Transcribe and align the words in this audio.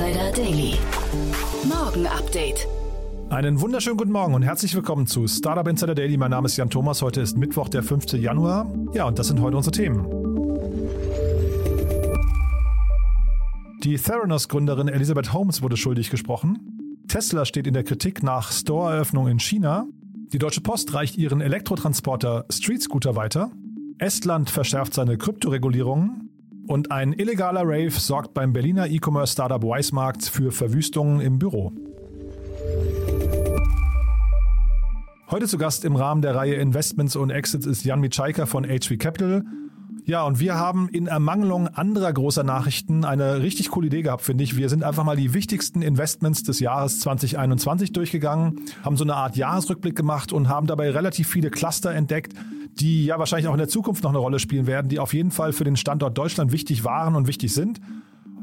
Insider 0.00 0.32
Daily. 0.32 0.78
Morgen 1.68 2.06
Update. 2.06 2.66
Einen 3.28 3.60
wunderschönen 3.60 3.98
guten 3.98 4.12
Morgen 4.12 4.32
und 4.32 4.40
herzlich 4.40 4.74
willkommen 4.74 5.06
zu 5.06 5.28
Startup 5.28 5.68
Insider 5.68 5.94
Daily. 5.94 6.16
Mein 6.16 6.30
Name 6.30 6.46
ist 6.46 6.56
Jan 6.56 6.70
Thomas. 6.70 7.02
Heute 7.02 7.20
ist 7.20 7.36
Mittwoch, 7.36 7.68
der 7.68 7.82
5. 7.82 8.14
Januar. 8.14 8.66
Ja, 8.94 9.04
und 9.04 9.18
das 9.18 9.28
sind 9.28 9.42
heute 9.42 9.58
unsere 9.58 9.76
Themen. 9.76 10.06
Die 13.84 13.98
Theranos-Gründerin 13.98 14.88
Elisabeth 14.88 15.34
Holmes 15.34 15.60
wurde 15.60 15.76
schuldig 15.76 16.08
gesprochen. 16.08 16.96
Tesla 17.06 17.44
steht 17.44 17.66
in 17.66 17.74
der 17.74 17.84
Kritik 17.84 18.22
nach 18.22 18.52
Store-Eröffnung 18.52 19.28
in 19.28 19.38
China. 19.38 19.86
Die 20.32 20.38
Deutsche 20.38 20.62
Post 20.62 20.94
reicht 20.94 21.18
ihren 21.18 21.42
Elektrotransporter 21.42 22.46
Street 22.50 22.82
Scooter 22.82 23.16
weiter. 23.16 23.50
Estland 23.98 24.48
verschärft 24.48 24.94
seine 24.94 25.18
Kryptoregulierungen. 25.18 26.29
Und 26.70 26.92
ein 26.92 27.12
illegaler 27.12 27.62
Rave 27.64 27.90
sorgt 27.90 28.32
beim 28.32 28.52
Berliner 28.52 28.86
E-Commerce-Startup 28.86 29.60
Wisemarkt 29.60 30.22
für 30.22 30.52
Verwüstungen 30.52 31.20
im 31.20 31.36
Büro. 31.36 31.72
Heute 35.32 35.48
zu 35.48 35.58
Gast 35.58 35.84
im 35.84 35.96
Rahmen 35.96 36.22
der 36.22 36.36
Reihe 36.36 36.54
Investments 36.54 37.16
und 37.16 37.30
Exits 37.30 37.66
ist 37.66 37.84
Jan 37.84 37.98
Mitschaika 37.98 38.46
von 38.46 38.62
HV 38.62 38.98
Capital. 39.00 39.42
Ja, 40.04 40.24
und 40.24 40.40
wir 40.40 40.54
haben 40.54 40.88
in 40.88 41.06
Ermangelung 41.06 41.68
anderer 41.68 42.12
großer 42.12 42.42
Nachrichten 42.42 43.04
eine 43.04 43.42
richtig 43.42 43.70
coole 43.70 43.88
Idee 43.88 44.02
gehabt, 44.02 44.22
finde 44.22 44.44
ich. 44.44 44.56
Wir 44.56 44.68
sind 44.68 44.82
einfach 44.82 45.04
mal 45.04 45.16
die 45.16 45.34
wichtigsten 45.34 45.82
Investments 45.82 46.42
des 46.42 46.60
Jahres 46.60 47.00
2021 47.00 47.92
durchgegangen, 47.92 48.60
haben 48.82 48.96
so 48.96 49.04
eine 49.04 49.14
Art 49.14 49.36
Jahresrückblick 49.36 49.96
gemacht 49.96 50.32
und 50.32 50.48
haben 50.48 50.66
dabei 50.66 50.90
relativ 50.90 51.28
viele 51.28 51.50
Cluster 51.50 51.92
entdeckt, 51.92 52.32
die 52.78 53.04
ja 53.04 53.18
wahrscheinlich 53.18 53.48
auch 53.48 53.54
in 53.54 53.58
der 53.58 53.68
Zukunft 53.68 54.02
noch 54.04 54.10
eine 54.10 54.18
Rolle 54.18 54.38
spielen 54.38 54.66
werden, 54.66 54.88
die 54.88 54.98
auf 54.98 55.14
jeden 55.14 55.30
Fall 55.30 55.52
für 55.52 55.64
den 55.64 55.76
Standort 55.76 56.16
Deutschland 56.16 56.52
wichtig 56.52 56.84
waren 56.84 57.14
und 57.14 57.26
wichtig 57.26 57.52
sind. 57.52 57.80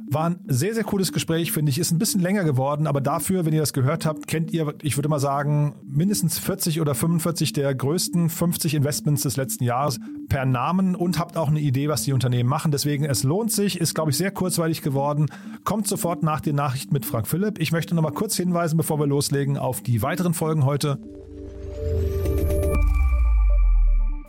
War 0.09 0.29
ein 0.29 0.39
sehr, 0.47 0.73
sehr 0.73 0.85
cooles 0.85 1.11
Gespräch, 1.11 1.51
finde 1.51 1.69
ich. 1.69 1.79
Ist 1.79 1.91
ein 1.91 1.99
bisschen 1.99 2.21
länger 2.21 2.45
geworden, 2.45 2.87
aber 2.87 3.01
dafür, 3.01 3.45
wenn 3.45 3.53
ihr 3.53 3.59
das 3.59 3.73
gehört 3.73 4.05
habt, 4.05 4.27
kennt 4.27 4.51
ihr, 4.51 4.73
ich 4.81 4.97
würde 4.97 5.09
mal 5.09 5.19
sagen, 5.19 5.75
mindestens 5.85 6.39
40 6.39 6.79
oder 6.79 6.95
45 6.95 7.51
der 7.51 7.75
größten 7.75 8.29
50 8.29 8.75
Investments 8.75 9.23
des 9.23 9.35
letzten 9.35 9.65
Jahres 9.65 9.99
per 10.29 10.45
Namen 10.45 10.95
und 10.95 11.19
habt 11.19 11.35
auch 11.35 11.49
eine 11.49 11.59
Idee, 11.59 11.89
was 11.89 12.03
die 12.03 12.13
Unternehmen 12.13 12.47
machen. 12.47 12.71
Deswegen, 12.71 13.03
es 13.03 13.23
lohnt 13.23 13.51
sich, 13.51 13.81
ist, 13.81 13.95
glaube 13.95 14.11
ich, 14.11 14.17
sehr 14.17 14.31
kurzweilig 14.31 14.81
geworden. 14.81 15.27
Kommt 15.65 15.87
sofort 15.87 16.23
nach 16.23 16.39
den 16.39 16.55
Nachrichten 16.55 16.93
mit 16.93 17.05
Frank 17.05 17.27
Philipp. 17.27 17.59
Ich 17.59 17.73
möchte 17.73 17.93
noch 17.93 18.03
mal 18.03 18.11
kurz 18.11 18.37
hinweisen, 18.37 18.77
bevor 18.77 18.99
wir 18.99 19.07
loslegen, 19.07 19.57
auf 19.57 19.81
die 19.81 20.01
weiteren 20.01 20.33
Folgen 20.33 20.63
heute. 20.63 20.99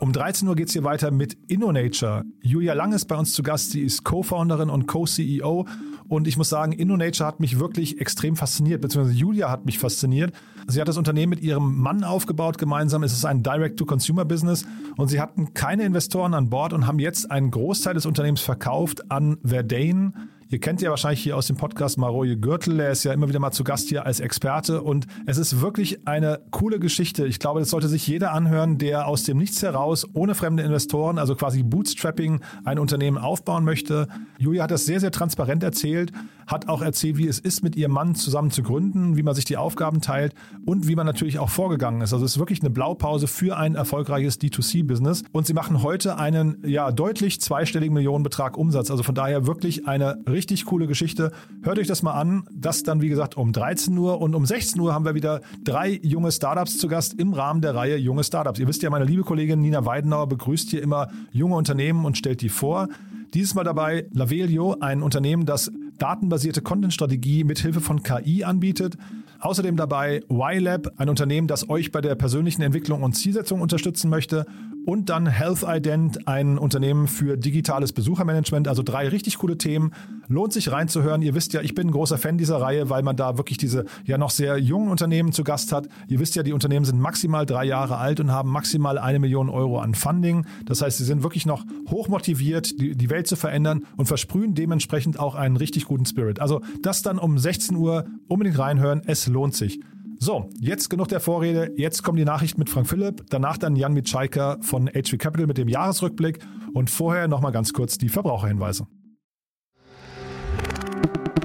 Um 0.09 0.13
13 0.13 0.47
Uhr 0.47 0.55
geht 0.55 0.69
es 0.69 0.73
hier 0.73 0.83
weiter 0.83 1.11
mit 1.11 1.37
InnoNature. 1.49 2.23
Julia 2.41 2.73
Lang 2.73 2.93
ist 2.93 3.05
bei 3.05 3.15
uns 3.15 3.31
zu 3.31 3.43
Gast. 3.43 3.69
Sie 3.69 3.81
ist 3.81 4.03
Co-Founderin 4.03 4.71
und 4.71 4.87
Co-CEO. 4.87 5.67
Und 6.07 6.27
ich 6.27 6.35
muss 6.35 6.49
sagen, 6.49 6.71
InnoNature 6.71 7.27
hat 7.27 7.39
mich 7.39 7.59
wirklich 7.59 8.01
extrem 8.01 8.35
fasziniert, 8.35 8.81
beziehungsweise 8.81 9.15
Julia 9.15 9.51
hat 9.51 9.67
mich 9.67 9.77
fasziniert. 9.77 10.33
Sie 10.65 10.81
hat 10.81 10.87
das 10.87 10.97
Unternehmen 10.97 11.29
mit 11.29 11.41
ihrem 11.41 11.77
Mann 11.77 12.03
aufgebaut 12.03 12.57
gemeinsam. 12.57 13.03
Es 13.03 13.13
ist 13.13 13.23
ein 13.23 13.43
Direct-to-Consumer-Business 13.43 14.65
und 14.97 15.09
sie 15.09 15.21
hatten 15.21 15.53
keine 15.53 15.83
Investoren 15.83 16.33
an 16.33 16.49
Bord 16.49 16.73
und 16.73 16.87
haben 16.87 16.97
jetzt 16.97 17.29
einen 17.29 17.51
Großteil 17.51 17.93
des 17.93 18.07
Unternehmens 18.07 18.41
verkauft 18.41 19.11
an 19.11 19.37
Verdane 19.43 20.13
Ihr 20.51 20.59
kennt 20.59 20.81
ja 20.81 20.89
wahrscheinlich 20.89 21.21
hier 21.21 21.37
aus 21.37 21.45
dem 21.45 21.57
Podcast 21.57 21.99
Maroje 21.99 22.35
Gürtel. 22.35 22.79
Er 22.79 22.89
ist 22.89 23.03
ja 23.03 23.13
immer 23.13 23.29
wieder 23.29 23.37
mal 23.37 23.51
zu 23.51 23.63
Gast 23.63 23.87
hier 23.87 24.07
als 24.07 24.19
Experte. 24.19 24.81
Und 24.81 25.05
es 25.27 25.37
ist 25.37 25.61
wirklich 25.61 26.07
eine 26.07 26.39
coole 26.49 26.79
Geschichte. 26.79 27.27
Ich 27.27 27.37
glaube, 27.37 27.59
das 27.59 27.69
sollte 27.69 27.87
sich 27.87 28.07
jeder 28.07 28.31
anhören, 28.31 28.79
der 28.79 29.07
aus 29.07 29.21
dem 29.21 29.37
Nichts 29.37 29.61
heraus, 29.61 30.07
ohne 30.13 30.33
fremde 30.33 30.63
Investoren, 30.63 31.19
also 31.19 31.35
quasi 31.35 31.61
Bootstrapping, 31.61 32.39
ein 32.65 32.79
Unternehmen 32.79 33.19
aufbauen 33.19 33.63
möchte. 33.63 34.07
Julia 34.39 34.63
hat 34.63 34.71
das 34.71 34.85
sehr, 34.85 34.99
sehr 34.99 35.11
transparent 35.11 35.61
erzählt, 35.61 36.13
hat 36.47 36.67
auch 36.67 36.81
erzählt, 36.81 37.17
wie 37.17 37.27
es 37.27 37.37
ist, 37.37 37.61
mit 37.61 37.75
ihrem 37.75 37.91
Mann 37.91 38.15
zusammen 38.15 38.49
zu 38.49 38.63
gründen, 38.63 39.17
wie 39.17 39.23
man 39.23 39.35
sich 39.35 39.45
die 39.45 39.57
Aufgaben 39.57 40.01
teilt 40.01 40.33
und 40.65 40.87
wie 40.87 40.95
man 40.95 41.05
natürlich 41.05 41.37
auch 41.37 41.49
vorgegangen 41.49 42.01
ist. 42.01 42.11
Also 42.11 42.25
es 42.25 42.31
ist 42.31 42.39
wirklich 42.39 42.61
eine 42.61 42.71
Blaupause 42.71 43.27
für 43.27 43.55
ein 43.55 43.75
erfolgreiches 43.75 44.41
D2C-Business. 44.41 45.21
Und 45.31 45.45
sie 45.45 45.53
machen 45.53 45.83
heute 45.83 46.17
einen 46.17 46.57
ja 46.65 46.91
deutlich 46.91 47.39
zweistelligen 47.39 47.93
Millionenbetrag 47.93 48.57
Umsatz. 48.57 48.89
Also 48.89 49.03
von 49.03 49.13
daher 49.13 49.45
wirklich 49.45 49.87
eine 49.87 50.17
richtig 50.27 50.38
coole 50.65 50.87
Geschichte. 50.87 51.31
Hört 51.63 51.79
euch 51.79 51.87
das 51.87 52.03
mal 52.03 52.13
an. 52.13 52.43
Das 52.53 52.83
dann, 52.83 53.01
wie 53.01 53.09
gesagt, 53.09 53.37
um 53.37 53.51
13 53.51 53.97
Uhr 53.97 54.19
und 54.21 54.35
um 54.35 54.45
16 54.45 54.79
Uhr 54.81 54.93
haben 54.93 55.05
wir 55.05 55.15
wieder 55.15 55.41
drei 55.63 55.99
junge 56.01 56.31
Startups 56.31 56.77
zu 56.77 56.87
Gast 56.87 57.13
im 57.19 57.33
Rahmen 57.33 57.61
der 57.61 57.75
Reihe 57.75 57.97
Junge 57.97 58.23
Startups. 58.23 58.59
Ihr 58.59 58.67
wisst 58.67 58.83
ja, 58.83 58.89
meine 58.89 59.05
liebe 59.05 59.23
Kollegin 59.23 59.61
Nina 59.61 59.85
Weidenauer 59.85 60.27
begrüßt 60.27 60.69
hier 60.69 60.81
immer 60.81 61.09
junge 61.31 61.55
Unternehmen 61.55 62.05
und 62.05 62.17
stellt 62.17 62.41
die 62.41 62.49
vor. 62.49 62.87
Dieses 63.33 63.53
Mal 63.53 63.63
dabei 63.63 64.07
Lavelio, 64.11 64.77
ein 64.79 65.03
Unternehmen, 65.03 65.45
das 65.45 65.71
datenbasierte 65.99 66.61
Content-Strategie 66.61 67.43
mit 67.43 67.59
Hilfe 67.59 67.81
von 67.81 68.01
KI 68.01 68.43
anbietet. 68.43 68.97
Außerdem 69.39 69.77
dabei 69.77 70.21
YLab, 70.29 70.93
ein 70.97 71.09
Unternehmen, 71.09 71.47
das 71.47 71.69
euch 71.69 71.91
bei 71.91 72.01
der 72.01 72.15
persönlichen 72.15 72.61
Entwicklung 72.61 73.03
und 73.03 73.13
Zielsetzung 73.13 73.61
unterstützen 73.61 74.09
möchte. 74.09 74.45
Und 74.85 75.09
dann 75.09 75.27
Health 75.27 75.63
Ident, 75.67 76.27
ein 76.27 76.57
Unternehmen 76.57 77.07
für 77.07 77.37
digitales 77.37 77.93
Besuchermanagement. 77.93 78.67
Also 78.67 78.81
drei 78.81 79.07
richtig 79.07 79.37
coole 79.37 79.57
Themen. 79.57 79.91
Lohnt 80.27 80.53
sich 80.53 80.71
reinzuhören. 80.71 81.21
Ihr 81.21 81.35
wisst 81.35 81.53
ja, 81.53 81.61
ich 81.61 81.75
bin 81.75 81.87
ein 81.87 81.91
großer 81.91 82.17
Fan 82.17 82.37
dieser 82.37 82.61
Reihe, 82.61 82.89
weil 82.89 83.03
man 83.03 83.15
da 83.15 83.37
wirklich 83.37 83.57
diese 83.57 83.85
ja 84.05 84.17
noch 84.17 84.29
sehr 84.29 84.57
jungen 84.57 84.89
Unternehmen 84.89 85.31
zu 85.31 85.43
Gast 85.43 85.71
hat. 85.71 85.87
Ihr 86.07 86.19
wisst 86.19 86.35
ja, 86.35 86.43
die 86.43 86.53
Unternehmen 86.53 86.85
sind 86.85 86.99
maximal 86.99 87.45
drei 87.45 87.65
Jahre 87.65 87.97
alt 87.97 88.19
und 88.19 88.31
haben 88.31 88.51
maximal 88.51 88.97
eine 88.97 89.19
Million 89.19 89.49
Euro 89.49 89.79
an 89.79 89.95
Funding. 89.95 90.45
Das 90.65 90.81
heißt, 90.81 90.97
sie 90.97 91.05
sind 91.05 91.23
wirklich 91.23 91.45
noch 91.45 91.65
hoch 91.89 92.07
motiviert, 92.07 92.79
die, 92.79 93.09
Welt 93.09 93.27
zu 93.27 93.35
verändern 93.35 93.85
und 93.97 94.05
versprühen 94.05 94.53
dementsprechend 94.53 95.19
auch 95.19 95.33
einen 95.33 95.57
richtig 95.57 95.85
guten 95.85 96.05
Spirit. 96.05 96.39
Also 96.39 96.61
das 96.83 97.01
dann 97.01 97.17
um 97.17 97.37
16 97.37 97.75
Uhr 97.75 98.05
unbedingt 98.27 98.59
reinhören. 98.59 99.01
Es 99.05 99.27
lohnt 99.27 99.55
sich. 99.55 99.79
So, 100.21 100.49
jetzt 100.59 100.89
genug 100.89 101.07
der 101.07 101.21
Vorrede. 101.21 101.71
Jetzt 101.77 102.03
kommen 102.03 102.17
die 102.17 102.25
Nachrichten 102.25 102.59
mit 102.59 102.69
Frank 102.69 102.87
Philipp. 102.87 103.23
Danach 103.29 103.57
dann 103.57 103.77
Jan 103.77 103.93
Mitschaiker 103.93 104.57
von 104.61 104.87
HV 104.87 105.17
Capital 105.17 105.47
mit 105.47 105.57
dem 105.57 105.69
Jahresrückblick. 105.69 106.39
Und 106.73 106.89
vorher 106.89 107.29
nochmal 107.29 107.53
ganz 107.53 107.71
kurz 107.71 107.97
die 107.97 108.09
Verbraucherhinweise. 108.09 108.85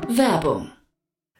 Werbung. 0.08 0.70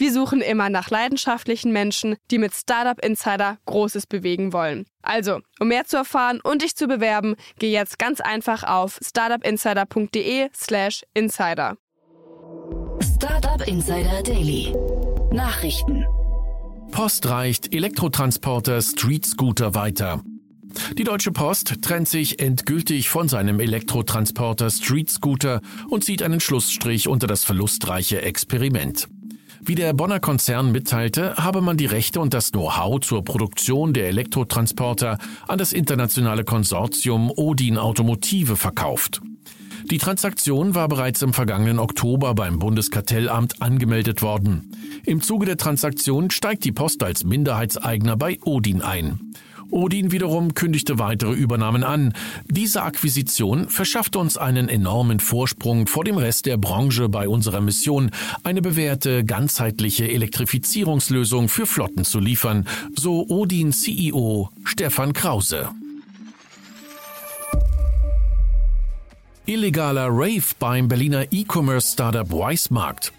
Wir 0.00 0.12
suchen 0.12 0.40
immer 0.42 0.70
nach 0.70 0.90
leidenschaftlichen 0.90 1.72
Menschen, 1.72 2.14
die 2.30 2.38
mit 2.38 2.54
Startup 2.54 3.04
Insider 3.04 3.58
Großes 3.66 4.06
bewegen 4.06 4.52
wollen. 4.52 4.86
Also, 5.02 5.40
um 5.58 5.66
mehr 5.66 5.86
zu 5.86 5.96
erfahren 5.96 6.40
und 6.40 6.62
dich 6.62 6.76
zu 6.76 6.86
bewerben, 6.86 7.34
geh 7.58 7.72
jetzt 7.72 7.98
ganz 7.98 8.20
einfach 8.20 8.62
auf 8.62 9.00
startupinsider.de/slash 9.04 11.02
insider. 11.14 11.76
Startup 13.02 13.66
Insider 13.66 14.22
Daily. 14.22 14.72
Nachrichten. 15.32 16.06
Post 16.92 17.28
reicht 17.28 17.74
Elektrotransporter 17.74 18.80
Street 18.80 19.26
Scooter 19.26 19.74
weiter. 19.74 20.22
Die 20.96 21.02
Deutsche 21.02 21.32
Post 21.32 21.82
trennt 21.82 22.08
sich 22.08 22.38
endgültig 22.38 23.08
von 23.08 23.26
seinem 23.26 23.58
Elektrotransporter 23.58 24.70
Street 24.70 25.10
Scooter 25.10 25.60
und 25.88 26.04
zieht 26.04 26.22
einen 26.22 26.38
Schlussstrich 26.38 27.08
unter 27.08 27.26
das 27.26 27.42
verlustreiche 27.42 28.22
Experiment. 28.22 29.08
Wie 29.68 29.74
der 29.74 29.92
Bonner 29.92 30.18
Konzern 30.18 30.72
mitteilte, 30.72 31.36
habe 31.36 31.60
man 31.60 31.76
die 31.76 31.84
Rechte 31.84 32.20
und 32.20 32.32
das 32.32 32.52
Know-how 32.52 33.00
zur 33.00 33.22
Produktion 33.22 33.92
der 33.92 34.08
Elektrotransporter 34.08 35.18
an 35.46 35.58
das 35.58 35.74
internationale 35.74 36.42
Konsortium 36.42 37.30
Odin 37.30 37.76
Automotive 37.76 38.56
verkauft. 38.56 39.20
Die 39.90 39.98
Transaktion 39.98 40.74
war 40.74 40.88
bereits 40.88 41.20
im 41.20 41.34
vergangenen 41.34 41.78
Oktober 41.80 42.34
beim 42.34 42.58
Bundeskartellamt 42.58 43.60
angemeldet 43.60 44.22
worden. 44.22 44.74
Im 45.04 45.20
Zuge 45.20 45.44
der 45.44 45.58
Transaktion 45.58 46.30
steigt 46.30 46.64
die 46.64 46.72
Post 46.72 47.02
als 47.02 47.24
Minderheitseigner 47.24 48.16
bei 48.16 48.38
Odin 48.44 48.80
ein. 48.80 49.34
Odin 49.70 50.12
wiederum 50.12 50.54
kündigte 50.54 50.98
weitere 50.98 51.32
Übernahmen 51.32 51.84
an. 51.84 52.14
Diese 52.46 52.82
Akquisition 52.82 53.68
verschafft 53.68 54.16
uns 54.16 54.38
einen 54.38 54.68
enormen 54.68 55.20
Vorsprung 55.20 55.86
vor 55.86 56.04
dem 56.04 56.16
Rest 56.16 56.46
der 56.46 56.56
Branche 56.56 57.08
bei 57.08 57.28
unserer 57.28 57.60
Mission, 57.60 58.10
eine 58.44 58.62
bewährte, 58.62 59.24
ganzheitliche 59.24 60.08
Elektrifizierungslösung 60.08 61.48
für 61.48 61.66
Flotten 61.66 62.04
zu 62.04 62.20
liefern, 62.20 62.66
so 62.96 63.26
Odin 63.28 63.72
CEO 63.72 64.50
Stefan 64.64 65.12
Krause. 65.12 65.68
Illegaler 69.46 70.08
Rave 70.10 70.44
beim 70.58 70.88
Berliner 70.88 71.24
E-Commerce-Startup 71.30 72.30
Weismarkt. 72.30 73.12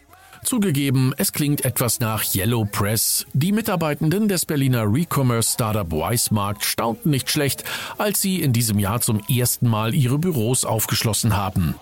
Zugegeben, 0.43 1.13
es 1.17 1.33
klingt 1.33 1.65
etwas 1.65 1.99
nach 1.99 2.23
Yellow 2.33 2.65
Press. 2.65 3.25
Die 3.33 3.51
Mitarbeitenden 3.51 4.27
des 4.27 4.45
Berliner 4.45 4.91
Recommerce 4.91 5.53
Startup 5.53 5.91
Weismarkt 5.91 6.63
staunten 6.63 7.09
nicht 7.09 7.29
schlecht, 7.29 7.63
als 7.97 8.21
sie 8.21 8.41
in 8.41 8.53
diesem 8.53 8.79
Jahr 8.79 9.01
zum 9.01 9.21
ersten 9.29 9.67
Mal 9.67 9.93
ihre 9.93 10.17
Büros 10.17 10.65
aufgeschlossen 10.65 11.35
haben. 11.35 11.75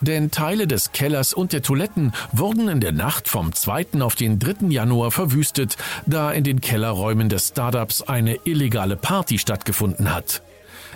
Denn 0.00 0.30
Teile 0.30 0.66
des 0.66 0.92
Kellers 0.92 1.34
und 1.34 1.52
der 1.52 1.62
Toiletten 1.62 2.12
wurden 2.32 2.68
in 2.68 2.80
der 2.80 2.92
Nacht 2.92 3.28
vom 3.28 3.52
2. 3.52 4.00
auf 4.00 4.14
den 4.14 4.38
3. 4.38 4.68
Januar 4.68 5.10
verwüstet, 5.10 5.76
da 6.06 6.30
in 6.30 6.44
den 6.44 6.60
Kellerräumen 6.60 7.28
des 7.28 7.48
Startups 7.48 8.02
eine 8.02 8.38
illegale 8.44 8.96
Party 8.96 9.38
stattgefunden 9.38 10.12
hat. 10.14 10.42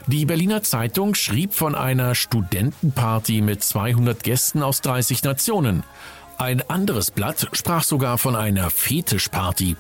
Die 0.07 0.25
Berliner 0.25 0.63
Zeitung 0.63 1.15
schrieb 1.15 1.53
von 1.53 1.75
einer 1.75 2.15
Studentenparty 2.15 3.43
mit 3.43 3.63
200 3.63 4.23
Gästen 4.23 4.63
aus 4.63 4.81
30 4.81 5.23
Nationen. 5.23 5.85
Ein 6.39 6.63
anderes 6.71 7.11
Blatt 7.11 7.49
sprach 7.53 7.83
sogar 7.83 8.17
von 8.17 8.37
einer 8.37 8.71
Fetischparty. 8.71 9.77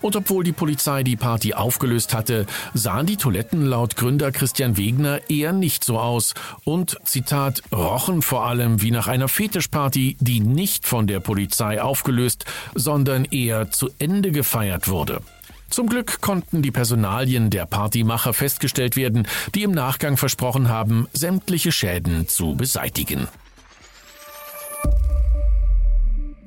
Und 0.00 0.16
obwohl 0.16 0.42
die 0.42 0.52
Polizei 0.52 1.02
die 1.02 1.16
Party 1.16 1.52
aufgelöst 1.52 2.14
hatte, 2.14 2.46
sahen 2.72 3.04
die 3.04 3.18
Toiletten 3.18 3.66
laut 3.66 3.94
Gründer 3.94 4.32
Christian 4.32 4.78
Wegner 4.78 5.28
eher 5.28 5.52
nicht 5.52 5.84
so 5.84 5.98
aus 5.98 6.32
und, 6.64 6.96
Zitat, 7.04 7.62
rochen 7.72 8.22
vor 8.22 8.46
allem 8.46 8.80
wie 8.80 8.90
nach 8.90 9.06
einer 9.06 9.28
Fetischparty, 9.28 10.16
die 10.18 10.40
nicht 10.40 10.86
von 10.86 11.06
der 11.06 11.20
Polizei 11.20 11.82
aufgelöst, 11.82 12.46
sondern 12.74 13.26
eher 13.26 13.70
zu 13.70 13.90
Ende 13.98 14.32
gefeiert 14.32 14.88
wurde. 14.88 15.20
Zum 15.68 15.90
Glück 15.90 16.22
konnten 16.22 16.62
die 16.62 16.70
Personalien 16.70 17.50
der 17.50 17.66
Partymacher 17.66 18.32
festgestellt 18.32 18.96
werden, 18.96 19.28
die 19.54 19.62
im 19.62 19.72
Nachgang 19.72 20.16
versprochen 20.16 20.70
haben, 20.70 21.06
sämtliche 21.12 21.70
Schäden 21.70 22.26
zu 22.28 22.54
beseitigen. 22.54 23.28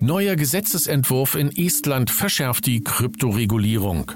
Neuer 0.03 0.35
Gesetzesentwurf 0.35 1.35
in 1.35 1.55
Estland 1.55 2.09
verschärft 2.09 2.65
die 2.65 2.83
Kryptoregulierung. 2.83 4.13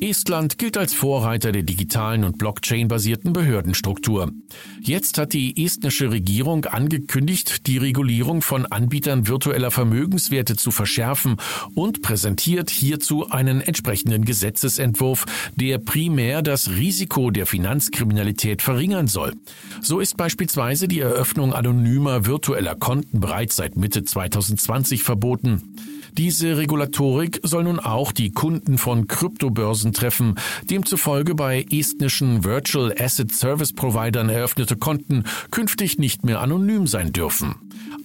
Estland 0.00 0.58
gilt 0.58 0.76
als 0.76 0.94
Vorreiter 0.94 1.52
der 1.52 1.62
digitalen 1.62 2.24
und 2.24 2.38
Blockchain-basierten 2.38 3.32
Behördenstruktur. 3.32 4.32
Jetzt 4.80 5.18
hat 5.18 5.32
die 5.32 5.64
estnische 5.64 6.10
Regierung 6.10 6.64
angekündigt, 6.64 7.66
die 7.66 7.78
Regulierung 7.78 8.42
von 8.42 8.66
Anbietern 8.66 9.28
virtueller 9.28 9.70
Vermögenswerte 9.70 10.56
zu 10.56 10.70
verschärfen 10.70 11.36
und 11.74 12.02
präsentiert 12.02 12.70
hierzu 12.70 13.30
einen 13.30 13.60
entsprechenden 13.60 14.24
Gesetzesentwurf, 14.24 15.24
der 15.56 15.78
primär 15.78 16.42
das 16.42 16.70
Risiko 16.70 17.30
der 17.30 17.46
Finanzkriminalität 17.46 18.62
verringern 18.62 19.06
soll. 19.06 19.34
So 19.80 20.00
ist 20.00 20.16
beispielsweise 20.16 20.88
die 20.88 21.00
Eröffnung 21.00 21.52
anonymer 21.52 22.26
virtueller 22.26 22.74
Konten 22.74 23.20
bereits 23.20 23.56
seit 23.56 23.76
Mitte 23.76 24.04
2020 24.04 25.02
verboten. 25.02 25.76
Diese 26.18 26.58
Regulatorik 26.58 27.40
soll 27.42 27.64
nun 27.64 27.80
auch 27.80 28.12
die 28.12 28.32
Kunden 28.32 28.76
von 28.76 29.08
Kryptobörsen 29.08 29.94
treffen. 29.94 30.34
Demzufolge 30.70 31.34
bei 31.34 31.64
estnischen 31.70 32.44
Virtual 32.44 32.94
Asset 32.98 33.32
Service 33.32 33.72
Providern 33.72 34.28
eröffnete 34.28 34.76
Konten 34.76 35.24
künftig 35.50 35.98
nicht 35.98 36.24
mehr 36.24 36.40
anonym 36.40 36.86
sein 36.86 37.12
dürfen. 37.12 37.54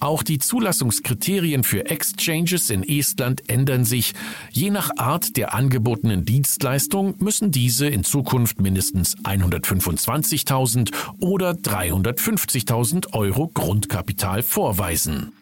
Auch 0.00 0.22
die 0.22 0.38
Zulassungskriterien 0.38 1.64
für 1.64 1.86
Exchanges 1.86 2.70
in 2.70 2.82
Estland 2.82 3.48
ändern 3.48 3.84
sich. 3.84 4.14
Je 4.52 4.70
nach 4.70 4.90
Art 4.96 5.36
der 5.36 5.54
angebotenen 5.54 6.24
Dienstleistung 6.24 7.14
müssen 7.18 7.50
diese 7.50 7.88
in 7.88 8.04
Zukunft 8.04 8.60
mindestens 8.60 9.18
125.000 9.18 10.92
oder 11.18 11.50
350.000 11.50 13.12
Euro 13.12 13.48
Grundkapital 13.48 14.42
vorweisen. 14.42 15.32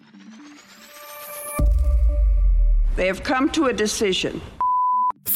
They 2.97 3.09
have 3.09 3.23
come 3.23 3.53
to 3.53 3.67
a 3.67 3.73
decision. 3.73 4.41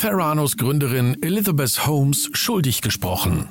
Theranos 0.01 0.57
Gründerin 0.57 1.23
Elizabeth 1.23 1.87
Holmes 1.87 2.31
schuldig 2.33 2.81
gesprochen. 2.81 3.49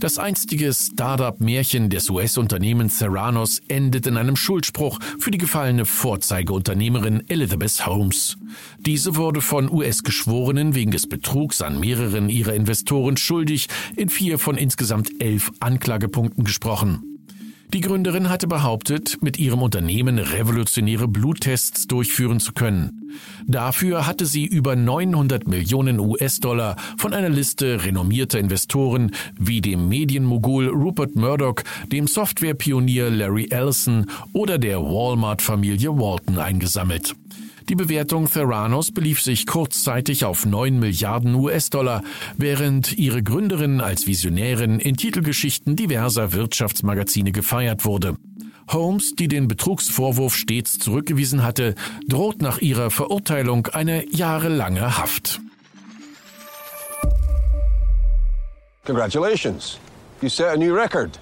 Das 0.00 0.18
einstige 0.18 0.74
Startup-Märchen 0.74 1.88
des 1.88 2.10
US-Unternehmens 2.10 2.98
Theranos 2.98 3.62
endet 3.68 4.06
in 4.06 4.18
einem 4.18 4.36
Schuldspruch 4.36 4.98
für 5.18 5.30
die 5.30 5.38
gefallene 5.38 5.86
Vorzeigeunternehmerin 5.86 7.24
Elizabeth 7.28 7.86
Holmes. 7.86 8.36
Diese 8.80 9.16
wurde 9.16 9.40
von 9.40 9.70
US-Geschworenen 9.72 10.74
wegen 10.74 10.90
des 10.90 11.06
Betrugs 11.06 11.62
an 11.62 11.80
mehreren 11.80 12.28
ihrer 12.28 12.52
Investoren 12.52 13.16
schuldig 13.16 13.68
in 13.96 14.10
vier 14.10 14.38
von 14.38 14.58
insgesamt 14.58 15.22
elf 15.22 15.50
Anklagepunkten 15.60 16.44
gesprochen. 16.44 17.07
Die 17.74 17.82
Gründerin 17.82 18.30
hatte 18.30 18.46
behauptet, 18.46 19.18
mit 19.20 19.38
ihrem 19.38 19.60
Unternehmen 19.60 20.18
revolutionäre 20.18 21.06
Bluttests 21.06 21.86
durchführen 21.86 22.40
zu 22.40 22.52
können. 22.52 23.12
Dafür 23.46 24.06
hatte 24.06 24.24
sie 24.24 24.46
über 24.46 24.74
900 24.74 25.46
Millionen 25.46 26.00
US-Dollar 26.00 26.76
von 26.96 27.12
einer 27.12 27.28
Liste 27.28 27.84
renommierter 27.84 28.38
Investoren 28.38 29.10
wie 29.38 29.60
dem 29.60 29.86
Medienmogul 29.86 30.68
Rupert 30.68 31.14
Murdoch, 31.14 31.56
dem 31.92 32.06
Softwarepionier 32.06 33.10
Larry 33.10 33.48
Ellison 33.50 34.06
oder 34.32 34.56
der 34.56 34.80
Walmart-Familie 34.80 35.90
Walton 35.90 36.38
eingesammelt. 36.38 37.14
Die 37.68 37.74
Bewertung 37.74 38.30
Theranos 38.30 38.92
belief 38.92 39.20
sich 39.20 39.46
kurzzeitig 39.46 40.24
auf 40.24 40.46
9 40.46 40.78
Milliarden 40.78 41.34
US-Dollar, 41.34 42.02
während 42.38 42.96
ihre 42.96 43.22
Gründerin 43.22 43.82
als 43.82 44.06
Visionärin 44.06 44.80
in 44.80 44.96
Titelgeschichten 44.96 45.76
diverser 45.76 46.32
Wirtschaftsmagazine 46.32 47.30
gefeiert 47.30 47.84
wurde. 47.84 48.16
Holmes, 48.70 49.14
die 49.16 49.28
den 49.28 49.48
Betrugsvorwurf 49.48 50.34
stets 50.34 50.78
zurückgewiesen 50.78 51.42
hatte, 51.42 51.74
droht 52.06 52.40
nach 52.40 52.58
ihrer 52.58 52.90
Verurteilung 52.90 53.66
eine 53.66 54.08
jahrelange 54.14 54.96
Haft. 54.96 55.40
Congratulations. 58.86 59.78
You 60.22 60.30
set 60.30 60.46
a 60.46 60.56
new 60.56 60.74
record. 60.74 61.20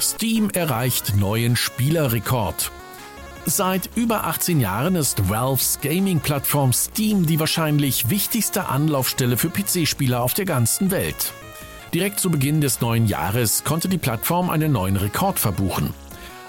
Steam 0.00 0.50
erreicht 0.50 1.16
neuen 1.16 1.54
Spielerrekord. 1.54 2.72
Seit 3.46 3.90
über 3.96 4.24
18 4.24 4.60
Jahren 4.60 4.96
ist 4.96 5.30
Valves 5.30 5.78
Gaming-Plattform 5.80 6.72
Steam 6.72 7.26
die 7.26 7.40
wahrscheinlich 7.40 8.10
wichtigste 8.10 8.66
Anlaufstelle 8.66 9.36
für 9.36 9.48
PC-Spieler 9.48 10.22
auf 10.22 10.34
der 10.34 10.44
ganzen 10.44 10.90
Welt. 10.90 11.32
Direkt 11.94 12.20
zu 12.20 12.30
Beginn 12.30 12.60
des 12.60 12.80
neuen 12.80 13.06
Jahres 13.06 13.64
konnte 13.64 13.88
die 13.88 13.98
Plattform 13.98 14.50
einen 14.50 14.72
neuen 14.72 14.96
Rekord 14.96 15.38
verbuchen. 15.38 15.94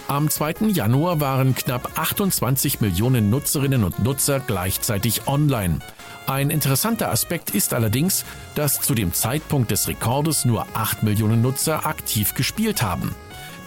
Am 0.07 0.29
2. 0.29 0.67
Januar 0.73 1.21
waren 1.21 1.55
knapp 1.55 1.97
28 1.97 2.81
Millionen 2.81 3.29
Nutzerinnen 3.29 3.85
und 3.85 4.03
Nutzer 4.03 4.41
gleichzeitig 4.41 5.27
online. 5.27 5.79
Ein 6.27 6.49
interessanter 6.49 7.09
Aspekt 7.09 7.51
ist 7.51 7.73
allerdings, 7.73 8.25
dass 8.53 8.81
zu 8.81 8.93
dem 8.93 9.13
Zeitpunkt 9.13 9.71
des 9.71 9.87
Rekordes 9.87 10.43
nur 10.43 10.67
8 10.73 11.03
Millionen 11.03 11.41
Nutzer 11.41 11.85
aktiv 11.85 12.35
gespielt 12.35 12.81
haben. 12.81 13.15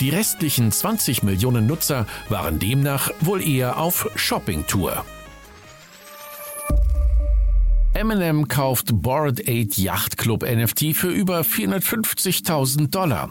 Die 0.00 0.10
restlichen 0.10 0.72
20 0.72 1.22
Millionen 1.22 1.66
Nutzer 1.66 2.06
waren 2.28 2.58
demnach 2.58 3.10
wohl 3.20 3.42
eher 3.42 3.78
auf 3.78 4.10
Shoppingtour. 4.16 5.04
Eminem 7.94 8.48
kauft 8.48 8.88
Bored 8.92 9.48
Aid 9.48 9.78
Yacht 9.78 10.18
Club 10.18 10.42
NFT 10.42 10.96
für 10.96 11.10
über 11.10 11.42
450.000 11.42 12.90
Dollar. 12.90 13.30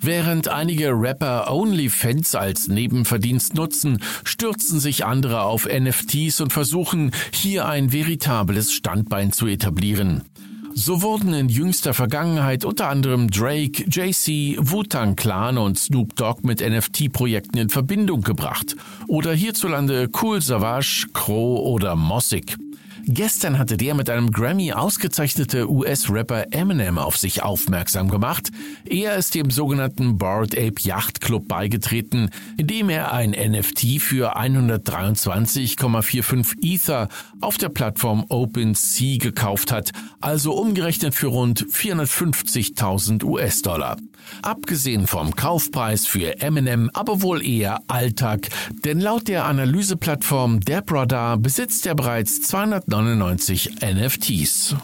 Während 0.00 0.48
einige 0.48 0.88
Rapper 0.88 1.52
OnlyFans 1.52 2.34
als 2.34 2.66
Nebenverdienst 2.66 3.54
nutzen, 3.54 4.02
stürzen 4.24 4.80
sich 4.80 5.04
andere 5.04 5.42
auf 5.42 5.66
NFTs 5.66 6.40
und 6.40 6.52
versuchen, 6.52 7.12
hier 7.32 7.68
ein 7.68 7.92
veritables 7.92 8.72
Standbein 8.72 9.30
zu 9.30 9.46
etablieren. 9.46 10.24
So 10.74 11.02
wurden 11.02 11.34
in 11.34 11.48
jüngster 11.48 11.92
Vergangenheit 11.94 12.64
unter 12.64 12.88
anderem 12.88 13.30
Drake, 13.30 13.84
JC, 13.84 14.56
Wu-Tang 14.58 15.16
Clan 15.16 15.58
und 15.58 15.78
Snoop 15.78 16.16
Dogg 16.16 16.40
mit 16.42 16.60
NFT-Projekten 16.60 17.58
in 17.58 17.68
Verbindung 17.68 18.22
gebracht. 18.22 18.74
Oder 19.06 19.32
hierzulande 19.32 20.08
Cool 20.20 20.40
Savage, 20.40 21.06
Crow 21.12 21.60
oder 21.60 21.94
Mossig. 21.94 22.56
Gestern 23.06 23.58
hatte 23.58 23.76
der 23.76 23.94
mit 23.94 24.08
einem 24.08 24.30
Grammy 24.30 24.72
ausgezeichnete 24.72 25.68
US-Rapper 25.68 26.52
Eminem 26.52 26.98
auf 26.98 27.16
sich 27.16 27.42
aufmerksam 27.42 28.08
gemacht. 28.08 28.52
Er 28.84 29.16
ist 29.16 29.34
dem 29.34 29.50
sogenannten 29.50 30.18
Bored 30.18 30.56
Ape 30.56 30.80
Yacht 30.80 31.20
Club 31.20 31.48
beigetreten, 31.48 32.30
indem 32.56 32.90
er 32.90 33.12
ein 33.12 33.30
NFT 33.30 34.00
für 34.00 34.38
123,45 34.38 36.62
Ether 36.62 37.08
auf 37.40 37.58
der 37.58 37.70
Plattform 37.70 38.24
OpenSea 38.28 39.18
gekauft 39.18 39.72
hat, 39.72 39.90
also 40.20 40.54
umgerechnet 40.54 41.16
für 41.16 41.26
rund 41.26 41.66
450.000 41.66 43.24
US-Dollar. 43.24 43.96
Abgesehen 44.42 45.06
vom 45.06 45.34
Kaufpreis 45.34 46.06
für 46.06 46.40
Eminem 46.40 46.90
aber 46.94 47.22
wohl 47.22 47.44
eher 47.44 47.80
Alltag, 47.88 48.48
denn 48.84 49.00
laut 49.00 49.26
der 49.28 49.46
Analyseplattform 49.46 50.60
Debradar 50.60 51.38
besitzt 51.38 51.86
er 51.86 51.94
bereits 51.94 52.42
299 52.92 53.70
NFTs. 53.80 54.76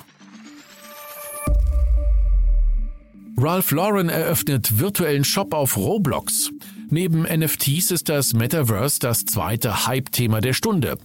Ralph 3.36 3.70
Lauren 3.70 4.08
eröffnet 4.08 4.78
virtuellen 4.78 5.24
Shop 5.24 5.52
auf 5.52 5.76
Roblox. 5.76 6.50
Neben 6.88 7.24
NFTs 7.24 7.90
ist 7.90 8.08
das 8.08 8.32
Metaverse 8.32 8.98
das 9.00 9.26
zweite 9.26 9.86
Hype-Thema 9.86 10.40
der 10.40 10.54
Stunde. 10.54 10.96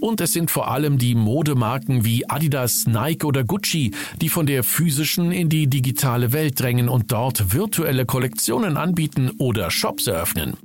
Und 0.00 0.20
es 0.20 0.32
sind 0.32 0.50
vor 0.50 0.68
allem 0.68 0.98
die 0.98 1.14
Modemarken 1.14 2.04
wie 2.04 2.28
Adidas, 2.28 2.88
Nike 2.88 3.24
oder 3.24 3.44
Gucci, 3.44 3.92
die 4.20 4.28
von 4.28 4.46
der 4.46 4.64
physischen 4.64 5.30
in 5.30 5.48
die 5.48 5.68
digitale 5.68 6.32
Welt 6.32 6.58
drängen 6.58 6.88
und 6.88 7.12
dort 7.12 7.54
virtuelle 7.54 8.04
Kollektionen 8.04 8.76
anbieten 8.76 9.30
oder 9.38 9.70
Shops 9.70 10.08
eröffnen. 10.08 10.56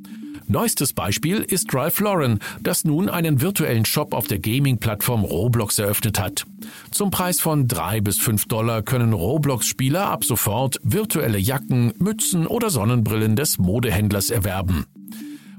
Neuestes 0.54 0.94
Beispiel 0.94 1.38
ist 1.38 1.74
Ralph 1.74 2.00
Lauren, 2.00 2.38
das 2.62 2.86
nun 2.86 3.10
einen 3.10 3.42
virtuellen 3.42 3.86
Shop 3.86 4.14
auf 4.14 4.28
der 4.28 4.38
Gaming-Plattform 4.38 5.24
Roblox 5.24 5.80
eröffnet 5.80 6.20
hat. 6.20 6.46
Zum 6.92 7.10
Preis 7.10 7.42
von 7.42 7.68
drei 7.68 8.02
bis 8.02 8.20
fünf 8.20 8.48
Dollar 8.48 8.84
können 8.84 9.14
Roblox-Spieler 9.14 10.06
ab 10.06 10.24
sofort 10.24 10.80
virtuelle 10.84 11.40
Jacken, 11.40 11.92
Mützen 11.98 12.46
oder 12.46 12.70
Sonnenbrillen 12.70 13.36
des 13.36 13.58
Modehändlers 13.58 14.30
erwerben. 14.30 14.86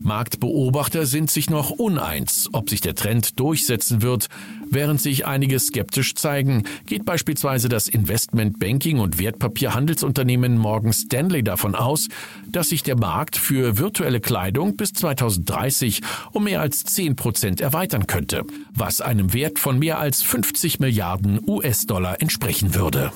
Marktbeobachter 0.05 1.07
sind 1.07 1.31
sich 1.31 1.49
noch 1.49 1.71
uneins, 1.71 2.51
ob 2.53 2.69
sich 2.69 2.83
der 2.83 2.95
Trend 2.95 3.41
durchsetzen 3.41 4.03
wird. 4.03 4.29
Während 4.71 5.01
sich 5.01 5.27
einige 5.27 5.59
skeptisch 5.59 6.15
zeigen, 6.15 6.65
geht 6.85 7.07
beispielsweise 7.07 7.71
das 7.71 7.89
Investmentbanking 7.89 8.99
und 8.99 9.19
Wertpapierhandelsunternehmen 9.19 10.59
Morgan 10.59 10.93
Stanley 10.93 11.43
davon 11.43 11.75
aus, 11.75 12.09
dass 12.47 12.69
sich 12.69 12.83
der 12.83 12.99
Markt 12.99 13.37
für 13.37 13.79
virtuelle 13.79 14.21
Kleidung 14.21 14.77
bis 14.77 14.93
2030 14.93 16.03
um 16.33 16.45
mehr 16.45 16.61
als 16.61 16.85
10 16.85 17.17
Prozent 17.17 17.63
erweitern 17.63 18.07
könnte, 18.07 18.45
was 18.75 19.01
einem 19.01 19.33
Wert 19.33 19.59
von 19.59 19.79
mehr 19.79 19.99
als 19.99 20.23
50 20.23 20.81
Milliarden 20.81 21.41
US-Dollar 21.47 22.21
entsprechen 22.21 22.75
würde. 22.75 23.11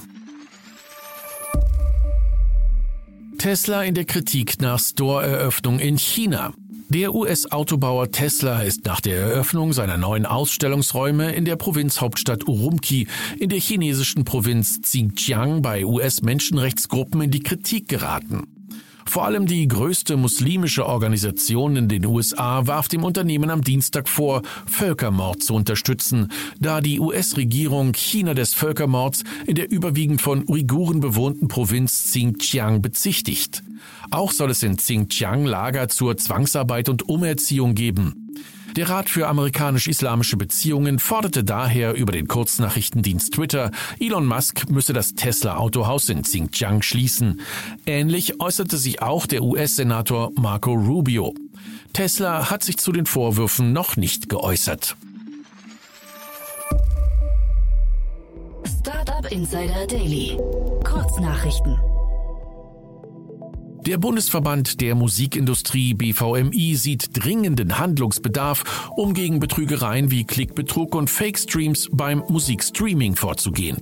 Tesla 3.39 3.85
in 3.85 3.95
der 3.95 4.05
Kritik 4.05 4.61
nach 4.61 4.81
Store-Eröffnung 4.81 5.79
in 5.79 5.97
China. 5.97 6.55
Der 6.91 7.15
US-Autobauer 7.15 8.11
Tesla 8.13 8.63
ist 8.63 8.87
nach 8.87 9.03
der 9.03 9.19
Eröffnung 9.19 9.75
seiner 9.75 9.99
neuen 9.99 10.25
Ausstellungsräume 10.25 11.33
in 11.33 11.45
der 11.45 11.57
Provinzhauptstadt 11.57 12.49
Urumqi 12.49 13.07
in 13.39 13.51
der 13.51 13.61
chinesischen 13.61 14.25
Provinz 14.25 14.81
Xinjiang 14.81 15.61
bei 15.61 15.85
US-Menschenrechtsgruppen 15.85 17.21
in 17.21 17.31
die 17.31 17.43
Kritik 17.43 17.89
geraten. 17.89 18.45
Vor 19.05 19.27
allem 19.27 19.45
die 19.45 19.69
größte 19.69 20.17
muslimische 20.17 20.87
Organisation 20.87 21.77
in 21.77 21.89
den 21.89 22.07
USA 22.07 22.67
warf 22.67 22.89
dem 22.89 23.05
Unternehmen 23.05 23.51
am 23.51 23.61
Dienstag 23.61 24.09
vor, 24.09 24.41
Völkermord 24.67 25.43
zu 25.43 25.55
unterstützen, 25.55 26.29
da 26.59 26.81
die 26.81 27.01
US-Regierung 27.01 27.93
China 27.93 28.33
des 28.33 28.55
Völkermords 28.55 29.25
in 29.47 29.57
der 29.57 29.71
überwiegend 29.71 30.23
von 30.23 30.49
Uiguren 30.49 31.01
bewohnten 31.01 31.49
Provinz 31.49 32.05
Xinjiang 32.05 32.81
bezichtigt. 32.81 33.63
Auch 34.11 34.33
soll 34.33 34.51
es 34.51 34.63
in 34.63 34.77
Xinjiang 34.77 35.45
Lager 35.45 35.89
zur 35.89 36.17
Zwangsarbeit 36.17 36.89
und 36.89 37.09
Umerziehung 37.09 37.75
geben. 37.75 38.29
Der 38.77 38.89
Rat 38.91 39.09
für 39.09 39.27
amerikanisch-islamische 39.27 40.37
Beziehungen 40.37 40.99
forderte 40.99 41.43
daher 41.43 41.95
über 41.95 42.13
den 42.13 42.29
Kurznachrichtendienst 42.29 43.35
Twitter, 43.35 43.71
Elon 43.99 44.27
Musk 44.27 44.71
müsse 44.71 44.93
das 44.93 45.15
Tesla-Autohaus 45.15 46.09
in 46.11 46.23
Xinjiang 46.23 46.83
schließen. 46.83 47.41
Ähnlich 47.87 48.41
äußerte 48.41 48.77
sich 48.77 49.03
auch 49.03 49.27
der 49.27 49.43
US-Senator 49.43 50.31
Marco 50.37 50.75
Rubio. 50.75 51.35
Tesla 51.93 52.51
hat 52.51 52.63
sich 52.63 52.79
zu 52.79 52.93
den 52.93 53.07
Vorwürfen 53.07 53.73
noch 53.73 53.97
nicht 53.97 54.29
geäußert. 54.29 54.97
Startup 58.81 59.33
Insider 59.33 59.87
Daily. 59.87 60.39
Kurznachrichten. 60.85 61.77
Der 63.89 63.97
Bundesverband 63.97 64.83
der 64.83 64.95
Musikindustrie 64.95 65.95
BVMI 65.95 66.77
sieht 66.77 67.09
dringenden 67.15 67.79
Handlungsbedarf, 67.79 68.91
um 68.97 69.15
gegen 69.15 69.41
Betrügereien 69.41 70.11
wie 70.11 70.25
Klickbetrug 70.25 70.95
und 70.95 71.09
Fake-Streams 71.09 71.89
beim 71.91 72.23
Musikstreaming 72.29 73.17
vorzugehen. 73.17 73.79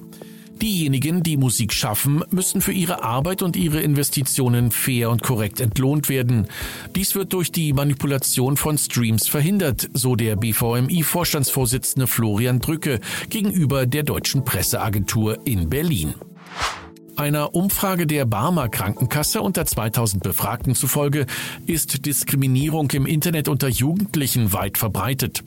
Diejenigen, 0.62 1.24
die 1.24 1.36
Musik 1.36 1.72
schaffen, 1.72 2.22
müssen 2.30 2.60
für 2.60 2.70
ihre 2.70 3.02
Arbeit 3.02 3.42
und 3.42 3.56
ihre 3.56 3.80
Investitionen 3.80 4.70
fair 4.70 5.10
und 5.10 5.24
korrekt 5.24 5.60
entlohnt 5.60 6.08
werden. 6.08 6.46
Dies 6.94 7.16
wird 7.16 7.32
durch 7.32 7.50
die 7.50 7.72
Manipulation 7.72 8.56
von 8.56 8.78
Streams 8.78 9.26
verhindert, 9.26 9.90
so 9.92 10.14
der 10.14 10.36
BVMI-Vorstandsvorsitzende 10.36 12.06
Florian 12.06 12.60
Drücke 12.60 13.00
gegenüber 13.28 13.86
der 13.86 14.04
deutschen 14.04 14.44
Presseagentur 14.44 15.44
in 15.44 15.68
Berlin. 15.68 16.14
Einer 17.16 17.54
Umfrage 17.54 18.06
der 18.06 18.26
Barmer 18.26 18.68
Krankenkasse 18.68 19.40
unter 19.40 19.64
2000 19.64 20.22
Befragten 20.22 20.74
zufolge 20.74 21.24
ist 21.66 22.04
Diskriminierung 22.04 22.90
im 22.90 23.06
Internet 23.06 23.48
unter 23.48 23.68
Jugendlichen 23.68 24.52
weit 24.52 24.76
verbreitet. 24.76 25.42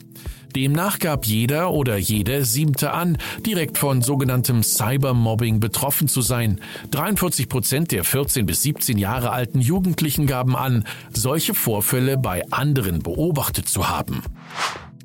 Demnach 0.56 0.98
gab 0.98 1.26
jeder 1.26 1.70
oder 1.70 1.96
jede 1.96 2.44
siebte 2.44 2.92
an, 2.92 3.18
direkt 3.46 3.78
von 3.78 4.02
sogenanntem 4.02 4.64
Cybermobbing 4.64 5.60
betroffen 5.60 6.08
zu 6.08 6.22
sein. 6.22 6.60
43 6.90 7.48
Prozent 7.48 7.92
der 7.92 8.02
14 8.02 8.46
bis 8.46 8.62
17 8.62 8.98
Jahre 8.98 9.30
alten 9.30 9.60
Jugendlichen 9.60 10.26
gaben 10.26 10.56
an, 10.56 10.84
solche 11.12 11.54
Vorfälle 11.54 12.18
bei 12.18 12.42
anderen 12.50 12.98
beobachtet 12.98 13.68
zu 13.68 13.88
haben. 13.88 14.22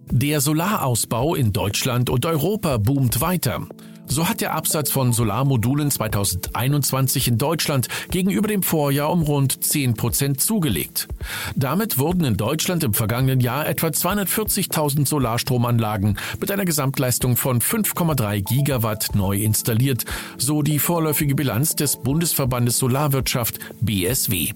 Der 0.09 0.41
Solarausbau 0.41 1.35
in 1.35 1.53
Deutschland 1.53 2.09
und 2.09 2.25
Europa 2.25 2.77
boomt 2.77 3.21
weiter. 3.21 3.67
So 4.07 4.29
hat 4.29 4.41
der 4.41 4.53
Absatz 4.53 4.91
von 4.91 5.13
Solarmodulen 5.13 5.91
2021 5.91 7.27
in 7.27 7.37
Deutschland 7.37 7.87
gegenüber 8.11 8.47
dem 8.47 8.63
Vorjahr 8.63 9.11
um 9.11 9.23
rund 9.23 9.63
10 9.63 9.95
Prozent 9.95 10.41
zugelegt. 10.41 11.07
Damit 11.55 11.97
wurden 11.97 12.23
in 12.23 12.37
Deutschland 12.37 12.83
im 12.83 12.93
vergangenen 12.93 13.39
Jahr 13.39 13.67
etwa 13.67 13.87
240.000 13.87 15.07
Solarstromanlagen 15.07 16.17
mit 16.39 16.51
einer 16.51 16.65
Gesamtleistung 16.65 17.35
von 17.35 17.61
5,3 17.61 18.41
Gigawatt 18.41 19.15
neu 19.15 19.37
installiert, 19.37 20.05
so 20.37 20.61
die 20.61 20.79
vorläufige 20.79 21.35
Bilanz 21.35 21.75
des 21.75 21.97
Bundesverbandes 21.97 22.77
Solarwirtschaft 22.77 23.59
BSW. 23.81 24.51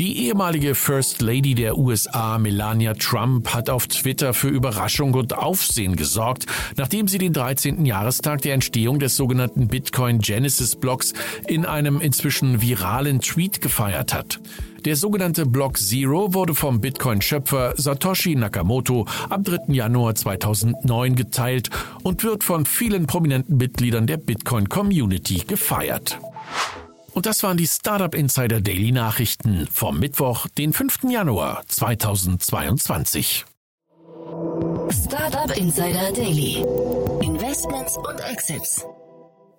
Die 0.00 0.26
ehemalige 0.26 0.74
First 0.74 1.22
Lady 1.22 1.54
der 1.54 1.78
USA, 1.78 2.36
Melania 2.38 2.94
Trump, 2.94 3.54
hat 3.54 3.70
auf 3.70 3.86
Twitter 3.86 4.34
für 4.34 4.48
Überraschung 4.48 5.14
und 5.14 5.38
Aufsehen 5.38 5.94
gesorgt, 5.94 6.46
nachdem 6.76 7.06
sie 7.06 7.18
den 7.18 7.32
13. 7.32 7.86
Jahrestag 7.86 8.42
der 8.42 8.54
Entstehung 8.54 8.98
des 8.98 9.14
sogenannten 9.14 9.68
Bitcoin 9.68 10.18
Genesis 10.18 10.74
Blocks 10.74 11.12
in 11.46 11.64
einem 11.64 12.00
inzwischen 12.00 12.60
viralen 12.60 13.20
Tweet 13.20 13.60
gefeiert 13.60 14.12
hat. 14.12 14.40
Der 14.84 14.96
sogenannte 14.96 15.46
Block 15.46 15.78
Zero 15.78 16.34
wurde 16.34 16.56
vom 16.56 16.80
Bitcoin-Schöpfer 16.80 17.74
Satoshi 17.76 18.34
Nakamoto 18.34 19.06
am 19.30 19.44
3. 19.44 19.72
Januar 19.72 20.16
2009 20.16 21.14
geteilt 21.14 21.70
und 22.02 22.24
wird 22.24 22.42
von 22.42 22.66
vielen 22.66 23.06
prominenten 23.06 23.58
Mitgliedern 23.58 24.08
der 24.08 24.16
Bitcoin-Community 24.16 25.44
gefeiert. 25.46 26.18
Und 27.14 27.26
das 27.26 27.42
waren 27.44 27.56
die 27.56 27.68
Startup 27.68 28.12
Insider 28.12 28.60
Daily 28.60 28.90
Nachrichten 28.90 29.68
vom 29.70 30.00
Mittwoch, 30.00 30.48
den 30.58 30.72
5. 30.72 31.04
Januar 31.04 31.62
2022. 31.68 33.44
Startup 34.90 35.56
Insider 35.56 36.12
Daily. 36.12 36.64
Investments 37.22 37.96
und 37.96 38.20
Exits. 38.20 38.84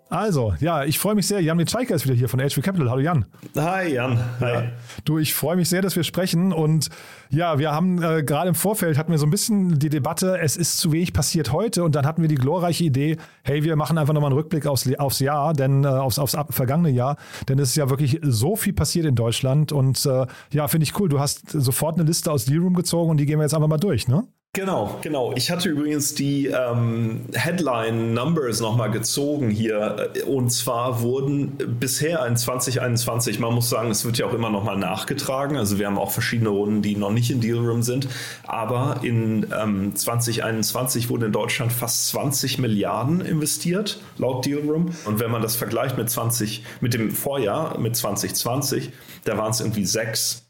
Also, 0.10 0.54
ja, 0.60 0.84
ich 0.84 1.00
freue 1.00 1.16
mich 1.16 1.26
sehr. 1.26 1.42
Jan 1.42 1.58
Mitschaiker 1.58 1.96
ist 1.96 2.06
wieder 2.06 2.16
hier 2.16 2.30
von 2.30 2.40
HV 2.40 2.62
Capital. 2.62 2.92
Hallo 2.92 3.02
Jan. 3.02 3.26
Hi 3.58 3.94
Jan. 3.94 4.20
Hi. 4.40 4.54
Ja. 4.54 4.64
Du, 5.04 5.18
ich 5.18 5.34
freue 5.34 5.56
mich 5.56 5.68
sehr, 5.68 5.82
dass 5.82 5.96
wir 5.96 6.04
sprechen. 6.04 6.54
Und 6.54 6.90
ja, 7.30 7.58
wir 7.58 7.72
haben 7.72 8.02
äh, 8.04 8.22
gerade 8.22 8.50
im 8.50 8.56
Vorfeld 8.56 9.00
hatten 9.00 9.12
wir 9.12 9.18
so 9.18 9.26
ein 9.26 9.32
bisschen 9.32 9.80
die 9.80 9.90
Debatte, 9.90 10.38
es 10.40 10.58
ist 10.58 10.78
zu 10.78 10.92
wenig 10.92 11.12
passiert 11.12 11.52
heute. 11.52 11.84
Und 11.84 11.96
dann 11.96 12.06
hatten 12.06 12.22
wir 12.22 12.30
die 12.30 12.36
glorreiche 12.36 12.84
Idee, 12.84 13.18
hey, 13.44 13.64
wir 13.64 13.76
machen 13.76 13.98
einfach 13.98 14.14
nochmal 14.14 14.30
einen 14.30 14.38
Rückblick 14.38 14.68
aufs, 14.68 14.88
aufs 14.96 15.20
Jahr, 15.20 15.54
denn 15.54 15.84
äh, 15.84 15.88
aufs, 15.88 16.20
aufs 16.20 16.38
vergangene 16.52 16.92
Jahr. 16.92 17.18
Denn 17.50 17.58
es 17.58 17.70
ist 17.70 17.76
ja 17.76 17.90
wirklich 17.90 18.20
so 18.22 18.56
viel 18.56 18.74
passiert 18.74 19.08
in 19.08 19.16
Deutschland. 19.16 19.72
Und 19.72 20.06
äh, 20.06 20.28
ja, 20.52 20.68
finde 20.68 20.84
ich 20.84 21.00
cool. 21.00 21.10
Du 21.10 21.20
hast 21.20 21.50
sofort 21.50 21.96
eine 21.96 22.04
Liste 22.04 22.32
aus 22.32 22.46
D-Room 22.46 22.76
gezogen 22.76 23.10
und 23.10 23.18
die 23.18 23.26
gehen 23.26 23.40
wir 23.40 23.44
jetzt 23.44 23.56
einfach 23.56 23.68
mal 23.68 23.78
durch, 23.78 24.08
ne? 24.08 24.28
Genau, 24.56 25.00
genau. 25.02 25.34
Ich 25.36 25.52
hatte 25.52 25.68
übrigens 25.68 26.16
die 26.16 26.48
ähm, 26.48 27.26
Headline-Numbers 27.34 28.62
nochmal 28.62 28.90
gezogen 28.90 29.50
hier. 29.50 30.12
Und 30.28 30.50
zwar 30.50 31.02
wurden 31.02 31.58
bisher 31.78 32.26
in 32.26 32.38
2021, 32.38 33.40
man 33.40 33.54
muss 33.54 33.70
sagen, 33.70 33.92
es 33.92 34.06
wird 34.06 34.18
ja 34.18 34.26
auch 34.26 34.34
immer 34.34 34.50
nochmal 34.50 34.78
nachgetragen. 34.78 35.58
Also 35.58 35.78
wir 35.78 35.88
haben 35.88 35.98
auch 35.98 36.12
verschiedene 36.12 36.48
Runden, 36.48 36.82
die 36.82 36.96
noch 36.96 37.12
nicht 37.12 37.32
in 37.32 37.42
Dealroom 37.42 37.84
sind. 37.84 38.08
Aber 38.48 39.02
in 39.04 39.46
ähm, 39.54 39.94
2021 39.94 41.10
wurden 41.10 41.26
in 41.26 41.32
Deutschland 41.34 41.74
fast 41.74 42.08
20 42.08 42.58
Milliarden 42.58 43.20
investiert, 43.20 44.00
laut 44.18 44.46
Dealroom. 44.46 44.92
Und 45.04 45.20
wenn 45.20 45.32
man 45.32 45.42
das 45.42 45.58
vergleicht 45.58 45.98
mit 45.98 46.10
20, 46.10 46.64
mit 46.80 46.94
dem 46.94 47.12
Vorjahr, 47.12 47.78
mit 47.78 47.98
2020, 47.98 48.92
da 49.26 49.38
waren 49.38 49.52
es 49.52 49.60
irgendwie 49.60 49.86
sechs 49.86 50.45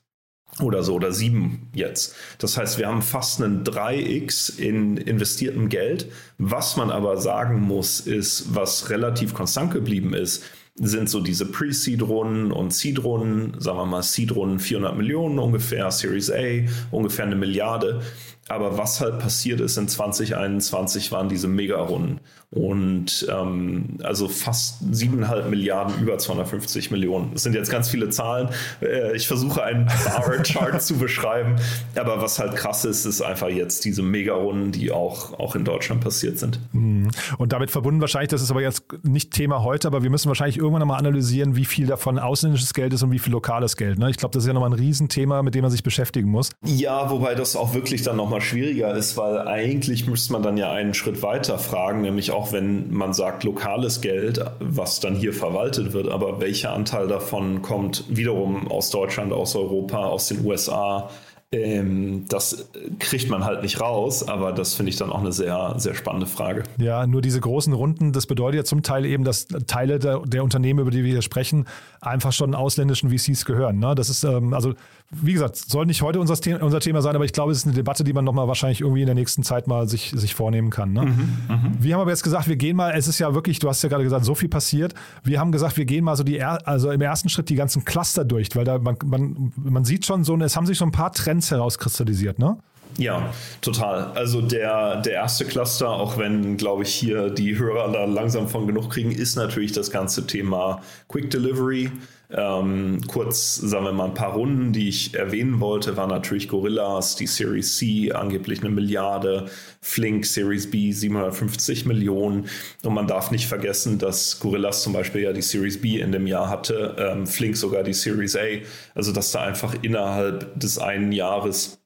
oder 0.62 0.84
so 0.84 0.94
oder 0.94 1.12
sieben 1.12 1.70
jetzt. 1.74 2.16
Das 2.38 2.58
heißt, 2.58 2.78
wir 2.78 2.88
haben 2.88 3.02
fast 3.02 3.42
einen 3.42 3.64
3x 3.64 4.58
in 4.58 4.98
investiertem 4.98 5.70
Geld. 5.70 6.12
Was 6.38 6.78
man 6.78 6.92
aber 6.92 7.18
sagen 7.18 7.62
muss, 7.62 8.00
ist, 8.00 8.56
was 8.56 8.90
relativ 8.90 9.34
konstant 9.34 9.72
geblieben 9.72 10.14
ist, 10.14 10.44
sind 10.78 11.10
so 11.10 11.22
diese 11.22 11.46
Pre-Seed-Runden 11.46 12.52
und 12.52 12.74
Seed-Runden, 12.74 13.60
sagen 13.62 13.78
wir 13.78 13.86
mal 13.86 14.04
Seed-Runden 14.04 14.60
400 14.60 14.98
Millionen 14.98 15.40
ungefähr, 15.40 15.90
Series 15.90 16.30
A 16.32 16.66
ungefähr 16.92 17.26
eine 17.26 17.38
Milliarde. 17.38 18.02
Aber 18.48 18.78
was 18.78 19.02
halt 19.02 19.20
passiert 19.20 19.60
ist 19.60 19.78
in 19.78 19.88
2021 19.88 21.12
waren 21.12 21.30
diese 21.30 21.48
Mega-Runden. 21.48 22.20
Und 22.52 23.28
ähm, 23.30 23.98
also 24.04 24.30
fast 24.30 24.78
siebeneinhalb 24.92 25.50
Milliarden, 25.50 26.02
über 26.02 26.18
250 26.18 26.90
Millionen. 26.90 27.34
Das 27.34 27.44
sind 27.44 27.54
jetzt 27.54 27.70
ganz 27.70 27.90
viele 27.90 28.10
Zahlen. 28.10 28.50
Äh, 28.82 29.16
ich 29.16 29.28
versuche 29.28 29.64
einen 29.64 29.88
Bar-Chart 30.06 30.82
zu 30.82 30.96
beschreiben. 30.96 31.56
Aber 31.96 32.22
was 32.22 32.40
halt 32.40 32.56
krass 32.56 32.86
ist, 32.86 33.04
ist 33.06 33.22
einfach 33.22 33.50
jetzt 33.50 33.84
diese 33.84 34.04
Mega-Runden, 34.04 34.72
die 34.72 34.92
auch, 34.92 35.38
auch 35.38 35.56
in 35.56 35.66
Deutschland 35.66 36.02
passiert 36.02 36.40
sind. 36.40 36.60
Mhm. 36.72 37.10
Und 37.38 37.52
damit 37.52 37.72
verbunden 37.72 38.00
wahrscheinlich, 38.00 38.30
das 38.30 38.42
ist 38.42 38.52
aber 38.52 38.62
jetzt 38.62 38.86
nicht 39.04 39.32
Thema 39.32 39.64
heute, 39.64 39.88
aber 39.88 40.04
wir 40.04 40.10
müssen 40.10 40.30
wahrscheinlich 40.30 40.58
irgendwann 40.58 40.80
nochmal 40.80 41.00
analysieren, 41.00 41.56
wie 41.56 41.66
viel 41.66 41.88
davon 41.88 42.20
ausländisches 42.20 42.74
Geld 42.74 42.94
ist 42.94 43.04
und 43.04 43.12
wie 43.12 43.20
viel 43.20 43.34
lokales 43.34 43.75
Geld. 43.75 44.00
Ne? 44.00 44.10
Ich 44.10 44.18
glaube, 44.18 44.34
das 44.34 44.44
ist 44.44 44.48
ja 44.48 44.54
nochmal 44.54 44.70
ein 44.70 44.80
Riesenthema, 44.80 45.42
mit 45.42 45.56
dem 45.56 45.64
man 45.64 45.72
sich 45.72 45.84
beschäftigen 45.84 46.30
muss. 46.30 46.52
Ja, 46.64 47.10
wobei 47.10 47.36
das 47.36 47.56
auch 47.56 47.74
wirklich 47.74 48.04
dann 48.04 48.16
nochmal 48.16 48.35
schwieriger 48.39 48.96
ist, 48.96 49.18
weil 49.18 49.39
eigentlich 49.48 50.08
müsste 50.08 50.32
man 50.32 50.44
dann 50.44 50.56
ja 50.56 50.72
einen 50.72 50.94
Schritt 50.94 51.22
weiter 51.22 51.60
fragen, 51.60 52.01
nämlich 52.01 52.32
auch 52.32 52.46
auch 52.46 52.54
wenn 52.54 52.94
man 52.94 53.13
sagt 53.13 53.44
lokales 53.44 54.01
Geld, 54.01 54.39
was 54.60 55.00
dann 55.00 55.15
hier 55.15 55.34
verwaltet 55.34 55.94
wird, 55.94 56.10
aber 56.10 56.39
welcher 56.42 56.74
Anteil 56.74 57.08
davon 57.08 57.63
kommt 57.63 58.04
wiederum 58.08 58.70
aus 58.70 58.92
Deutschland, 58.92 59.34
aus 59.34 59.56
Europa, 59.56 60.06
aus 60.06 60.27
den 60.27 60.46
USA, 60.46 61.10
ähm, 61.51 62.25
das 62.27 62.70
kriegt 63.00 63.30
man 63.30 63.46
halt 63.46 63.63
nicht 63.63 63.80
raus, 63.80 64.27
aber 64.27 64.51
das 64.51 64.75
finde 64.75 64.92
ich 64.92 64.98
dann 64.98 65.12
auch 65.12 65.22
eine 65.22 65.32
sehr, 65.32 65.75
sehr 65.77 65.96
spannende 65.96 66.27
Frage. 66.27 66.63
Ja, 66.77 67.08
nur 67.08 67.22
diese 67.22 67.39
großen 67.39 67.74
Runden, 67.74 68.12
das 68.12 68.27
bedeutet 68.27 68.58
ja 68.58 68.63
zum 68.63 68.84
Teil 68.84 69.06
eben, 69.06 69.24
dass 69.24 69.48
Teile 69.65 69.98
der, 69.98 70.20
der 70.20 70.44
Unternehmen, 70.44 70.82
über 70.82 70.92
die 70.92 71.04
wir 71.04 71.12
hier 71.12 71.22
sprechen, 71.22 71.65
einfach 72.01 72.34
schon 72.34 72.54
ausländischen 72.54 73.10
VCs 73.10 73.46
gehören. 73.46 73.80
Ne? 73.80 73.96
Das 73.96 74.10
ist, 74.10 74.24
ähm, 74.24 74.54
also 74.54 74.74
wie 75.12 75.34
gesagt, 75.34 75.56
soll 75.56 75.86
nicht 75.86 76.02
heute 76.02 76.20
unser, 76.20 76.36
The 76.36 76.56
unser 76.56 76.80
Thema 76.80 77.02
sein, 77.02 77.16
aber 77.16 77.26
ich 77.26 77.34
glaube, 77.34 77.52
es 77.52 77.60
ist 77.60 77.66
eine 77.66 77.76
Debatte, 77.76 78.04
die 78.04 78.14
man 78.14 78.26
nochmal 78.26 78.48
wahrscheinlich 78.48 78.82
irgendwie 78.82 79.02
in 79.02 79.06
der 79.06 79.16
nächsten 79.16 79.44
Zeit 79.44 79.68
mal 79.68 79.88
sich, 79.88 80.12
sich 80.16 80.34
vornehmen 80.34 80.72
kann. 80.72 80.94
Ne? 80.94 81.04
Mhm, 81.04 81.30
mh. 81.48 81.72
Wir 81.80 81.94
haben 81.94 82.02
aber 82.02 82.10
jetzt 82.10 82.24
gesagt, 82.24 82.48
wir 82.48 82.56
gehen 82.56 82.76
mal, 82.76 82.92
es 82.96 83.08
ist 83.08 83.20
ja 83.20 83.34
wirklich, 83.34 83.60
du 83.60 83.70
hast 83.70 83.84
ja 83.84 83.90
gerade 83.90 84.04
gesagt, 84.04 84.26
so 84.26 84.36
viel 84.36 84.50
passiert. 84.50 84.94
Wir 85.24 85.40
haben 85.40 85.52
gesagt, 85.52 85.78
wir 85.78 85.86
gehen 85.86 86.04
mal 86.04 86.16
so 86.16 86.24
die, 86.24 86.42
also 86.42 86.92
im 86.92 87.02
ersten 87.02 87.30
Schritt 87.30 87.50
die 87.50 87.56
ganzen 87.56 87.86
Cluster 87.86 88.26
durch, 88.26 88.50
weil 88.56 88.66
da 88.66 88.80
man, 88.80 88.98
man, 89.06 89.54
man 89.56 89.86
sieht 89.86 90.06
schon 90.06 90.24
so, 90.24 90.36
es 90.38 90.56
haben 90.56 90.66
sich 90.66 90.78
so 90.78 90.86
ein 90.86 90.92
paar 90.92 91.12
Trends 91.12 91.52
herauskristallisiert, 91.52 92.40
ne? 92.40 92.58
Ja, 92.98 93.30
total. 93.62 94.12
Also 94.14 94.42
der, 94.42 95.02
der 95.02 95.14
erste 95.14 95.46
Cluster, 95.46 95.90
auch 95.90 96.18
wenn, 96.18 96.56
glaube 96.58 96.84
ich, 96.84 96.94
hier 96.94 97.30
die 97.30 97.58
Hörer 97.58 97.92
da 97.92 98.06
langsam 98.06 98.48
von 98.48 98.68
genug 98.68 98.90
kriegen, 98.90 99.12
ist 99.12 99.36
natürlich 99.36 99.74
das 99.74 99.92
ganze 99.92 100.26
Thema 100.26 100.82
Quick 101.10 101.30
Delivery. 101.30 101.92
Ähm, 102.38 103.00
kurz, 103.08 103.56
sagen 103.56 103.86
wir 103.86 103.94
mal, 103.94 104.06
ein 104.06 104.13
paar 104.13 104.34
Runden, 104.34 104.74
die 104.74 104.89
ich 104.89 105.13
erwähnen 105.13 105.62
wollte, 105.62 105.96
war 105.96 106.08
natürlich 106.08 106.50
Gorillas, 106.50 107.15
die 107.15 107.27
Series 107.27 107.77
C, 107.77 108.12
angeblich 108.12 108.60
eine 108.60 108.72
Milliarde, 108.72 109.46
Flink, 109.80 110.25
Series 110.25 110.70
B, 110.70 110.92
750 110.92 111.86
Millionen. 111.86 112.50
Und 112.84 112.94
man 112.94 113.08
darf 113.08 113.32
nicht 113.32 113.48
vergessen, 113.48 114.00
dass 114.00 114.42
Gorillas 114.42 114.84
zum 114.84 114.92
Beispiel 114.92 115.22
ja 115.22 115.32
die 115.32 115.42
Series 115.42 115.79
B 115.79 116.01
in 116.01 116.12
dem 116.12 116.27
Jahr 116.27 116.50
hatte, 116.50 116.96
ähm, 117.00 117.25
Flink 117.25 117.55
sogar 117.55 117.83
die 117.83 117.94
Series 117.94 118.36
A. 118.36 118.62
Also, 118.96 119.14
dass 119.14 119.31
da 119.31 119.42
einfach 119.42 119.74
innerhalb 119.81 120.60
des 120.60 120.77
einen 120.77 121.14
Jahres 121.14 121.79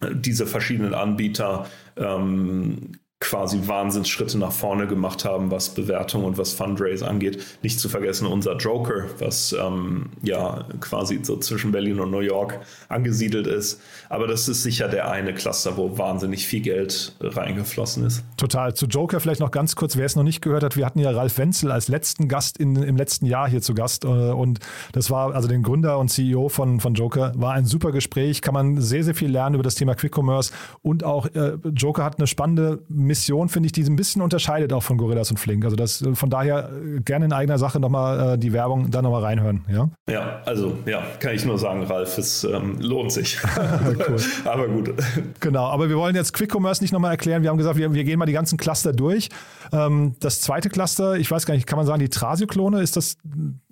äh, 0.00 0.08
diese 0.12 0.46
verschiedenen 0.46 0.94
Anbieter 0.94 1.66
ähm, 1.96 2.98
quasi 3.18 3.66
Wahnsinnsschritte 3.66 4.36
nach 4.38 4.52
vorne 4.52 4.86
gemacht 4.86 5.24
haben, 5.24 5.50
was 5.50 5.70
Bewertung 5.70 6.24
und 6.24 6.36
was 6.36 6.52
Fundraise 6.52 7.08
angeht. 7.08 7.42
Nicht 7.62 7.80
zu 7.80 7.88
vergessen 7.88 8.26
unser 8.26 8.56
Joker, 8.56 9.06
was 9.18 9.56
ähm, 9.58 10.10
ja 10.22 10.66
quasi 10.80 11.20
so 11.22 11.38
zwischen 11.38 11.72
Berlin 11.72 11.98
und 11.98 12.10
New 12.10 12.20
York 12.20 12.60
angesiedelt 12.90 13.46
ist. 13.46 13.80
Aber 14.10 14.26
das 14.26 14.48
ist 14.48 14.62
sicher 14.62 14.88
der 14.88 15.10
eine 15.10 15.32
Cluster, 15.32 15.78
wo 15.78 15.96
wahnsinnig 15.96 16.46
viel 16.46 16.60
Geld 16.60 17.16
reingeflossen 17.20 18.04
ist. 18.04 18.22
Total. 18.36 18.74
Zu 18.74 18.84
Joker 18.84 19.18
vielleicht 19.18 19.40
noch 19.40 19.50
ganz 19.50 19.76
kurz, 19.76 19.96
wer 19.96 20.04
es 20.04 20.14
noch 20.14 20.22
nicht 20.22 20.42
gehört 20.42 20.62
hat, 20.62 20.76
wir 20.76 20.84
hatten 20.84 20.98
ja 20.98 21.10
Ralf 21.10 21.38
Wenzel 21.38 21.72
als 21.72 21.88
letzten 21.88 22.28
Gast 22.28 22.58
in, 22.58 22.76
im 22.76 22.96
letzten 22.96 23.24
Jahr 23.24 23.48
hier 23.48 23.62
zu 23.62 23.72
Gast 23.72 24.04
äh, 24.04 24.08
und 24.08 24.58
das 24.92 25.10
war 25.10 25.34
also 25.34 25.48
den 25.48 25.62
Gründer 25.62 25.98
und 25.98 26.08
CEO 26.08 26.50
von, 26.50 26.80
von 26.80 26.92
Joker, 26.92 27.32
war 27.34 27.54
ein 27.54 27.64
super 27.64 27.92
Gespräch, 27.92 28.42
kann 28.42 28.52
man 28.52 28.78
sehr, 28.78 29.04
sehr 29.04 29.14
viel 29.14 29.30
lernen 29.30 29.54
über 29.54 29.64
das 29.64 29.74
Thema 29.74 29.94
Quick 29.94 30.16
Commerce 30.16 30.52
und 30.82 31.02
auch 31.02 31.26
äh, 31.34 31.54
Joker 31.74 32.04
hat 32.04 32.18
eine 32.18 32.26
spannende 32.26 32.82
Mission, 33.06 33.48
finde 33.48 33.66
ich, 33.66 33.72
die 33.72 33.82
ein 33.82 33.96
bisschen 33.96 34.22
unterscheidet 34.22 34.72
auch 34.72 34.82
von 34.82 34.98
Gorillas 34.98 35.30
und 35.30 35.38
Flink. 35.38 35.64
Also 35.64 35.76
das 35.76 36.04
von 36.14 36.30
daher 36.30 36.70
äh, 36.70 37.00
gerne 37.00 37.26
in 37.26 37.32
eigener 37.32 37.58
Sache 37.58 37.80
nochmal 37.80 38.34
äh, 38.34 38.38
die 38.38 38.52
Werbung 38.52 38.90
da 38.90 39.02
nochmal 39.02 39.22
reinhören. 39.22 39.64
Ja? 39.70 39.90
ja, 40.10 40.40
also 40.44 40.78
ja, 40.86 41.02
kann 41.20 41.34
ich 41.34 41.44
nur 41.44 41.58
sagen, 41.58 41.84
Ralf, 41.84 42.18
es 42.18 42.44
ähm, 42.44 42.78
lohnt 42.80 43.12
sich. 43.12 43.38
cool. 44.08 44.16
aber 44.44 44.68
gut. 44.68 44.92
Genau, 45.40 45.66
aber 45.66 45.88
wir 45.88 45.96
wollen 45.96 46.14
jetzt 46.14 46.32
Quick 46.32 46.54
Commerce 46.54 46.82
nicht 46.82 46.92
nochmal 46.92 47.12
erklären. 47.12 47.42
Wir 47.42 47.50
haben 47.50 47.58
gesagt, 47.58 47.76
wir, 47.76 47.92
wir 47.92 48.04
gehen 48.04 48.18
mal 48.18 48.26
die 48.26 48.32
ganzen 48.32 48.56
Cluster 48.56 48.92
durch. 48.92 49.28
Ähm, 49.72 50.14
das 50.20 50.40
zweite 50.40 50.68
Cluster, 50.68 51.16
ich 51.16 51.30
weiß 51.30 51.46
gar 51.46 51.54
nicht, 51.54 51.66
kann 51.66 51.76
man 51.76 51.86
sagen, 51.86 52.00
die 52.00 52.08
Trasio-Klone, 52.08 52.80
ist 52.80 52.96
das 52.96 53.16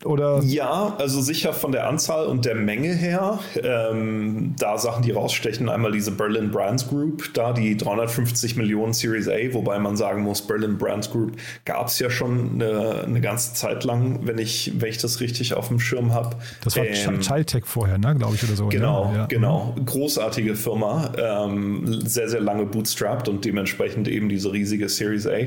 oder? 0.04 0.40
Ja, 0.42 0.94
also 0.98 1.20
sicher 1.20 1.52
von 1.52 1.72
der 1.72 1.88
Anzahl 1.88 2.26
und 2.26 2.44
der 2.44 2.54
Menge 2.54 2.92
her. 2.94 3.38
Ähm, 3.62 4.54
da 4.58 4.78
Sachen, 4.78 5.02
die 5.02 5.12
rausstechen, 5.12 5.68
einmal 5.68 5.92
diese 5.92 6.10
Berlin 6.10 6.50
Brands 6.50 6.88
Group, 6.88 7.32
da 7.34 7.52
die 7.52 7.76
350 7.76 8.56
Millionen 8.56 8.92
Series 8.92 9.23
A, 9.28 9.52
wobei 9.52 9.78
man 9.78 9.96
sagen 9.96 10.22
muss, 10.22 10.46
Berlin 10.46 10.78
Brands 10.78 11.10
Group 11.10 11.36
gab 11.64 11.88
es 11.88 11.98
ja 11.98 12.10
schon 12.10 12.54
eine, 12.54 13.04
eine, 13.04 13.20
ganze 13.20 13.54
Zeit 13.54 13.84
lang, 13.84 14.20
wenn 14.26 14.38
ich, 14.38 14.72
wenn 14.76 14.90
ich 14.90 14.98
das 14.98 15.20
richtig 15.20 15.54
auf 15.54 15.68
dem 15.68 15.80
Schirm 15.80 16.12
habe. 16.12 16.36
Das 16.62 16.76
war 16.76 16.84
ähm, 16.84 17.20
Childtech 17.20 17.64
vorher, 17.66 17.98
ne, 17.98 18.14
glaube 18.14 18.34
ich, 18.34 18.44
oder 18.44 18.56
so. 18.56 18.68
Genau, 18.68 19.12
ja. 19.14 19.26
genau. 19.26 19.74
Großartige 19.84 20.54
Firma, 20.54 21.12
ähm, 21.16 22.00
sehr, 22.06 22.28
sehr 22.28 22.40
lange 22.40 22.66
bootstrapped 22.66 23.28
und 23.28 23.44
dementsprechend 23.44 24.08
eben 24.08 24.28
diese 24.28 24.52
riesige 24.52 24.88
Series 24.88 25.26
A. 25.26 25.38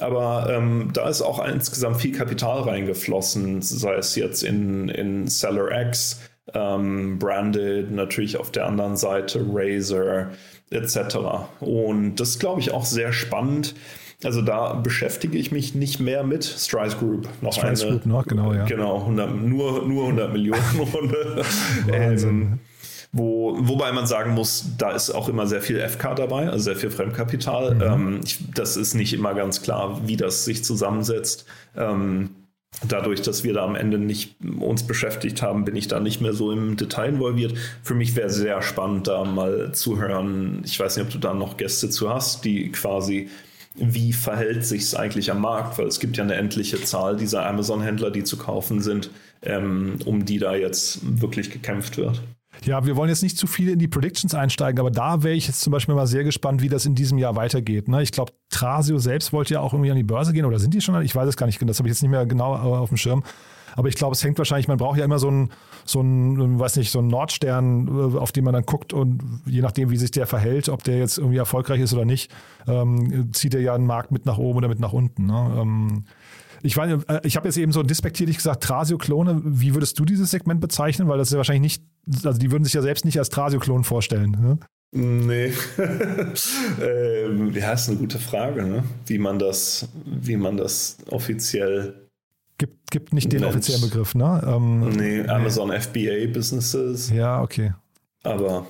Aber 0.00 0.48
ähm, 0.50 0.90
da 0.92 1.08
ist 1.08 1.22
auch 1.22 1.44
insgesamt 1.46 2.00
viel 2.00 2.12
Kapital 2.16 2.62
reingeflossen, 2.62 3.62
sei 3.62 3.94
es 3.94 4.16
jetzt 4.16 4.42
in, 4.42 4.88
in 4.88 5.26
Seller 5.26 5.88
X, 5.88 6.20
ähm, 6.54 7.18
Branded, 7.18 7.90
natürlich 7.90 8.36
auf 8.36 8.50
der 8.50 8.66
anderen 8.66 8.96
Seite 8.96 9.44
Razer 9.48 10.30
etc. 10.72 11.16
Und 11.60 12.16
das 12.16 12.38
glaube 12.38 12.60
ich 12.60 12.72
auch 12.72 12.84
sehr 12.84 13.12
spannend. 13.12 13.74
Also 14.24 14.40
da 14.40 14.74
beschäftige 14.74 15.36
ich 15.36 15.50
mich 15.50 15.74
nicht 15.74 16.00
mehr 16.00 16.22
mit 16.22 16.44
Strice 16.44 16.96
Group. 16.96 17.28
Noch 17.40 17.52
Strice 17.52 17.82
eine, 17.82 17.92
Group 17.92 18.06
noch, 18.06 18.26
genau, 18.26 18.52
ja. 18.52 18.64
Genau, 18.64 19.00
100, 19.00 19.34
nur, 19.34 19.84
nur 19.86 20.04
100 20.04 20.32
Millionen 20.32 20.62
Runde. 20.94 21.44
ähm, 21.92 22.58
wo, 23.12 23.56
wobei 23.58 23.92
man 23.92 24.06
sagen 24.06 24.32
muss, 24.32 24.64
da 24.78 24.92
ist 24.92 25.10
auch 25.10 25.28
immer 25.28 25.46
sehr 25.46 25.60
viel 25.60 25.78
FK 25.86 26.14
dabei, 26.14 26.48
also 26.48 26.64
sehr 26.64 26.76
viel 26.76 26.90
Fremdkapital. 26.90 27.74
Mhm. 27.74 27.82
Ähm, 27.82 28.20
ich, 28.24 28.38
das 28.54 28.76
ist 28.76 28.94
nicht 28.94 29.12
immer 29.12 29.34
ganz 29.34 29.60
klar, 29.60 30.00
wie 30.06 30.16
das 30.16 30.44
sich 30.44 30.64
zusammensetzt. 30.64 31.44
Ähm, 31.76 32.30
dadurch, 32.88 33.22
dass 33.22 33.44
wir 33.44 33.54
da 33.54 33.64
am 33.64 33.74
Ende 33.74 33.98
nicht 33.98 34.36
uns 34.58 34.86
beschäftigt 34.86 35.42
haben, 35.42 35.64
bin 35.64 35.76
ich 35.76 35.88
da 35.88 36.00
nicht 36.00 36.20
mehr 36.20 36.32
so 36.32 36.50
im 36.52 36.76
Detail 36.76 37.10
involviert. 37.10 37.54
Für 37.82 37.94
mich 37.94 38.16
wäre 38.16 38.30
sehr 38.30 38.62
spannend, 38.62 39.08
da 39.08 39.24
mal 39.24 39.72
zu 39.72 40.00
hören. 40.00 40.62
Ich 40.64 40.78
weiß 40.80 40.96
nicht, 40.96 41.06
ob 41.06 41.12
du 41.12 41.18
da 41.18 41.34
noch 41.34 41.56
Gäste 41.56 41.90
zu 41.90 42.12
hast, 42.12 42.44
die 42.44 42.70
quasi 42.72 43.28
wie 43.74 44.12
verhält 44.12 44.66
sich 44.66 44.82
es 44.82 44.94
eigentlich 44.94 45.30
am 45.30 45.40
Markt, 45.40 45.78
weil 45.78 45.86
es 45.86 45.98
gibt 45.98 46.16
ja 46.16 46.24
eine 46.24 46.34
endliche 46.34 46.82
Zahl 46.82 47.16
dieser 47.16 47.46
Amazon-Händler, 47.46 48.10
die 48.10 48.22
zu 48.24 48.36
kaufen 48.36 48.82
sind, 48.82 49.10
ähm, 49.42 49.98
um 50.04 50.24
die 50.24 50.38
da 50.38 50.54
jetzt 50.54 51.00
wirklich 51.02 51.50
gekämpft 51.50 51.96
wird. 51.96 52.20
Ja, 52.64 52.86
wir 52.86 52.96
wollen 52.96 53.08
jetzt 53.08 53.22
nicht 53.22 53.36
zu 53.36 53.46
viel 53.46 53.70
in 53.70 53.78
die 53.78 53.88
Predictions 53.88 54.34
einsteigen, 54.34 54.78
aber 54.78 54.90
da 54.90 55.22
wäre 55.22 55.34
ich 55.34 55.48
jetzt 55.48 55.60
zum 55.60 55.72
Beispiel 55.72 55.94
mal 55.94 56.06
sehr 56.06 56.24
gespannt, 56.24 56.62
wie 56.62 56.68
das 56.68 56.86
in 56.86 56.94
diesem 56.94 57.18
Jahr 57.18 57.34
weitergeht. 57.34 57.88
Ne? 57.88 58.02
Ich 58.02 58.12
glaube, 58.12 58.32
Trasio 58.50 58.98
selbst 58.98 59.32
wollte 59.32 59.54
ja 59.54 59.60
auch 59.60 59.72
irgendwie 59.72 59.90
an 59.90 59.96
die 59.96 60.04
Börse 60.04 60.32
gehen 60.32 60.44
oder 60.44 60.58
sind 60.58 60.72
die 60.74 60.80
schon? 60.80 61.00
Ich 61.02 61.14
weiß 61.14 61.28
es 61.28 61.36
gar 61.36 61.46
nicht, 61.46 61.60
das 61.60 61.78
habe 61.78 61.88
ich 61.88 61.94
jetzt 61.94 62.02
nicht 62.02 62.10
mehr 62.10 62.24
genau 62.26 62.54
auf 62.54 62.88
dem 62.88 62.96
Schirm. 62.96 63.24
Aber 63.74 63.88
ich 63.88 63.94
glaube, 63.94 64.12
es 64.12 64.22
hängt 64.22 64.38
wahrscheinlich, 64.38 64.68
man 64.68 64.76
braucht 64.76 64.98
ja 64.98 65.04
immer 65.04 65.18
so 65.18 65.28
einen, 65.28 65.50
so 65.84 66.00
einen, 66.00 66.58
weiß 66.58 66.76
nicht, 66.76 66.90
so 66.90 66.98
einen 66.98 67.08
Nordstern, 67.08 67.88
äh, 67.88 68.18
auf 68.18 68.32
den 68.32 68.44
man 68.44 68.54
dann 68.54 68.64
guckt 68.64 68.92
und 68.92 69.42
je 69.46 69.62
nachdem, 69.62 69.90
wie 69.90 69.96
sich 69.96 70.10
der 70.10 70.26
verhält, 70.26 70.68
ob 70.68 70.84
der 70.84 70.98
jetzt 70.98 71.18
irgendwie 71.18 71.38
erfolgreich 71.38 71.80
ist 71.80 71.94
oder 71.94 72.04
nicht, 72.04 72.30
ähm, 72.66 73.32
zieht 73.32 73.54
er 73.54 73.60
ja 73.60 73.74
einen 73.74 73.86
Markt 73.86 74.10
mit 74.10 74.26
nach 74.26 74.38
oben 74.38 74.58
oder 74.58 74.68
mit 74.68 74.80
nach 74.80 74.92
unten. 74.92 75.26
Ne? 75.26 75.56
Ähm, 75.58 76.04
ich, 76.62 76.76
äh, 76.76 77.20
ich 77.24 77.36
habe 77.36 77.48
jetzt 77.48 77.56
eben 77.56 77.72
so 77.72 77.82
despektierlich 77.82 78.36
gesagt, 78.36 78.62
Trasio-Klone. 78.62 79.42
Wie 79.44 79.74
würdest 79.74 79.98
du 79.98 80.04
dieses 80.04 80.30
Segment 80.30 80.60
bezeichnen? 80.60 81.08
Weil 81.08 81.18
das 81.18 81.28
ist 81.28 81.32
ja 81.32 81.38
wahrscheinlich 81.38 81.78
nicht, 82.06 82.26
also 82.26 82.38
die 82.38 82.50
würden 82.50 82.64
sich 82.64 82.74
ja 82.74 82.82
selbst 82.82 83.04
nicht 83.04 83.18
als 83.18 83.30
Trasio-Klon 83.30 83.84
vorstellen. 83.84 84.30
Ne? 84.30 84.58
Nee. 84.94 85.52
ähm, 86.82 87.52
ja, 87.54 87.72
ist 87.72 87.88
eine 87.88 87.98
gute 87.98 88.18
Frage, 88.18 88.62
ne? 88.62 88.84
wie, 89.06 89.18
man 89.18 89.38
das, 89.38 89.88
wie 90.04 90.36
man 90.36 90.56
das 90.56 90.98
offiziell. 91.10 92.08
Gibt, 92.58 92.90
gibt 92.90 93.12
nicht 93.12 93.32
den 93.32 93.40
nennt. 93.40 93.52
offiziellen 93.52 93.82
Begriff, 93.82 94.14
ne? 94.14 94.42
Ähm, 94.46 94.90
nee, 94.90 95.26
Amazon 95.26 95.70
nee. 95.70 95.80
FBA 95.80 96.32
Businesses. 96.32 97.10
Ja, 97.10 97.42
okay. 97.42 97.72
Aber. 98.22 98.66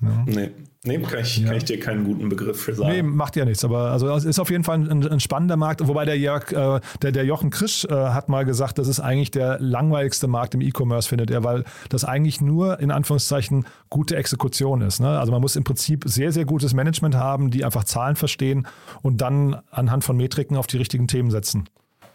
Ja. 0.00 0.24
Nee. 0.26 0.50
Nee, 0.84 0.98
kann 0.98 1.20
ich, 1.20 1.36
ja. 1.36 1.46
kann 1.46 1.56
ich 1.56 1.64
dir 1.64 1.78
keinen 1.78 2.04
guten 2.04 2.28
Begriff 2.28 2.60
für 2.60 2.74
sagen. 2.74 2.90
Nee, 2.90 3.02
macht 3.02 3.36
ja 3.36 3.44
nichts. 3.44 3.64
Aber 3.64 3.92
also 3.92 4.08
es 4.16 4.24
ist 4.24 4.40
auf 4.40 4.50
jeden 4.50 4.64
Fall 4.64 4.80
ein, 4.80 5.06
ein 5.06 5.20
spannender 5.20 5.56
Markt. 5.56 5.86
Wobei 5.86 6.04
der 6.04 6.18
Jörg, 6.18 6.50
äh, 6.50 6.80
der, 7.02 7.12
der 7.12 7.24
Jochen 7.24 7.50
Krisch 7.50 7.84
äh, 7.84 7.92
hat 7.92 8.28
mal 8.28 8.44
gesagt, 8.44 8.78
das 8.78 8.88
ist 8.88 8.98
eigentlich 8.98 9.30
der 9.30 9.60
langweiligste 9.60 10.26
Markt 10.26 10.54
im 10.54 10.60
E-Commerce, 10.60 11.08
findet 11.08 11.30
er, 11.30 11.44
weil 11.44 11.62
das 11.88 12.04
eigentlich 12.04 12.40
nur 12.40 12.80
in 12.80 12.90
Anführungszeichen 12.90 13.64
gute 13.90 14.16
Exekution 14.16 14.80
ist. 14.80 14.98
Ne? 14.98 15.20
Also 15.20 15.30
man 15.30 15.40
muss 15.40 15.54
im 15.54 15.62
Prinzip 15.62 16.02
sehr, 16.06 16.32
sehr 16.32 16.46
gutes 16.46 16.74
Management 16.74 17.14
haben, 17.14 17.52
die 17.52 17.64
einfach 17.64 17.84
Zahlen 17.84 18.16
verstehen 18.16 18.66
und 19.02 19.20
dann 19.20 19.60
anhand 19.70 20.02
von 20.02 20.16
Metriken 20.16 20.56
auf 20.56 20.66
die 20.66 20.78
richtigen 20.78 21.06
Themen 21.06 21.30
setzen. 21.30 21.68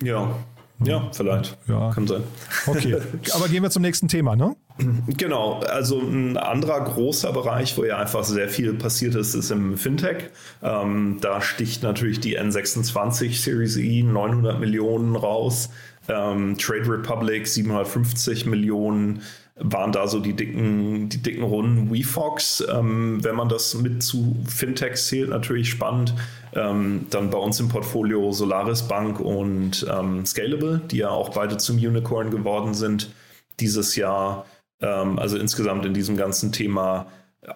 Ja, 0.04 0.30
ja, 0.84 1.10
vielleicht. 1.12 1.58
Ja. 1.68 1.92
Kann 1.92 2.08
sein. 2.08 2.24
Okay, 2.68 2.98
aber 3.34 3.48
gehen 3.48 3.64
wir 3.64 3.70
zum 3.70 3.82
nächsten 3.82 4.08
Thema, 4.08 4.36
ne? 4.36 4.56
Genau, 5.08 5.62
also 5.62 6.00
ein 6.00 6.38
anderer 6.38 6.82
großer 6.82 7.34
Bereich, 7.34 7.78
wo 7.78 7.84
ja 7.84 7.98
einfach 7.98 8.24
sehr 8.24 8.48
viel 8.48 8.74
passiert 8.74 9.16
ist, 9.16 9.34
ist 9.34 9.50
im 9.50 9.78
Fintech. 9.78 10.30
Ähm, 10.62 11.18
da 11.20 11.42
sticht 11.42 11.82
natürlich 11.82 12.20
die 12.20 12.40
N26 12.40 13.42
Series 13.42 13.78
E 13.78 14.04
900 14.04 14.60
Millionen 14.60 15.16
raus, 15.16 15.70
ähm, 16.08 16.58
Trade 16.60 16.90
Republic 16.92 17.48
750 17.48 18.46
Millionen 18.46 19.24
waren 19.60 19.92
da 19.92 20.08
so 20.08 20.20
die 20.20 20.34
dicken, 20.34 21.10
die 21.10 21.22
dicken 21.22 21.44
Runden. 21.44 21.92
WeFox, 21.92 22.64
ähm, 22.72 23.24
wenn 23.24 23.36
man 23.36 23.50
das 23.50 23.74
mit 23.76 24.04
zu 24.04 24.36
Fintechs 24.48 25.08
zählt, 25.08 25.30
natürlich 25.30 25.70
spannend. 25.70 26.14
Ähm, 26.54 27.08
dann 27.10 27.30
bei 27.30 27.38
uns 27.38 27.60
im 27.60 27.70
Portfolio 27.70 28.32
Solaris 28.32 28.84
Bank 28.84 29.20
und 29.20 29.86
ähm, 29.92 30.26
Scalable, 30.26 30.82
die 30.92 30.98
ja 30.98 31.10
auch 31.10 31.30
beide 31.30 31.58
zum 31.58 31.78
Unicorn 31.78 32.30
geworden 32.30 32.74
sind 32.74 33.12
dieses 33.60 33.96
Jahr. 33.96 34.46
Ähm, 34.82 35.18
also 35.18 35.38
insgesamt 35.38 35.86
in 35.86 35.94
diesem 35.94 36.18
ganzen 36.18 36.52
Thema 36.52 37.08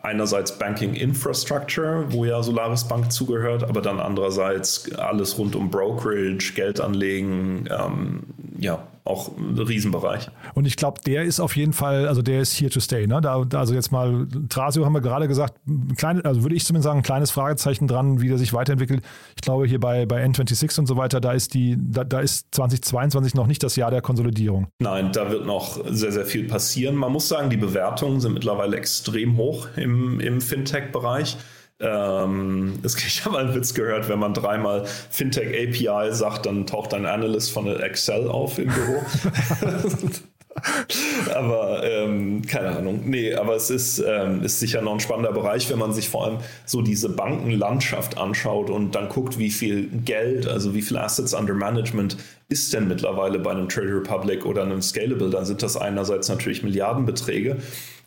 einerseits 0.04 0.58
Banking 0.58 0.94
Infrastructure, 0.94 2.06
wo 2.10 2.26
ja 2.26 2.42
Solaris 2.42 2.86
Bank 2.86 3.12
zugehört, 3.12 3.64
aber 3.64 3.82
dann 3.82 4.00
andererseits 4.00 4.92
alles 4.96 5.38
rund 5.38 5.56
um 5.56 5.70
Brokerage, 5.70 6.54
Geldanlegen, 6.56 7.70
ähm, 7.70 8.24
ja, 8.58 8.88
auch 9.04 9.36
ein 9.36 9.58
Riesenbereich. 9.58 10.30
Und 10.54 10.66
ich 10.66 10.76
glaube, 10.76 11.02
der 11.06 11.24
ist 11.24 11.40
auf 11.40 11.56
jeden 11.56 11.74
Fall, 11.74 12.08
also 12.08 12.22
der 12.22 12.42
ist 12.42 12.60
here 12.60 12.70
to 12.70 12.80
stay. 12.80 13.08
Ne? 13.08 13.20
Da, 13.22 13.44
also 13.54 13.74
jetzt 13.74 13.92
mal, 13.92 14.28
Trasio 14.50 14.86
haben 14.86 14.94
wir 14.94 15.02
gerade 15.02 15.28
gesagt, 15.28 15.56
kleine, 15.98 16.24
also 16.24 16.44
würde 16.44 16.56
ich 16.56 16.66
zumindest 16.66 16.86
sagen, 16.86 17.00
ein 17.00 17.04
kleines 17.04 17.32
Fragezeichen 17.32 17.88
dran, 17.88 18.22
wie 18.22 18.28
der 18.28 18.38
sich 18.38 18.54
weiterentwickelt. 18.54 19.02
Ich 19.36 19.42
glaube, 19.42 19.66
hier 19.66 19.80
bei, 19.80 20.06
bei 20.06 20.24
N26 20.24 20.80
und 20.80 20.88
so 20.88 20.98
weiter, 20.98 21.20
da 21.20 21.32
ist 21.32 21.54
die, 21.54 21.78
da, 21.80 22.04
da 22.04 22.20
ist 22.20 22.48
2022 22.52 23.34
noch 23.34 23.48
nicht 23.48 23.64
das 23.64 23.76
Jahr 23.76 23.90
der 23.90 24.02
Konsolidierung. 24.02 24.68
Nein, 24.80 25.12
da 25.12 25.32
wird 25.32 25.46
noch 25.46 25.80
sehr, 25.90 26.12
sehr 26.12 26.26
viel 26.26 26.48
passieren. 26.48 26.96
Man 26.96 27.12
muss 27.12 27.28
sagen, 27.28 27.50
die 27.50 27.58
Bewertungen 27.58 28.20
sind 28.20 28.34
mittlerweile 28.34 28.78
extrem 28.78 29.38
hoch 29.38 29.68
im, 29.76 30.20
im 30.20 30.42
Fintech-Bereich. 30.42 31.38
Ähm, 31.82 32.80
ich 32.84 33.26
habe 33.26 33.40
einen 33.40 33.56
Witz 33.56 33.74
gehört, 33.74 34.10
wenn 34.10 34.20
man 34.20 34.34
dreimal 34.34 34.86
Fintech 34.86 35.48
API 35.48 36.14
sagt, 36.14 36.46
dann 36.46 36.66
taucht 36.66 36.94
ein 36.94 37.06
Analyst 37.06 37.52
von 37.52 37.68
Excel 37.68 38.28
auf 38.28 38.60
im 38.60 38.70
Büro. 38.70 39.02
aber 41.34 41.84
ähm, 41.84 42.42
keine 42.46 42.70
Ahnung. 42.70 43.02
Nee, 43.06 43.34
aber 43.34 43.56
es 43.56 43.70
ist, 43.70 44.04
ähm, 44.06 44.44
ist 44.44 44.60
sicher 44.60 44.82
noch 44.82 44.94
ein 44.94 45.00
spannender 45.00 45.32
Bereich, 45.32 45.70
wenn 45.70 45.80
man 45.80 45.94
sich 45.94 46.10
vor 46.10 46.26
allem 46.26 46.38
so 46.66 46.82
diese 46.82 47.10
Bankenlandschaft 47.10 48.18
anschaut 48.18 48.70
und 48.70 48.94
dann 48.96 49.10
guckt, 49.10 49.40
wie 49.40 49.50
viel 49.50 49.88
Geld, 50.06 50.48
also 50.48 50.74
wie 50.74 50.82
viel 50.82 50.98
Assets 50.98 51.34
under 51.34 51.54
Management 51.54 52.18
ist 52.50 52.74
denn 52.74 52.88
mittlerweile 52.88 53.40
bei 53.40 53.52
einem 53.52 53.70
Trade 53.70 53.96
Republic 53.96 54.46
oder 54.46 54.64
einem 54.64 54.82
Scalable. 54.82 55.30
Dann 55.30 55.46
sind 55.46 55.64
das 55.64 55.78
einerseits 55.78 56.28
natürlich 56.28 56.64
Milliardenbeträge 56.64 57.58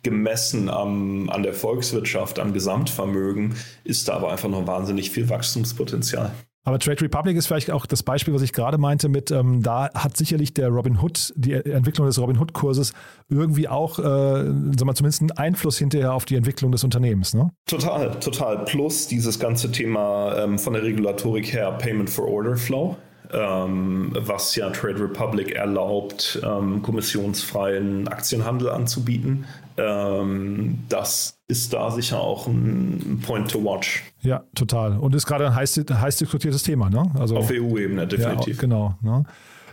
gemessen 0.02 0.68
am, 0.68 1.30
an 1.30 1.42
der 1.42 1.54
Volkswirtschaft, 1.54 2.38
am 2.38 2.52
Gesamtvermögen, 2.52 3.54
ist 3.84 4.06
da 4.06 4.14
aber 4.14 4.30
einfach 4.30 4.50
noch 4.50 4.66
wahnsinnig 4.66 5.10
viel 5.10 5.28
Wachstumspotenzial. 5.30 6.32
Aber 6.64 6.78
Trade 6.78 7.02
Republic 7.02 7.36
ist 7.36 7.46
vielleicht 7.46 7.70
auch 7.70 7.84
das 7.84 8.02
Beispiel, 8.02 8.32
was 8.32 8.40
ich 8.42 8.52
gerade 8.52 8.78
meinte, 8.78 9.10
mit 9.10 9.30
ähm, 9.30 9.62
da 9.62 9.90
hat 9.94 10.16
sicherlich 10.16 10.54
der 10.54 10.68
Robin 10.68 10.98
Hood, 11.00 11.32
die 11.36 11.52
Entwicklung 11.52 12.06
des 12.06 12.18
Robin 12.18 12.38
Hood-Kurses 12.38 12.94
irgendwie 13.28 13.68
auch, 13.68 13.98
äh, 13.98 14.02
sagen 14.02 14.86
wir 14.86 14.94
zumindest 14.94 15.20
einen 15.20 15.32
Einfluss 15.32 15.78
hinterher 15.78 16.14
auf 16.14 16.24
die 16.24 16.36
Entwicklung 16.36 16.72
des 16.72 16.82
Unternehmens, 16.82 17.34
ne? 17.34 17.50
Total, 17.66 18.18
total. 18.18 18.64
Plus 18.64 19.06
dieses 19.06 19.38
ganze 19.38 19.70
Thema 19.70 20.36
ähm, 20.38 20.58
von 20.58 20.72
der 20.72 20.82
Regulatorik 20.82 21.52
her 21.52 21.72
Payment 21.72 22.08
for 22.08 22.26
Order 22.26 22.56
Flow 22.56 22.96
ähm, 23.34 24.12
was 24.14 24.54
ja 24.54 24.70
Trade 24.70 25.00
Republic 25.00 25.52
erlaubt, 25.52 26.40
ähm, 26.44 26.82
kommissionsfreien 26.82 28.08
Aktienhandel 28.08 28.70
anzubieten. 28.70 29.46
Ähm, 29.76 30.84
das 30.88 31.38
ist 31.48 31.72
da 31.72 31.90
sicher 31.90 32.20
auch 32.20 32.46
ein 32.46 33.20
Point 33.26 33.50
to 33.50 33.62
watch. 33.64 34.02
Ja, 34.20 34.44
total. 34.54 34.98
Und 34.98 35.14
ist 35.14 35.26
gerade 35.26 35.46
ein 35.46 35.54
heiß, 35.54 35.84
heiß 35.90 36.16
diskutiertes 36.16 36.62
Thema, 36.62 36.88
ne? 36.90 37.10
Also, 37.18 37.36
Auf 37.36 37.50
EU-Ebene, 37.50 38.06
definitiv. 38.06 38.56
Ja, 38.56 38.60
genau. 38.60 38.94
Ne? 39.02 39.24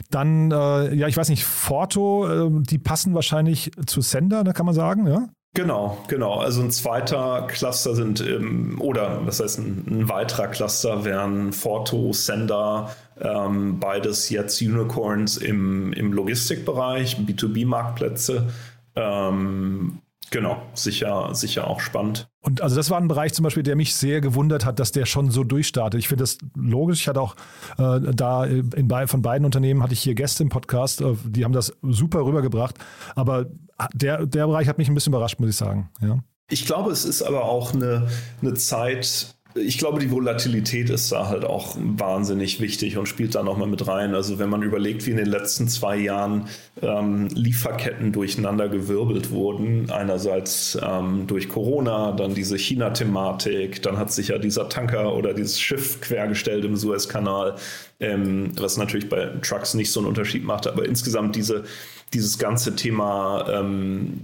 Dann, 0.10 0.52
äh, 0.52 0.94
ja, 0.96 1.08
ich 1.08 1.18
weiß 1.18 1.30
nicht, 1.30 1.46
Forto, 1.46 2.28
äh, 2.28 2.50
die 2.64 2.80
passen 2.80 3.14
wahrscheinlich 3.14 3.72
zu 3.86 4.02
Sender, 4.02 4.44
da 4.44 4.54
kann 4.54 4.66
man 4.66 4.76
sagen, 4.76 5.08
ja? 5.08 5.28
Genau, 5.54 5.98
genau. 6.08 6.36
Also 6.36 6.62
ein 6.62 6.72
zweiter 6.72 7.46
Cluster 7.48 7.94
sind, 7.94 8.22
ähm, 8.22 8.80
oder 8.80 9.26
was 9.26 9.42
heißt 9.42 9.60
ein, 9.60 9.86
ein, 9.86 10.10
weiterer 10.10 10.48
Cluster 10.48 11.04
wären 11.04 11.52
Forto, 11.52 12.14
Sender, 12.14 12.96
ähm, 13.20 13.78
beides 13.78 14.30
jetzt 14.30 14.62
Unicorns 14.62 15.36
im, 15.36 15.92
im 15.92 16.14
Logistikbereich, 16.14 17.18
B2B-Marktplätze. 17.18 18.48
Ähm, 18.95 20.01
genau, 20.30 20.62
sicher, 20.73 21.34
sicher 21.34 21.67
auch 21.67 21.80
spannend. 21.80 22.30
Und 22.41 22.62
also 22.62 22.75
das 22.75 22.89
war 22.89 22.99
ein 22.99 23.08
Bereich 23.08 23.34
zum 23.34 23.43
Beispiel, 23.43 23.63
der 23.63 23.75
mich 23.75 23.95
sehr 23.95 24.21
gewundert 24.21 24.65
hat, 24.65 24.80
dass 24.80 24.91
der 24.91 25.06
schon 25.06 25.30
so 25.30 25.43
durchstartet. 25.43 25.99
Ich 25.99 26.08
finde 26.08 26.23
das 26.23 26.38
logisch. 26.56 27.01
Ich 27.01 27.08
hatte 27.08 27.21
auch 27.21 27.36
äh, 27.77 27.99
da 28.13 28.45
in, 28.45 28.89
von 29.08 29.21
beiden 29.21 29.45
Unternehmen 29.45 29.84
hatte 29.84 29.93
ich 29.93 30.01
hier 30.01 30.15
Gäste 30.15 30.43
im 30.43 30.49
Podcast, 30.49 31.01
äh, 31.01 31.15
die 31.23 31.45
haben 31.45 31.54
das 31.54 31.73
super 31.82 32.25
rübergebracht. 32.25 32.75
Aber 33.15 33.45
der, 33.93 34.25
der 34.25 34.47
Bereich 34.47 34.67
hat 34.67 34.77
mich 34.77 34.88
ein 34.88 34.93
bisschen 34.93 35.13
überrascht, 35.13 35.39
muss 35.39 35.49
ich 35.49 35.56
sagen. 35.56 35.89
Ja. 36.01 36.19
Ich 36.49 36.65
glaube, 36.65 36.91
es 36.91 37.06
ist 37.06 37.21
aber 37.21 37.45
auch 37.45 37.73
eine, 37.73 38.08
eine 38.41 38.54
Zeit, 38.56 39.36
ich 39.56 39.78
glaube, 39.78 40.00
die 40.00 40.12
Volatilität 40.12 40.90
ist 40.90 41.12
da 41.12 41.28
halt 41.28 41.44
auch 41.46 41.76
wahnsinnig 41.78 42.60
wichtig 42.60 42.98
und 42.98 43.08
spielt 43.08 43.36
da 43.36 43.44
nochmal 43.44 43.68
mit 43.68 43.88
rein. 43.88 44.16
Also 44.16 44.40
wenn 44.40 44.50
man 44.50 44.62
überlegt, 44.62 45.06
wie 45.06 45.12
in 45.12 45.18
den 45.18 45.28
letzten 45.28 45.68
zwei 45.68 45.98
Jahren 45.98 46.48
ähm, 46.82 47.28
Lieferketten 47.28 48.12
durcheinander 48.12 48.70
gewirbelt 48.70 49.32
wurden, 49.32 49.90
einerseits 49.92 50.78
ähm, 50.82 51.28
durch 51.28 51.50
Corona, 51.50 52.14
dann 52.14 52.34
diese 52.34 52.58
China-Thematik, 52.58 53.82
dann 53.82 53.98
hat 53.98 54.12
sich 54.12 54.30
ja 54.30 54.38
dieser 54.38 54.70
Tanker 54.70 55.14
oder 55.16 55.34
dieses 55.34 55.60
Schiff 55.60 56.02
quergestellt 56.02 56.64
im 56.64 56.76
Suezkanal, 56.76 57.56
ähm, 58.00 58.52
was 58.58 58.78
natürlich 58.78 59.10
bei 59.10 59.26
Trucks 59.42 59.74
nicht 59.74 59.92
so 59.92 60.00
einen 60.00 60.08
Unterschied 60.08 60.44
macht, 60.44 60.68
aber 60.68 60.86
insgesamt 60.86 61.36
diese 61.36 61.64
dieses 62.13 62.38
ganze 62.38 62.76
Thema, 62.76 63.45
ähm, 63.50 64.19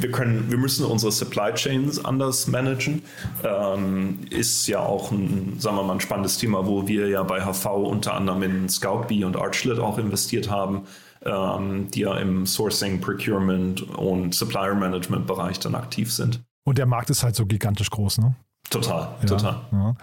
wir 0.00 0.10
können, 0.10 0.50
wir 0.50 0.58
müssen 0.58 0.84
unsere 0.84 1.10
Supply 1.10 1.52
Chains 1.54 2.04
anders 2.04 2.46
managen, 2.46 3.02
ähm, 3.42 4.20
ist 4.30 4.68
ja 4.68 4.80
auch 4.80 5.10
ein, 5.10 5.56
sagen 5.58 5.76
wir 5.76 5.82
mal, 5.82 5.94
ein 5.94 6.00
spannendes 6.00 6.38
Thema, 6.38 6.66
wo 6.66 6.86
wir 6.86 7.08
ja 7.08 7.22
bei 7.24 7.40
HV 7.40 7.66
unter 7.66 8.14
anderem 8.14 8.42
in 8.42 8.68
Scoutbee 8.68 9.24
und 9.24 9.36
Archlet 9.36 9.80
auch 9.80 9.98
investiert 9.98 10.48
haben, 10.48 10.86
ähm, 11.24 11.90
die 11.90 12.00
ja 12.00 12.16
im 12.18 12.46
Sourcing, 12.46 13.00
Procurement 13.00 13.82
und 13.96 14.34
Supplier 14.34 14.74
Management 14.74 15.26
Bereich 15.26 15.58
dann 15.58 15.74
aktiv 15.74 16.12
sind. 16.12 16.40
Und 16.64 16.78
der 16.78 16.86
Markt 16.86 17.10
ist 17.10 17.24
halt 17.24 17.34
so 17.34 17.46
gigantisch 17.46 17.90
groß, 17.90 18.18
ne? 18.18 18.36
Total, 18.70 19.08
ja, 19.22 19.26
total. 19.26 19.60
Ja. 19.72 19.94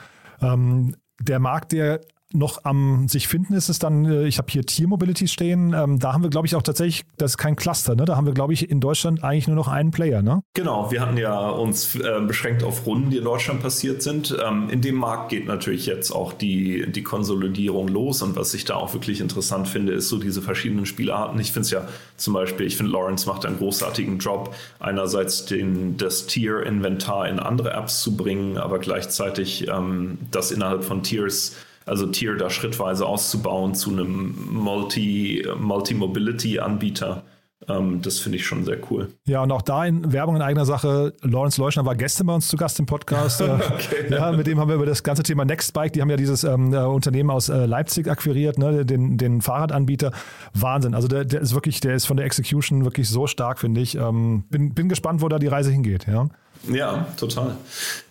Ähm, 0.41 0.95
der 1.21 1.39
Markt, 1.39 1.71
der 1.71 2.01
noch 2.33 2.65
am 2.65 3.07
sich 3.07 3.27
finden 3.27 3.53
ist 3.53 3.69
es 3.69 3.79
dann, 3.79 4.05
äh, 4.05 4.25
ich 4.25 4.37
habe 4.37 4.51
hier 4.51 4.63
Tier 4.63 4.87
Mobility 4.87 5.27
stehen, 5.27 5.73
ähm, 5.73 5.99
da 5.99 6.13
haben 6.13 6.23
wir, 6.23 6.29
glaube 6.29 6.47
ich, 6.47 6.55
auch 6.55 6.63
tatsächlich, 6.63 7.05
das 7.17 7.31
ist 7.31 7.37
kein 7.37 7.55
Cluster, 7.55 7.95
ne? 7.95 8.05
Da 8.05 8.15
haben 8.15 8.25
wir, 8.25 8.33
glaube 8.33 8.53
ich, 8.53 8.69
in 8.69 8.79
Deutschland 8.79 9.23
eigentlich 9.23 9.47
nur 9.47 9.55
noch 9.55 9.67
einen 9.67 9.91
Player, 9.91 10.21
ne? 10.21 10.41
Genau, 10.53 10.91
wir 10.91 11.01
hatten 11.01 11.17
ja 11.17 11.49
uns 11.49 11.95
äh, 11.95 12.21
beschränkt 12.21 12.63
auf 12.63 12.85
Runden, 12.85 13.11
die 13.11 13.17
in 13.17 13.23
Deutschland 13.23 13.61
passiert 13.61 14.01
sind. 14.01 14.35
Ähm, 14.43 14.69
in 14.69 14.81
dem 14.81 14.95
Markt 14.95 15.29
geht 15.29 15.45
natürlich 15.45 15.85
jetzt 15.85 16.11
auch 16.11 16.33
die, 16.33 16.91
die 16.91 17.03
Konsolidierung 17.03 17.87
los 17.87 18.21
und 18.21 18.35
was 18.35 18.53
ich 18.53 18.65
da 18.65 18.75
auch 18.75 18.93
wirklich 18.93 19.21
interessant 19.21 19.67
finde, 19.67 19.93
ist 19.93 20.09
so 20.09 20.17
diese 20.17 20.41
verschiedenen 20.41 20.85
Spielarten. 20.85 21.39
Ich 21.39 21.51
finde 21.51 21.65
es 21.65 21.71
ja 21.71 21.87
zum 22.17 22.33
Beispiel, 22.33 22.65
ich 22.65 22.75
finde 22.75 22.91
Lawrence 22.91 23.27
macht 23.27 23.45
einen 23.45 23.57
großartigen 23.57 24.17
Job, 24.17 24.53
einerseits 24.79 25.45
den, 25.45 25.97
das 25.97 26.25
Tier-Inventar 26.25 27.27
in 27.29 27.39
andere 27.39 27.71
Apps 27.71 28.01
zu 28.01 28.17
bringen, 28.17 28.57
aber 28.57 28.79
gleichzeitig 28.79 29.67
ähm, 29.67 30.17
das 30.31 30.51
innerhalb 30.51 30.83
von 30.83 31.03
Tiers 31.03 31.55
also 31.85 32.07
Tier 32.07 32.35
da 32.35 32.49
schrittweise 32.49 33.05
auszubauen 33.05 33.75
zu 33.75 33.91
einem 33.91 34.35
Multi, 34.51 35.47
Multi-Mobility-Anbieter. 35.59 37.23
Ähm, 37.67 38.01
das 38.01 38.19
finde 38.19 38.37
ich 38.37 38.45
schon 38.45 38.65
sehr 38.65 38.77
cool. 38.91 39.09
Ja, 39.25 39.41
und 39.41 39.51
auch 39.51 39.61
da 39.61 39.85
in 39.85 40.11
Werbung 40.11 40.35
in 40.35 40.41
eigener 40.41 40.65
Sache. 40.65 41.13
Lawrence 41.21 41.59
Leuschner 41.59 41.85
war 41.85 41.95
gestern 41.95 42.27
bei 42.27 42.35
uns 42.35 42.47
zu 42.47 42.57
Gast 42.57 42.79
im 42.79 42.85
Podcast. 42.85 43.41
Äh, 43.45 43.49
okay. 43.49 44.05
Ja, 44.09 44.31
mit 44.31 44.47
dem 44.47 44.59
haben 44.59 44.69
wir 44.69 44.75
über 44.75 44.85
das 44.85 45.03
ganze 45.03 45.21
Thema 45.21 45.45
Nextbike, 45.45 45.93
die 45.93 46.01
haben 46.01 46.09
ja 46.09 46.15
dieses 46.15 46.43
ähm, 46.43 46.73
äh, 46.73 46.77
Unternehmen 46.77 47.29
aus 47.29 47.49
äh, 47.49 47.65
Leipzig 47.65 48.09
akquiriert, 48.09 48.57
ne, 48.57 48.85
den, 48.85 49.17
den 49.17 49.41
Fahrradanbieter. 49.41 50.11
Wahnsinn. 50.53 50.95
Also 50.95 51.07
der, 51.07 51.25
der, 51.25 51.41
ist 51.41 51.53
wirklich, 51.53 51.79
der 51.81 51.95
ist 51.95 52.05
von 52.05 52.17
der 52.17 52.25
Execution 52.25 52.85
wirklich 52.85 53.09
so 53.09 53.27
stark, 53.27 53.59
finde 53.59 53.81
ich. 53.81 53.95
Ähm, 53.95 54.45
bin, 54.49 54.73
bin 54.73 54.89
gespannt, 54.89 55.21
wo 55.21 55.29
da 55.29 55.37
die 55.37 55.47
Reise 55.47 55.69
hingeht. 55.71 56.07
Ja, 56.07 56.27
ja 56.71 57.07
total. 57.17 57.55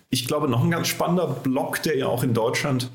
Ich 0.09 0.27
glaube, 0.27 0.47
noch 0.47 0.63
ein 0.63 0.71
ganz 0.71 0.87
spannender 0.87 1.27
Block, 1.27 1.81
der 1.83 1.97
ja 1.97 2.07
auch 2.07 2.23
in 2.23 2.33
Deutschland 2.33 2.89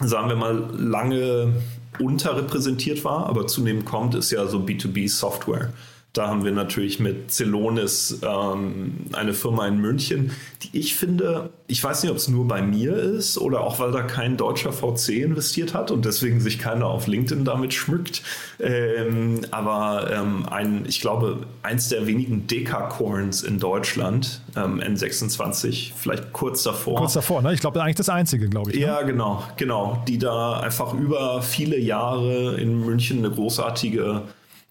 sagen 0.00 0.28
wir 0.28 0.36
mal, 0.36 0.70
lange 0.76 1.52
unterrepräsentiert 1.98 3.04
war, 3.04 3.26
aber 3.26 3.46
zunehmend 3.46 3.84
kommt, 3.84 4.14
ist 4.14 4.30
ja 4.30 4.46
so 4.46 4.58
B2B-Software. 4.58 5.72
Da 6.14 6.26
haben 6.26 6.42
wir 6.42 6.52
natürlich 6.52 7.00
mit 7.00 7.30
Celonis 7.30 8.20
ähm, 8.22 8.94
eine 9.12 9.34
Firma 9.34 9.68
in 9.68 9.78
München, 9.78 10.32
die 10.62 10.78
ich 10.78 10.96
finde, 10.96 11.50
ich 11.66 11.84
weiß 11.84 12.02
nicht, 12.02 12.10
ob 12.10 12.16
es 12.16 12.28
nur 12.28 12.48
bei 12.48 12.62
mir 12.62 12.96
ist 12.96 13.36
oder 13.36 13.60
auch 13.60 13.78
weil 13.78 13.92
da 13.92 14.00
kein 14.00 14.38
deutscher 14.38 14.72
VC 14.72 15.10
investiert 15.10 15.74
hat 15.74 15.90
und 15.90 16.06
deswegen 16.06 16.40
sich 16.40 16.58
keiner 16.58 16.86
auf 16.86 17.06
LinkedIn 17.06 17.44
damit 17.44 17.74
schmückt. 17.74 18.22
Ähm, 18.58 19.42
aber 19.50 20.10
ähm, 20.10 20.46
ein, 20.50 20.86
ich 20.88 21.02
glaube, 21.02 21.40
eins 21.62 21.90
der 21.90 22.06
wenigen 22.06 22.46
Dekacorns 22.46 23.42
in 23.42 23.58
Deutschland, 23.58 24.40
ähm, 24.56 24.80
N26, 24.80 25.92
vielleicht 25.94 26.32
kurz 26.32 26.62
davor. 26.62 26.96
Kurz 26.96 27.12
davor, 27.12 27.42
ne? 27.42 27.52
Ich 27.52 27.60
glaube, 27.60 27.82
eigentlich 27.82 27.96
das 27.96 28.08
einzige, 28.08 28.48
glaube 28.48 28.70
ich. 28.70 28.76
Ne? 28.78 28.86
Ja, 28.86 29.02
genau, 29.02 29.44
genau. 29.58 30.02
Die 30.08 30.16
da 30.16 30.60
einfach 30.60 30.94
über 30.94 31.42
viele 31.42 31.78
Jahre 31.78 32.54
in 32.54 32.80
München 32.80 33.18
eine 33.18 33.30
großartige 33.30 34.22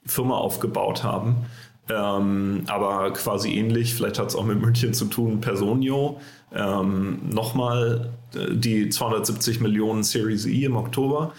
Firma 0.08 0.38
aufgebaut 0.38 1.04
haben. 1.04 1.46
Ähm, 1.90 2.64
aber 2.68 3.12
quasi 3.14 3.54
ähnlich, 3.54 3.94
vielleicht 3.94 4.20
hat 4.20 4.28
es 4.28 4.36
auch 4.36 4.46
mit 4.46 4.60
München 4.60 4.94
zu 4.94 5.06
tun, 5.06 5.40
Personio. 5.40 6.20
Ähm, 6.54 7.20
Nochmal 7.30 8.10
äh, 8.34 8.54
die 8.54 8.90
270 8.90 9.62
Millionen 9.62 10.04
Series 10.04 10.46
E 10.46 10.66
im 10.66 10.76
Oktober. 10.76 11.34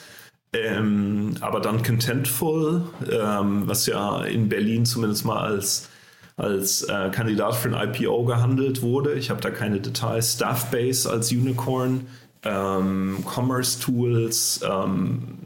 Ähm, 0.52 1.34
aber 1.40 1.60
dann 1.60 1.82
Contentful, 1.82 2.82
ähm, 3.10 3.64
was 3.66 3.84
ja 3.86 4.22
in 4.22 4.48
Berlin 4.48 4.86
zumindest 4.86 5.26
mal 5.26 5.40
als, 5.40 5.90
als 6.38 6.82
äh, 6.84 7.10
Kandidat 7.10 7.54
für 7.54 7.74
ein 7.74 7.94
IPO 7.94 8.24
gehandelt 8.24 8.80
wurde. 8.80 9.14
Ich 9.14 9.28
habe 9.28 9.42
da 9.42 9.50
keine 9.50 9.80
Details. 9.80 10.34
Staffbase 10.34 11.10
als 11.10 11.30
Unicorn, 11.30 12.06
ähm, 12.44 13.18
Commerce 13.26 13.78
Tools, 13.80 14.60
ähm, 14.66 15.38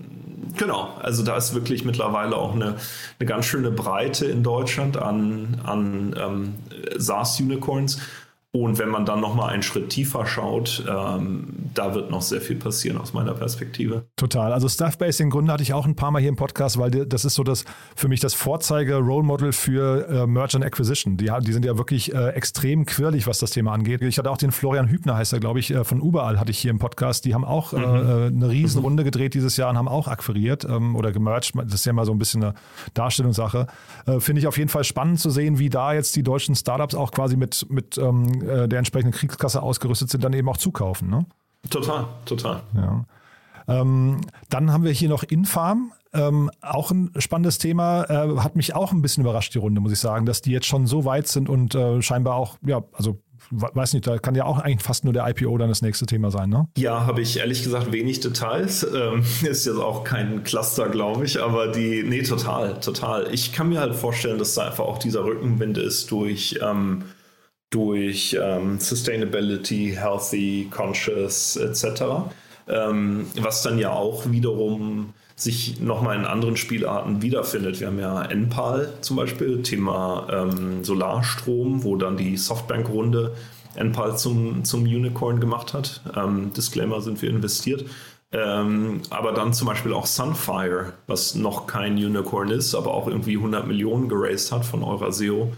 Genau, 0.56 0.90
also 1.00 1.22
da 1.22 1.36
ist 1.36 1.54
wirklich 1.54 1.84
mittlerweile 1.84 2.36
auch 2.36 2.54
eine, 2.54 2.76
eine 3.18 3.26
ganz 3.28 3.46
schöne 3.46 3.70
Breite 3.70 4.26
in 4.26 4.42
Deutschland 4.42 4.96
an, 4.96 5.60
an 5.64 6.16
ähm, 6.20 6.54
SaaS-Unicorns. 6.96 8.00
Und 8.54 8.78
wenn 8.78 8.90
man 8.90 9.06
dann 9.06 9.20
nochmal 9.20 9.48
einen 9.48 9.62
Schritt 9.62 9.88
tiefer 9.88 10.26
schaut, 10.26 10.84
ähm, 10.86 11.70
da 11.72 11.94
wird 11.94 12.10
noch 12.10 12.20
sehr 12.20 12.42
viel 12.42 12.56
passieren 12.56 12.98
aus 12.98 13.14
meiner 13.14 13.32
Perspektive. 13.32 14.04
Total. 14.16 14.52
Also 14.52 14.68
Staffbase 14.68 15.22
im 15.22 15.30
Grunde 15.30 15.50
hatte 15.50 15.62
ich 15.62 15.72
auch 15.72 15.86
ein 15.86 15.96
paar 15.96 16.10
Mal 16.10 16.18
hier 16.18 16.28
im 16.28 16.36
Podcast, 16.36 16.78
weil 16.78 16.90
das 16.90 17.24
ist 17.24 17.34
so 17.34 17.44
das 17.44 17.64
für 17.96 18.08
mich 18.08 18.20
das 18.20 18.34
Vorzeige-Role 18.34 19.22
Model 19.22 19.52
für 19.54 20.06
äh, 20.06 20.26
Merge 20.26 20.56
and 20.56 20.66
Acquisition. 20.66 21.16
Die, 21.16 21.30
die 21.40 21.52
sind 21.52 21.64
ja 21.64 21.78
wirklich 21.78 22.12
äh, 22.12 22.28
extrem 22.32 22.84
quirlig, 22.84 23.26
was 23.26 23.38
das 23.38 23.52
Thema 23.52 23.72
angeht. 23.72 24.02
Ich 24.02 24.18
hatte 24.18 24.30
auch 24.30 24.36
den 24.36 24.52
Florian 24.52 24.90
Hübner, 24.90 25.16
heißt 25.16 25.32
er, 25.32 25.40
glaube 25.40 25.58
ich, 25.58 25.70
äh, 25.70 25.82
von 25.84 26.02
Überall 26.02 26.38
hatte 26.38 26.50
ich 26.50 26.58
hier 26.58 26.72
im 26.72 26.78
Podcast. 26.78 27.24
Die 27.24 27.32
haben 27.32 27.46
auch 27.46 27.72
äh, 27.72 27.78
mhm. 27.78 27.84
äh, 27.84 28.26
eine 28.26 28.50
Riesenrunde 28.50 29.02
gedreht 29.02 29.32
dieses 29.32 29.56
Jahr 29.56 29.70
und 29.70 29.78
haben 29.78 29.88
auch 29.88 30.08
akquiriert 30.08 30.66
ähm, 30.66 30.94
oder 30.94 31.10
gemerged. 31.10 31.54
Das 31.54 31.72
ist 31.72 31.86
ja 31.86 31.94
mal 31.94 32.04
so 32.04 32.12
ein 32.12 32.18
bisschen 32.18 32.44
eine 32.44 32.54
Darstellungssache. 32.92 33.66
Äh, 34.04 34.20
Finde 34.20 34.40
ich 34.40 34.46
auf 34.46 34.58
jeden 34.58 34.68
Fall 34.68 34.84
spannend 34.84 35.20
zu 35.20 35.30
sehen, 35.30 35.58
wie 35.58 35.70
da 35.70 35.94
jetzt 35.94 36.14
die 36.16 36.22
deutschen 36.22 36.54
Startups 36.54 36.94
auch 36.94 37.12
quasi 37.12 37.36
mit, 37.36 37.64
mit 37.70 37.96
ähm, 37.96 38.41
äh, 38.42 38.68
der 38.68 38.78
entsprechenden 38.78 39.12
Kriegskasse 39.12 39.62
ausgerüstet 39.62 40.10
sind, 40.10 40.24
dann 40.24 40.32
eben 40.32 40.48
auch 40.48 40.56
zukaufen. 40.56 41.08
Ne? 41.08 41.26
Total, 41.70 42.06
total. 42.24 42.62
Ja. 42.74 43.04
Ähm, 43.68 44.20
dann 44.48 44.72
haben 44.72 44.84
wir 44.84 44.92
hier 44.92 45.08
noch 45.08 45.22
Infarm. 45.22 45.92
Ähm, 46.14 46.50
auch 46.60 46.90
ein 46.90 47.10
spannendes 47.16 47.58
Thema. 47.58 48.04
Äh, 48.04 48.38
hat 48.38 48.56
mich 48.56 48.74
auch 48.74 48.92
ein 48.92 49.00
bisschen 49.00 49.22
überrascht, 49.22 49.54
die 49.54 49.58
Runde, 49.58 49.80
muss 49.80 49.92
ich 49.92 50.00
sagen, 50.00 50.26
dass 50.26 50.42
die 50.42 50.50
jetzt 50.50 50.66
schon 50.66 50.86
so 50.86 51.04
weit 51.04 51.28
sind 51.28 51.48
und 51.48 51.74
äh, 51.74 52.02
scheinbar 52.02 52.34
auch, 52.34 52.58
ja, 52.66 52.82
also 52.92 53.18
weiß 53.50 53.94
nicht, 53.94 54.06
da 54.06 54.18
kann 54.18 54.34
ja 54.34 54.44
auch 54.44 54.58
eigentlich 54.58 54.82
fast 54.82 55.04
nur 55.04 55.12
der 55.12 55.28
IPO 55.28 55.56
dann 55.58 55.68
das 55.68 55.82
nächste 55.82 56.06
Thema 56.06 56.30
sein, 56.30 56.48
ne? 56.48 56.68
Ja, 56.76 57.06
habe 57.06 57.20
ich 57.20 57.38
ehrlich 57.38 57.62
gesagt 57.62 57.92
wenig 57.92 58.20
Details. 58.20 58.86
Ähm, 58.94 59.24
ist 59.42 59.66
jetzt 59.66 59.78
auch 59.78 60.04
kein 60.04 60.44
Cluster, 60.44 60.88
glaube 60.88 61.24
ich, 61.24 61.40
aber 61.40 61.68
die, 61.68 62.02
nee, 62.02 62.22
total, 62.22 62.80
total. 62.80 63.32
Ich 63.32 63.52
kann 63.52 63.68
mir 63.68 63.80
halt 63.80 63.94
vorstellen, 63.94 64.38
dass 64.38 64.54
da 64.54 64.66
einfach 64.66 64.84
auch 64.84 64.98
dieser 64.98 65.24
Rückenwind 65.24 65.78
ist 65.78 66.10
durch, 66.10 66.58
ähm, 66.62 67.04
durch 67.72 68.36
ähm, 68.40 68.78
Sustainability, 68.78 69.96
Healthy, 69.98 70.68
Conscious 70.70 71.56
etc. 71.56 72.02
Ähm, 72.68 73.26
was 73.40 73.62
dann 73.62 73.78
ja 73.78 73.90
auch 73.90 74.30
wiederum 74.30 75.14
sich 75.34 75.80
nochmal 75.80 76.16
in 76.16 76.24
anderen 76.24 76.56
Spielarten 76.56 77.22
wiederfindet. 77.22 77.80
Wir 77.80 77.88
haben 77.88 77.98
ja 77.98 78.22
NPAL 78.22 78.92
zum 79.00 79.16
Beispiel, 79.16 79.62
Thema 79.62 80.28
ähm, 80.30 80.84
Solarstrom, 80.84 81.82
wo 81.82 81.96
dann 81.96 82.16
die 82.16 82.36
Softbank-Runde 82.36 83.34
NPAL 83.74 84.18
zum, 84.18 84.64
zum 84.64 84.82
Unicorn 84.82 85.40
gemacht 85.40 85.72
hat. 85.72 86.02
Ähm, 86.14 86.52
Disclaimer 86.52 87.00
sind 87.00 87.22
wir 87.22 87.30
investiert. 87.30 87.86
Ähm, 88.32 89.00
aber 89.10 89.32
dann 89.32 89.52
zum 89.52 89.66
Beispiel 89.66 89.92
auch 89.92 90.06
Sunfire, 90.06 90.92
was 91.06 91.34
noch 91.34 91.66
kein 91.66 91.94
Unicorn 91.94 92.50
ist, 92.50 92.74
aber 92.74 92.92
auch 92.94 93.06
irgendwie 93.06 93.36
100 93.36 93.66
Millionen 93.66 94.08
geraced 94.08 94.52
hat 94.52 94.64
von 94.64 94.82
Euraseo 94.82 95.52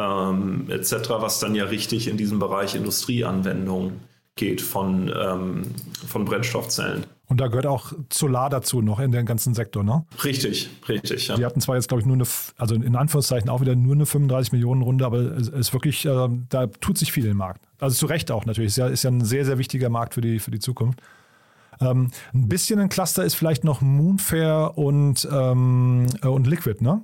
ähm, 0.00 0.66
etc., 0.70 1.10
was 1.18 1.38
dann 1.40 1.54
ja 1.54 1.64
richtig 1.64 2.08
in 2.08 2.16
diesem 2.16 2.38
Bereich 2.38 2.74
Industrieanwendung 2.74 4.00
geht 4.36 4.60
von, 4.60 5.12
ähm, 5.14 5.62
von 6.06 6.24
Brennstoffzellen. 6.24 7.04
Und 7.26 7.40
da 7.40 7.46
gehört 7.46 7.66
auch 7.66 7.92
Solar 8.12 8.50
dazu 8.50 8.82
noch 8.82 8.98
in 8.98 9.12
den 9.12 9.24
ganzen 9.24 9.54
Sektor, 9.54 9.84
ne? 9.84 10.04
Richtig, 10.24 10.68
richtig. 10.88 11.28
Ja. 11.28 11.36
Die 11.36 11.44
hatten 11.44 11.60
zwar 11.60 11.76
jetzt, 11.76 11.86
glaube 11.86 12.00
ich, 12.00 12.06
nur 12.06 12.16
eine, 12.16 12.24
also 12.56 12.74
in 12.74 12.96
Anführungszeichen 12.96 13.48
auch 13.48 13.60
wieder 13.60 13.76
nur 13.76 13.94
eine 13.94 14.04
35 14.04 14.50
Millionen 14.50 14.82
Runde, 14.82 15.06
aber 15.06 15.18
es 15.18 15.48
ist 15.48 15.72
wirklich, 15.72 16.04
äh, 16.06 16.28
da 16.48 16.66
tut 16.66 16.98
sich 16.98 17.12
viel 17.12 17.26
im 17.26 17.36
Markt. 17.36 17.62
Also 17.78 17.94
zu 17.96 18.06
Recht 18.06 18.32
auch 18.32 18.46
natürlich. 18.46 18.68
Ist 18.68 18.78
ja, 18.78 18.88
ist 18.88 19.04
ja 19.04 19.10
ein 19.10 19.24
sehr, 19.24 19.44
sehr 19.44 19.58
wichtiger 19.58 19.90
Markt 19.90 20.14
für 20.14 20.22
die, 20.22 20.40
für 20.40 20.50
die 20.50 20.58
Zukunft. 20.58 21.00
Ähm, 21.80 22.10
ein 22.34 22.48
bisschen 22.48 22.80
ein 22.80 22.88
Cluster 22.88 23.24
ist 23.24 23.34
vielleicht 23.34 23.62
noch 23.62 23.80
Moonfair 23.80 24.72
und, 24.76 25.28
ähm, 25.30 26.06
äh, 26.22 26.26
und 26.26 26.46
Liquid, 26.46 26.82
ne? 26.82 27.02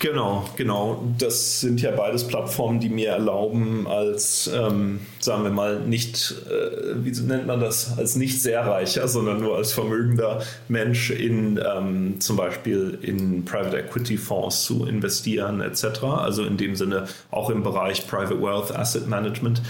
Genau, 0.00 0.48
genau. 0.56 1.02
Das 1.18 1.60
sind 1.60 1.80
ja 1.80 1.90
beides 1.90 2.24
Plattformen, 2.28 2.78
die 2.78 2.88
mir 2.88 3.08
erlauben, 3.08 3.88
als, 3.88 4.48
ähm, 4.54 5.00
sagen 5.18 5.42
wir 5.42 5.50
mal, 5.50 5.80
nicht, 5.80 6.36
äh, 6.48 7.04
wie 7.04 7.10
nennt 7.22 7.48
man 7.48 7.58
das, 7.58 7.98
als 7.98 8.14
nicht 8.14 8.40
sehr 8.40 8.64
reicher, 8.64 9.08
sondern 9.08 9.40
nur 9.40 9.56
als 9.56 9.72
vermögender 9.72 10.42
Mensch 10.68 11.10
in 11.10 11.58
ähm, 11.58 12.20
zum 12.20 12.36
Beispiel 12.36 12.96
in 13.02 13.44
Private 13.44 13.76
Equity 13.76 14.16
Fonds 14.18 14.62
zu 14.62 14.86
investieren, 14.86 15.60
etc. 15.60 16.04
Also 16.04 16.44
in 16.44 16.56
dem 16.56 16.76
Sinne 16.76 17.08
auch 17.32 17.50
im 17.50 17.64
Bereich 17.64 18.06
Private 18.06 18.40
Wealth 18.40 18.76
Asset 18.76 19.08
Management. 19.08 19.62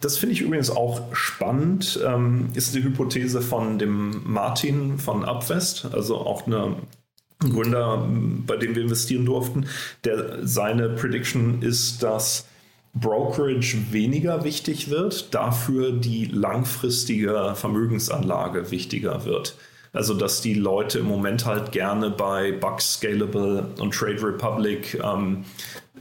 Das 0.00 0.18
finde 0.18 0.34
ich 0.34 0.40
übrigens 0.40 0.68
auch 0.68 1.14
spannend. 1.14 2.00
Ähm, 2.04 2.48
ist 2.54 2.74
die 2.74 2.82
Hypothese 2.82 3.40
von 3.40 3.78
dem 3.78 4.22
Martin 4.24 4.98
von 4.98 5.24
Upwest, 5.24 5.88
also 5.92 6.16
auch 6.16 6.48
eine 6.48 6.74
Gründer, 7.50 8.06
bei 8.46 8.56
dem 8.56 8.74
wir 8.74 8.82
investieren 8.82 9.24
durften, 9.26 9.66
der 10.04 10.46
seine 10.46 10.88
Prediction 10.90 11.62
ist, 11.62 12.02
dass 12.02 12.46
Brokerage 12.94 13.92
weniger 13.92 14.44
wichtig 14.44 14.88
wird, 14.90 15.34
dafür 15.34 15.92
die 15.92 16.24
langfristige 16.26 17.52
Vermögensanlage 17.54 18.70
wichtiger 18.70 19.24
wird. 19.24 19.56
Also, 19.92 20.14
dass 20.14 20.42
die 20.42 20.54
Leute 20.54 20.98
im 20.98 21.06
Moment 21.06 21.46
halt 21.46 21.72
gerne 21.72 22.10
bei 22.10 22.52
Bucks, 22.52 22.94
Scalable 22.94 23.66
und 23.78 23.94
Trade 23.94 24.22
Republic, 24.22 25.00
ähm, 25.02 25.44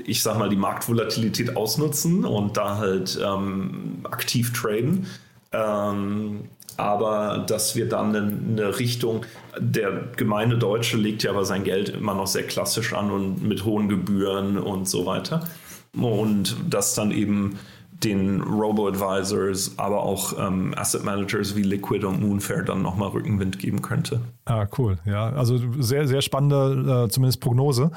ich 0.03 0.21
sag 0.21 0.37
mal, 0.37 0.49
die 0.49 0.57
Marktvolatilität 0.57 1.55
ausnutzen 1.55 2.25
und 2.25 2.57
da 2.57 2.77
halt 2.77 3.17
ähm, 3.23 3.99
aktiv 4.03 4.51
traden. 4.51 5.07
Ähm, 5.53 6.49
aber 6.77 7.45
dass 7.47 7.75
wir 7.75 7.87
dann 7.87 8.15
eine, 8.15 8.79
Richtung, 8.79 9.25
der 9.57 10.03
gemeine 10.15 10.57
Deutsche 10.57 10.97
legt 10.97 11.23
ja 11.23 11.31
aber 11.31 11.45
sein 11.45 11.63
Geld 11.63 11.89
immer 11.89 12.13
noch 12.13 12.27
sehr 12.27 12.43
klassisch 12.43 12.93
an 12.93 13.11
und 13.11 13.43
mit 13.43 13.65
hohen 13.65 13.89
Gebühren 13.89 14.57
und 14.57 14.87
so 14.87 15.05
weiter. 15.05 15.47
Und 15.93 16.55
dass 16.69 16.95
dann 16.95 17.11
eben 17.11 17.57
den 18.03 18.41
Robo-Advisors, 18.41 19.73
aber 19.77 20.03
auch 20.03 20.33
ähm, 20.37 20.73
Asset 20.75 21.05
Managers 21.05 21.55
wie 21.55 21.61
Liquid 21.61 22.05
und 22.05 22.21
Moonfair 22.21 22.63
dann 22.63 22.81
nochmal 22.81 23.09
Rückenwind 23.09 23.57
geben 23.59 23.81
könnte. 23.81 24.19
Ah, 24.45 24.67
cool. 24.77 24.97
Ja, 25.05 25.29
also 25.29 25.59
sehr, 25.79 26.07
sehr 26.07 26.21
spannende, 26.21 27.05
äh, 27.05 27.09
zumindest 27.09 27.39
Prognose. 27.39 27.91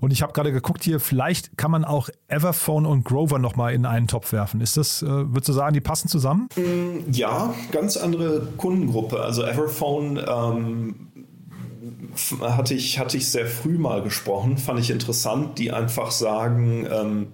Und 0.00 0.12
ich 0.12 0.22
habe 0.22 0.32
gerade 0.32 0.52
geguckt 0.52 0.84
hier, 0.84 1.00
vielleicht 1.00 1.56
kann 1.56 1.70
man 1.70 1.84
auch 1.84 2.08
Everphone 2.28 2.86
und 2.86 3.04
Grover 3.04 3.38
nochmal 3.38 3.74
in 3.74 3.86
einen 3.86 4.08
Topf 4.08 4.32
werfen. 4.32 4.60
Ist 4.60 4.76
das, 4.76 5.02
äh, 5.02 5.06
würdest 5.06 5.48
du 5.48 5.52
sagen, 5.52 5.74
die 5.74 5.80
passen 5.80 6.08
zusammen? 6.08 6.48
Mm, 6.56 7.10
ja, 7.12 7.54
ganz 7.72 7.96
andere 7.96 8.48
Kundengruppe. 8.56 9.20
Also 9.20 9.42
Everphone 9.42 10.20
ähm, 10.26 10.94
hatte, 12.40 12.74
ich, 12.74 12.98
hatte 12.98 13.16
ich 13.16 13.30
sehr 13.30 13.46
früh 13.46 13.78
mal 13.78 14.02
gesprochen, 14.02 14.58
fand 14.58 14.80
ich 14.80 14.90
interessant, 14.90 15.58
die 15.58 15.72
einfach 15.72 16.10
sagen, 16.10 16.86
ähm, 16.90 17.32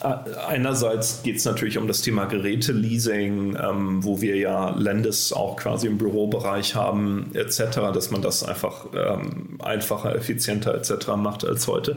Einerseits 0.00 1.22
geht 1.22 1.36
es 1.36 1.44
natürlich 1.44 1.76
um 1.76 1.86
das 1.86 2.00
Thema 2.00 2.24
Geräteleasing, 2.24 3.58
ähm, 3.62 4.02
wo 4.02 4.22
wir 4.22 4.36
ja 4.36 4.70
Landes 4.70 5.34
auch 5.34 5.56
quasi 5.56 5.86
im 5.86 5.98
Bürobereich 5.98 6.74
haben, 6.74 7.30
etc., 7.34 7.92
dass 7.92 8.10
man 8.10 8.22
das 8.22 8.42
einfach 8.42 8.86
ähm, 8.94 9.58
einfacher, 9.62 10.16
effizienter 10.16 10.74
etc. 10.74 11.08
macht 11.16 11.44
als 11.44 11.66
heute. 11.66 11.96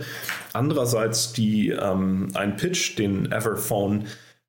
Andererseits 0.52 1.32
die, 1.32 1.70
ähm, 1.70 2.32
ein 2.34 2.58
Pitch, 2.58 2.98
den 2.98 3.32
Everphone 3.32 4.08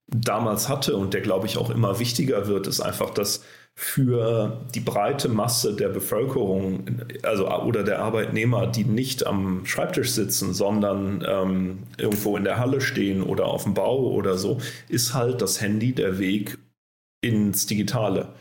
damals 0.09 0.69
hatte 0.69 0.97
und 0.97 1.15
der, 1.15 1.21
glaube 1.21 1.47
ich, 1.47 1.57
auch 1.57 1.71
immer 1.71 2.01
wichtiger 2.01 2.49
wird, 2.49 2.67
ist 2.67 2.81
einfach, 2.81 3.11
dass 3.11 3.45
für 3.79 4.65
die 4.75 4.81
breite 4.81 5.29
Masse 5.29 5.77
der 5.77 5.91
Bevölkerung, 5.91 7.03
also 7.23 7.51
oder 7.51 7.85
der 7.85 7.99
Arbeitnehmer, 7.99 8.67
die 8.67 8.85
nicht 8.85 9.27
am 9.27 9.67
Schreibtisch 9.67 10.13
sitzen, 10.13 10.55
sondern 10.55 11.23
ähm, 11.29 11.83
irgendwo 11.99 12.39
in 12.39 12.45
der 12.45 12.59
Halle 12.59 12.81
stehen 12.81 13.23
oder 13.23 13.45
auf 13.45 13.65
dem 13.65 13.75
Bau 13.75 13.99
oder 13.99 14.39
so, 14.39 14.59
ist 14.89 15.13
halt 15.13 15.43
das 15.43 15.61
Handy 15.61 15.93
der 15.93 16.19
Weg 16.19 16.59
ins 17.21 17.67
Digitale. 17.67 18.33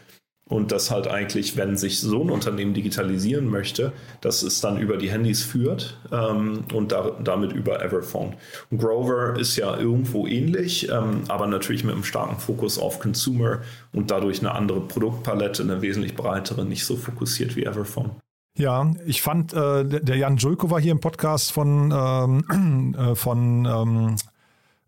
Und 0.47 0.71
dass 0.71 0.91
halt 0.91 1.07
eigentlich, 1.07 1.57
wenn 1.57 1.75
sich 1.75 1.99
so 1.99 2.21
ein 2.21 2.29
Unternehmen 2.29 2.75
digitalisieren 2.75 3.49
möchte, 3.49 3.93
dass 4.21 4.43
es 4.43 4.61
dann 4.61 4.79
über 4.79 4.97
die 4.97 5.09
Handys 5.09 5.41
führt 5.41 5.99
ähm, 6.11 6.65
und 6.71 6.91
da, 6.91 7.17
damit 7.23 7.51
über 7.51 7.83
Everphone. 7.83 8.35
Und 8.69 8.77
Grover 8.77 9.39
ist 9.39 9.55
ja 9.55 9.75
irgendwo 9.75 10.27
ähnlich, 10.27 10.87
ähm, 10.89 11.23
aber 11.29 11.47
natürlich 11.47 11.83
mit 11.83 11.95
einem 11.95 12.03
starken 12.03 12.37
Fokus 12.37 12.77
auf 12.77 12.99
Consumer 12.99 13.61
und 13.91 14.11
dadurch 14.11 14.39
eine 14.39 14.53
andere 14.53 14.81
Produktpalette, 14.81 15.63
eine 15.63 15.81
wesentlich 15.81 16.15
breitere, 16.15 16.63
nicht 16.63 16.85
so 16.85 16.95
fokussiert 16.95 17.55
wie 17.55 17.63
Everphone. 17.63 18.11
Ja, 18.57 18.89
ich 19.05 19.21
fand, 19.21 19.51
äh, 19.53 19.83
der 19.83 20.15
Jan 20.15 20.37
Julko 20.37 20.69
war 20.69 20.79
hier 20.79 20.93
im 20.93 21.01
Podcast 21.01 21.51
von, 21.51 21.91
ähm, 21.91 22.95
äh, 22.97 23.15
von 23.15 23.65
ähm, 23.65 24.15
äh, 24.15 24.34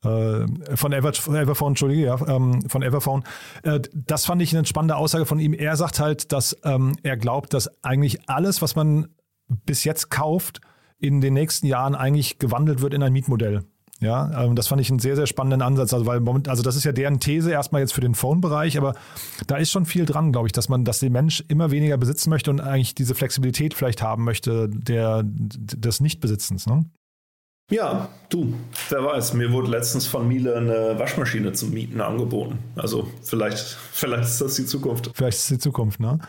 von 0.01 0.93
Ever, 0.93 1.10
Everphone, 1.10 1.71
Entschuldige, 1.71 2.05
ja, 2.05 2.27
ähm, 2.27 2.62
von 2.69 2.83
Everphone. 2.83 3.23
Äh, 3.63 3.79
das 3.93 4.25
fand 4.25 4.41
ich 4.41 4.55
eine 4.55 4.65
spannende 4.65 4.95
Aussage 4.95 5.25
von 5.25 5.39
ihm. 5.39 5.53
Er 5.53 5.75
sagt 5.75 5.99
halt, 5.99 6.31
dass 6.31 6.57
ähm, 6.63 6.95
er 7.03 7.17
glaubt, 7.17 7.53
dass 7.53 7.83
eigentlich 7.83 8.29
alles, 8.29 8.62
was 8.62 8.75
man 8.75 9.07
bis 9.47 9.83
jetzt 9.83 10.10
kauft, 10.10 10.62
in 10.99 11.21
den 11.21 11.33
nächsten 11.33 11.67
Jahren 11.67 11.95
eigentlich 11.95 12.39
gewandelt 12.39 12.81
wird 12.81 12.93
in 12.93 13.03
ein 13.03 13.13
Mietmodell. 13.13 13.63
Ja, 13.99 14.43
ähm, 14.43 14.55
das 14.55 14.67
fand 14.67 14.79
ich 14.79 14.89
einen 14.89 14.99
sehr, 14.99 15.15
sehr 15.15 15.25
spannenden 15.25 15.62
Ansatz. 15.62 15.93
Also, 15.93 16.05
weil 16.05 16.21
also 16.47 16.62
das 16.62 16.75
ist 16.75 16.83
ja 16.83 16.91
deren 16.91 17.19
These 17.19 17.51
erstmal 17.51 17.81
jetzt 17.81 17.93
für 17.93 18.01
den 18.01 18.13
Phone-Bereich, 18.13 18.77
aber 18.77 18.93
da 19.47 19.57
ist 19.57 19.71
schon 19.71 19.86
viel 19.86 20.05
dran, 20.05 20.31
glaube 20.31 20.47
ich, 20.47 20.51
dass 20.51 20.69
man, 20.69 20.86
dass 20.86 20.99
der 20.99 21.10
Mensch 21.10 21.43
immer 21.47 21.71
weniger 21.71 21.97
besitzen 21.97 22.29
möchte 22.29 22.51
und 22.51 22.60
eigentlich 22.60 22.93
diese 22.93 23.15
Flexibilität 23.15 23.73
vielleicht 23.73 24.03
haben 24.03 24.23
möchte, 24.23 24.69
der, 24.69 25.23
des 25.25 25.99
Nichtbesitzens. 25.99 26.67
Ne? 26.67 26.86
Ja, 27.69 28.08
du, 28.30 28.53
wer 28.88 29.03
weiß, 29.03 29.34
mir 29.34 29.51
wurde 29.51 29.69
letztens 29.69 30.08
von 30.08 30.25
Miele 30.25 30.56
eine 30.56 30.97
Waschmaschine 30.97 31.51
zum 31.51 31.71
Mieten 31.71 31.99
angeboten. 31.99 32.60
Also 32.77 33.10
vielleicht, 33.23 33.60
vielleicht 33.91 34.23
ist 34.23 34.39
das 34.39 34.56
die 34.56 34.65
Zukunft. 34.65 35.12
Vielleicht 35.13 35.38
ist 35.38 35.43
es 35.43 35.58
die 35.58 35.60
Zukunft, 35.60 35.99
ne? 35.99 36.19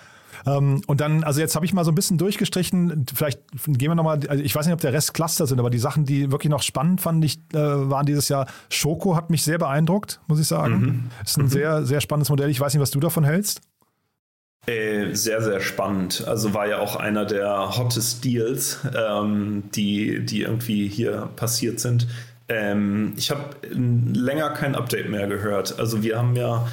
Ähm, 0.46 0.82
und 0.86 1.00
dann, 1.00 1.22
also 1.22 1.40
jetzt 1.40 1.54
habe 1.54 1.64
ich 1.64 1.72
mal 1.72 1.84
so 1.84 1.92
ein 1.92 1.94
bisschen 1.94 2.18
durchgestrichen. 2.18 3.06
Vielleicht 3.12 3.40
gehen 3.66 3.90
wir 3.90 3.94
nochmal, 3.94 4.20
also 4.28 4.42
ich 4.42 4.54
weiß 4.54 4.66
nicht, 4.66 4.74
ob 4.74 4.80
der 4.80 4.92
Rest 4.92 5.14
Cluster 5.14 5.46
sind, 5.46 5.60
aber 5.60 5.70
die 5.70 5.78
Sachen, 5.78 6.04
die 6.04 6.32
wirklich 6.32 6.50
noch 6.50 6.62
spannend 6.62 7.00
fand 7.00 7.24
ich, 7.24 7.38
äh, 7.52 7.58
waren 7.58 8.06
dieses 8.06 8.28
Jahr. 8.28 8.46
Schoko 8.68 9.14
hat 9.14 9.30
mich 9.30 9.42
sehr 9.42 9.58
beeindruckt, 9.58 10.20
muss 10.26 10.40
ich 10.40 10.46
sagen. 10.46 10.80
Mhm. 10.80 11.10
Ist 11.24 11.38
ein 11.38 11.44
mhm. 11.44 11.50
sehr, 11.50 11.86
sehr 11.86 12.00
spannendes 12.00 12.30
Modell. 12.30 12.50
Ich 12.50 12.60
weiß 12.60 12.74
nicht, 12.74 12.82
was 12.82 12.90
du 12.90 13.00
davon 13.00 13.24
hältst. 13.24 13.60
Äh, 14.66 15.14
sehr, 15.14 15.40
sehr 15.42 15.60
spannend. 15.60 16.24
Also 16.26 16.52
war 16.52 16.66
ja 16.66 16.80
auch 16.80 16.96
einer 16.96 17.24
der 17.24 17.76
hottest 17.78 18.24
Deals, 18.24 18.78
ähm, 18.96 19.64
die, 19.74 20.24
die 20.24 20.42
irgendwie 20.42 20.88
hier 20.88 21.30
passiert 21.36 21.80
sind. 21.80 22.06
Ähm, 22.48 23.14
ich 23.16 23.30
habe 23.30 23.44
länger 23.70 24.50
kein 24.50 24.74
Update 24.74 25.08
mehr 25.08 25.26
gehört. 25.26 25.78
Also 25.78 26.02
wir 26.02 26.18
haben 26.18 26.36
ja 26.36 26.66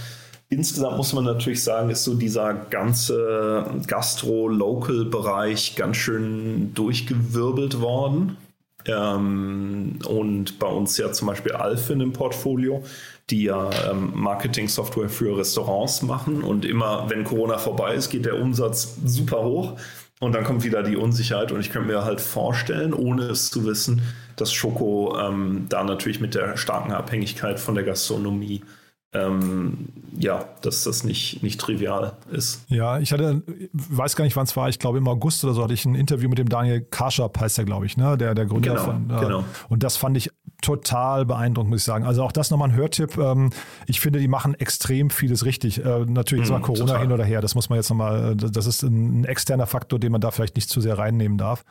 insgesamt 0.50 0.98
muss 0.98 1.13
man 1.13 1.24
natürlich 1.24 1.63
sagen, 1.63 1.89
ist 1.89 2.04
so 2.04 2.15
dieser 2.15 2.54
ganze 2.54 3.65
Gastro-Local-Bereich 3.88 5.76
ganz 5.76 5.98
schön 5.98 6.74
durchgewirbelt 6.74 7.82
worden. 7.82 8.38
Ähm, 8.88 10.00
und 10.08 10.60
bei 10.60 10.67
uns 10.67 10.98
ja 10.98 11.12
zum 11.12 11.28
Beispiel 11.28 11.54
Alfin 11.54 12.02
im 12.02 12.13
Portfolio 12.13 12.84
die 13.29 13.43
ja 13.43 13.69
ähm, 13.89 14.11
Marketing-Software 14.13 15.09
für 15.09 15.38
Restaurants 15.38 16.01
machen. 16.01 16.43
Und 16.43 16.65
immer, 16.65 17.09
wenn 17.09 17.23
Corona 17.23 17.57
vorbei 17.57 17.95
ist, 17.95 18.09
geht 18.09 18.25
der 18.25 18.39
Umsatz 18.39 18.97
super 19.03 19.43
hoch. 19.43 19.73
Und 20.19 20.33
dann 20.33 20.43
kommt 20.43 20.63
wieder 20.63 20.83
die 20.83 20.95
Unsicherheit. 20.95 21.51
Und 21.51 21.59
ich 21.59 21.71
könnte 21.71 21.88
mir 21.88 22.05
halt 22.05 22.21
vorstellen, 22.21 22.93
ohne 22.93 23.23
es 23.23 23.49
zu 23.49 23.65
wissen, 23.65 24.01
dass 24.35 24.53
Schoko 24.53 25.17
ähm, 25.19 25.65
da 25.69 25.83
natürlich 25.83 26.19
mit 26.19 26.35
der 26.35 26.57
starken 26.57 26.91
Abhängigkeit 26.91 27.59
von 27.59 27.75
der 27.75 27.83
Gastronomie 27.83 28.61
ähm, 29.15 29.88
ja, 30.17 30.45
dass 30.61 30.83
das 30.83 31.03
nicht, 31.03 31.41
nicht 31.43 31.59
trivial 31.59 32.13
ist. 32.31 32.65
Ja, 32.69 32.99
ich 32.99 33.11
hatte, 33.11 33.43
weiß 33.73 34.15
gar 34.15 34.25
nicht, 34.25 34.35
wann 34.35 34.45
es 34.45 34.55
war, 34.55 34.69
ich 34.69 34.79
glaube 34.79 34.97
im 34.97 35.07
August 35.07 35.43
oder 35.43 35.53
so 35.53 35.63
hatte 35.63 35.73
ich 35.73 35.85
ein 35.85 35.95
Interview 35.95 36.29
mit 36.29 36.38
dem 36.38 36.49
Daniel 36.49 36.81
Karschap, 36.81 37.39
heißt 37.39 37.57
er, 37.57 37.65
glaube 37.65 37.85
ich, 37.85 37.97
ne? 37.97 38.17
der, 38.17 38.35
der 38.35 38.45
Gründer 38.45 38.71
genau, 38.71 38.83
von. 38.83 39.09
Äh, 39.09 39.19
genau. 39.19 39.43
Und 39.69 39.83
das 39.83 39.97
fand 39.97 40.17
ich 40.17 40.31
total 40.65 41.25
beeindruckend, 41.25 41.69
muss 41.69 41.82
ich 41.82 41.86
sagen. 41.86 42.06
Also 42.06 42.23
auch 42.23 42.32
das 42.32 42.49
nochmal 42.49 42.69
ein 42.69 42.75
Hörtipp. 42.75 43.17
Ähm, 43.17 43.51
ich 43.86 43.99
finde, 43.99 44.19
die 44.19 44.28
machen 44.28 44.56
extrem 44.56 45.10
vieles 45.10 45.45
richtig. 45.45 45.84
Äh, 45.84 46.06
natürlich 46.08 46.45
ist 46.45 46.49
mal 46.49 46.58
mhm, 46.58 46.63
Corona 46.63 46.86
total. 46.86 47.01
hin 47.01 47.12
oder 47.12 47.23
her, 47.23 47.41
das 47.41 47.54
muss 47.54 47.69
man 47.69 47.78
jetzt 47.78 47.89
nochmal, 47.89 48.32
äh, 48.32 48.36
das 48.36 48.65
ist 48.65 48.82
ein, 48.82 49.21
ein 49.21 49.25
externer 49.25 49.67
Faktor, 49.67 49.99
den 49.99 50.12
man 50.12 50.21
da 50.21 50.32
vielleicht 50.32 50.56
nicht 50.56 50.69
zu 50.69 50.82
sehr 50.82 50.97
reinnehmen 50.97 51.38
darf. 51.38 51.63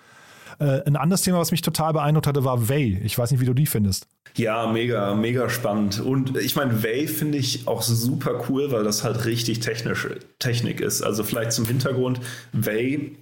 Äh, 0.61 0.83
ein 0.87 0.97
anderes 0.97 1.23
Thema, 1.23 1.39
was 1.39 1.51
mich 1.51 1.63
total 1.63 1.93
beeindruckt 1.93 2.29
hatte, 2.29 2.45
war 2.45 2.69
Way. 2.69 3.01
Ich 3.03 3.19
weiß 3.19 3.33
nicht, 3.33 3.41
wie 3.41 3.47
du 3.47 3.55
die 3.55 3.67
findest. 3.67 4.07
Ja, 4.37 4.71
mega, 4.71 5.15
mega 5.15 5.49
spannend. 5.49 6.01
Und 6.01 6.37
ich 6.37 6.55
meine, 6.55 6.85
Way 6.85 7.09
finde 7.09 7.39
ich 7.39 7.67
auch 7.67 7.83
super 7.83 8.45
cool, 8.49 8.71
weil 8.71 8.85
das 8.85 9.03
halt 9.03 9.25
richtig 9.25 9.61
technische 9.61 10.19
Technik 10.39 10.81
ist. 10.81 11.03
Also 11.03 11.25
vielleicht 11.25 11.53
zum 11.53 11.67
Hintergrund, 11.67 12.21
Way 12.53 13.17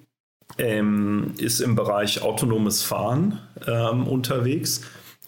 ähm, 0.59 1.33
ist 1.39 1.61
im 1.61 1.75
Bereich 1.75 2.21
autonomes 2.23 2.83
Fahren 2.83 3.39
ähm, 3.67 4.07
unterwegs 4.07 4.83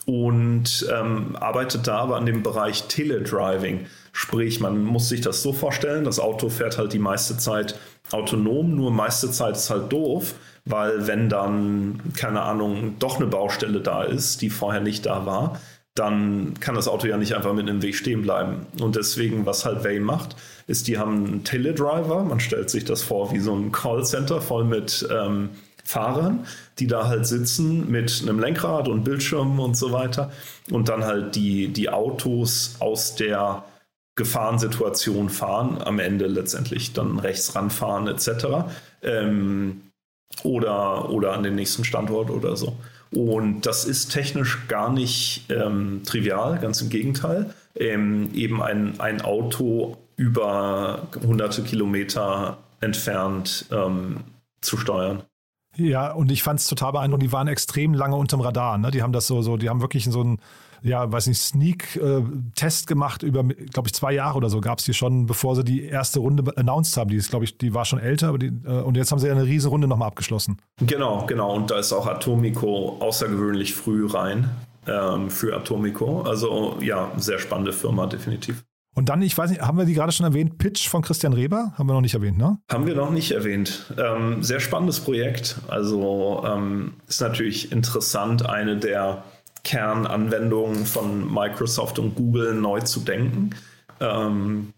und 0.07 0.87
ähm, 0.93 1.37
arbeitet 1.37 1.87
da 1.87 1.99
aber 1.99 2.17
an 2.17 2.27
dem 2.27 2.43
Bereich 2.43 2.85
Teledriving. 2.85 3.87
Sprich, 4.13 4.61
man 4.61 4.85
muss 4.85 5.09
sich 5.09 5.23
das 5.23 5.43
so 5.43 5.53
vorstellen, 5.53 6.05
das 6.05 6.21
Auto 6.21 6.49
fährt 6.49 6.79
halt 6.79 6.93
die 6.93 6.99
meiste 6.99 7.37
Zeit 7.37 7.79
autonom, 8.11 8.75
nur 8.75 8.91
meiste 8.91 9.31
Zeit 9.31 9.57
ist 9.57 9.71
halt 9.71 9.93
doof 9.93 10.35
weil 10.65 11.07
wenn 11.07 11.29
dann, 11.29 12.01
keine 12.17 12.43
Ahnung, 12.43 12.97
doch 12.99 13.17
eine 13.17 13.27
Baustelle 13.27 13.81
da 13.81 14.03
ist, 14.03 14.41
die 14.43 14.51
vorher 14.51 14.81
nicht 14.81 15.07
da 15.07 15.27
war, 15.27 15.61
dann 15.95 16.55
kann 16.59 16.75
das 16.75 16.89
Auto 16.89 17.07
ja 17.07 17.17
nicht 17.17 17.35
einfach 17.37 17.53
mit 17.53 17.69
einem 17.69 17.83
Weg 17.83 17.95
stehen 17.95 18.23
bleiben. 18.23 18.67
Und 18.81 18.97
deswegen, 18.97 19.47
was 19.47 19.65
halt 19.65 19.85
Way 19.85 20.01
macht, 20.01 20.35
ist, 20.67 20.89
die 20.89 20.99
haben 20.99 21.27
einen 21.27 21.45
Teledriver, 21.45 22.25
man 22.25 22.41
stellt 22.41 22.71
sich 22.71 22.85
das 22.85 23.03
vor 23.03 23.33
wie 23.33 23.39
so 23.39 23.55
ein 23.55 23.71
Callcenter 23.71 24.41
voll 24.41 24.65
mit 24.65 25.07
ähm, 25.13 25.51
Fahrern, 25.85 26.47
die 26.79 26.87
da 26.87 27.07
halt 27.07 27.27
sitzen 27.27 27.91
mit 27.91 28.23
einem 28.23 28.41
Lenkrad 28.41 28.89
und 28.89 29.05
Bildschirmen 29.05 29.61
und 29.61 29.77
so 29.77 29.93
weiter 29.93 30.33
und 30.71 30.89
dann 30.89 31.05
halt 31.05 31.37
die, 31.37 31.69
die 31.69 31.91
Autos 31.91 32.77
aus 32.81 33.15
der 33.15 33.65
Gefahrensituation 34.17 35.29
fahren, 35.29 35.83
am 35.83 35.99
Ende 35.99 36.27
letztendlich 36.27 36.93
dann 36.93 37.19
rechts 37.19 37.55
ranfahren 37.55 38.07
etc. 38.07 38.67
Ähm, 39.03 39.83
oder, 40.43 41.11
oder 41.11 41.33
an 41.33 41.43
den 41.43 41.55
nächsten 41.55 41.85
Standort 41.85 42.31
oder 42.31 42.57
so. 42.57 42.77
Und 43.11 43.63
das 43.63 43.85
ist 43.85 44.13
technisch 44.13 44.67
gar 44.67 44.93
nicht 44.93 45.45
ähm, 45.51 46.03
trivial, 46.05 46.59
ganz 46.59 46.81
im 46.81 46.91
Gegenteil. 46.91 47.55
Ähm, 47.77 48.31
eben 48.35 48.63
ein, 48.63 48.99
ein 49.01 49.21
Auto 49.21 49.97
über 50.17 51.09
hunderte 51.25 51.63
Kilometer 51.63 52.59
entfernt 52.81 53.67
ähm, 53.71 54.19
zu 54.61 54.77
steuern. 54.77 55.23
Ja, 55.77 56.13
und 56.13 56.31
ich 56.31 56.43
fand 56.43 56.61
es 56.61 56.67
total 56.67 56.93
beeindruckend. 56.93 57.25
Die 57.25 57.33
waren 57.33 57.49
extrem 57.49 57.95
lange 57.95 58.17
unterm 58.17 58.41
Radar. 58.41 58.79
Ne? 58.79 58.91
Die 58.91 59.03
haben 59.03 59.13
das 59.13 59.27
so, 59.27 59.43
so, 59.43 59.57
die 59.57 59.69
haben 59.69 59.81
wirklich 59.81 60.05
so 60.05 60.23
ein, 60.23 60.39
ja, 60.83 61.11
weiß 61.11 61.27
nicht, 61.29 61.41
Sneak-Test 61.41 62.87
gemacht 62.87 63.23
über, 63.23 63.43
glaube 63.43 63.89
ich, 63.89 63.95
zwei 63.95 64.13
Jahre 64.13 64.37
oder 64.37 64.51
so 64.51 64.61
gab 64.61 64.79
es 64.79 64.85
die 64.85 64.95
schon, 64.95 65.27
bevor 65.27 65.57
sie 65.57 65.65
die 65.65 65.85
erste 65.85 66.21
Runde 66.21 66.53
announced 66.57 66.97
haben. 66.97 67.11
Die 67.11 67.17
ist, 67.17 67.31
glaube 67.31 67.45
ich, 67.45 67.57
die 67.59 67.75
war 67.75 67.85
schon 67.85 67.99
älter, 67.99 68.29
aber 68.29 68.39
die, 68.39 68.53
äh, 68.65 68.83
und 68.83 68.97
jetzt 68.97 69.11
haben 69.11 69.19
sie 69.19 69.27
ja 69.27 69.33
eine 69.33 69.45
riesen 69.45 69.71
Runde 69.71 69.89
nochmal 69.89 70.09
abgeschlossen. 70.09 70.59
Genau, 70.79 71.25
genau. 71.27 71.55
Und 71.55 71.71
da 71.71 71.79
ist 71.79 71.93
auch 71.93 72.07
Atomico 72.07 72.99
außergewöhnlich 73.01 73.75
früh 73.75 74.07
rein 74.07 74.51
ähm, 74.87 75.31
für 75.31 75.57
Atomico. 75.57 76.23
Also 76.23 76.77
ja, 76.81 77.11
sehr 77.17 77.39
spannende 77.39 77.73
Firma, 77.73 78.07
definitiv. 78.07 78.65
Und 78.95 79.09
dann, 79.09 79.23
ich 79.23 79.37
weiß 79.37 79.51
nicht, 79.51 79.61
haben 79.61 79.77
wir 79.77 79.85
die 79.85 79.95
gerade 79.95 80.13
schon 80.13 80.25
erwähnt, 80.25 80.57
Pitch 80.59 80.89
von 80.89 81.03
Christian 81.03 81.33
Reber? 81.33 81.73
Haben 81.77 81.89
wir 81.89 81.95
noch 81.95 82.01
nicht 82.01 82.15
erwähnt, 82.15 82.39
ne? 82.39 82.59
Haben 82.71 82.87
wir 82.87 82.95
noch 82.95 83.11
nicht 83.11 83.33
erwähnt. 83.33 83.93
Ähm, 83.99 84.43
sehr 84.43 84.61
spannendes 84.61 85.01
Projekt. 85.01 85.57
Also 85.67 86.45
ähm, 86.47 86.95
ist 87.09 87.21
natürlich 87.21 87.73
interessant, 87.73 88.49
eine 88.49 88.77
der 88.77 89.25
Kernanwendungen 89.65 90.87
von 90.87 91.33
Microsoft 91.33 91.99
und 91.99 92.15
Google 92.15 92.55
neu 92.55 92.81
zu 92.81 93.01
denken. 93.01 93.51
Ähm, 94.01 94.73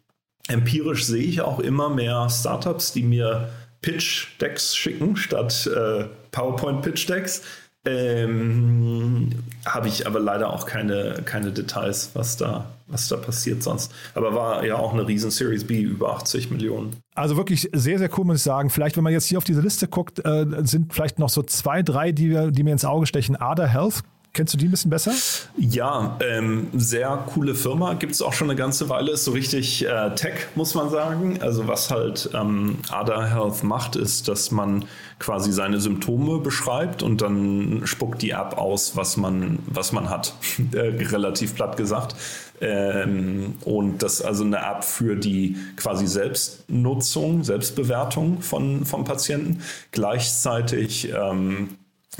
empirisch 0.49 1.05
sehe 1.05 1.25
ich 1.25 1.43
auch 1.43 1.61
immer 1.61 1.91
mehr 1.91 2.29
Startups, 2.31 2.93
die 2.93 3.03
mir 3.03 3.51
Pitch-Decks 3.83 4.75
schicken 4.75 5.17
statt 5.17 5.69
äh, 5.73 6.07
PowerPoint-Pitch-Decks. 6.31 7.43
Ähm, 7.87 9.31
Habe 9.65 9.89
ich 9.89 10.07
aber 10.07 10.21
leider 10.21 10.53
auch 10.53 10.67
keine, 10.67 11.23
keine 11.25 11.53
Details, 11.53 12.11
was 12.15 12.37
da, 12.37 12.67
was 12.87 13.09
da 13.09 13.17
passiert 13.17 13.63
sonst. 13.63 13.93
Aber 14.15 14.35
war 14.35 14.65
ja 14.65 14.77
auch 14.77 14.93
eine 14.93 15.07
riesen 15.07 15.31
Series 15.31 15.65
B, 15.65 15.81
über 15.81 16.15
80 16.15 16.51
Millionen. 16.51 16.97
Also 17.15 17.37
wirklich 17.37 17.69
sehr, 17.73 17.99
sehr 17.99 18.11
cool, 18.19 18.25
muss 18.25 18.37
ich 18.39 18.43
sagen. 18.43 18.71
Vielleicht, 18.71 18.97
wenn 18.97 19.05
man 19.05 19.13
jetzt 19.13 19.27
hier 19.27 19.39
auf 19.39 19.45
diese 19.45 19.61
Liste 19.61 19.89
guckt, 19.89 20.25
äh, 20.25 20.47
sind 20.63 20.93
vielleicht 20.93 21.19
noch 21.19 21.29
so 21.29 21.43
zwei, 21.43 21.83
drei, 21.83 22.13
die, 22.13 22.53
die 22.53 22.63
mir 22.63 22.73
ins 22.73 22.85
Auge 22.85 23.07
stechen. 23.07 23.37
Ada 23.37 23.67
Health 23.67 24.03
Kennst 24.37 24.53
du 24.53 24.59
die 24.59 24.69
ein 24.69 24.71
bisschen 24.71 24.91
besser? 24.91 25.15
Ja, 25.57 26.19
ähm, 26.21 26.69
sehr 26.75 27.25
coole 27.33 27.55
Firma. 27.55 27.95
Gibt 27.95 28.13
es 28.13 28.21
auch 28.21 28.35
schon 28.35 28.51
eine 28.51 28.59
ganze 28.59 28.91
Weile. 28.91 29.13
Ist 29.13 29.25
so 29.25 29.31
richtig 29.31 29.87
äh, 29.87 30.15
Tech, 30.15 30.35
muss 30.55 30.75
man 30.75 30.91
sagen. 30.91 31.41
Also 31.41 31.67
was 31.69 31.91
halt 31.91 32.29
ähm, 32.35 32.77
Ada 32.91 33.25
Health 33.25 33.65
macht, 33.65 33.97
ist, 33.97 34.29
dass 34.29 34.51
man 34.51 34.85
quasi 35.19 35.53
seine 35.53 35.81
Symptome 35.81 36.41
beschreibt 36.41 37.03
und 37.03 37.23
dann 37.23 37.81
spuckt 37.87 38.21
die 38.21 38.33
App 38.33 38.59
aus, 38.59 38.95
was 38.95 39.17
man, 39.17 39.59
was 39.69 39.93
man 39.93 40.11
hat. 40.11 40.35
äh, 40.73 40.81
relativ 40.81 41.55
platt 41.55 41.79
gesagt. 41.79 42.15
Ähm, 42.61 43.55
und 43.65 44.03
das 44.03 44.21
ist 44.21 44.23
also 44.27 44.45
eine 44.45 44.59
App 44.59 44.85
für 44.85 45.17
die 45.17 45.57
quasi 45.77 46.07
Selbstnutzung, 46.07 47.43
Selbstbewertung 47.43 48.43
von, 48.43 48.85
von 48.85 49.05
Patienten. 49.05 49.63
Gleichzeitig 49.93 51.11
ähm, 51.11 51.71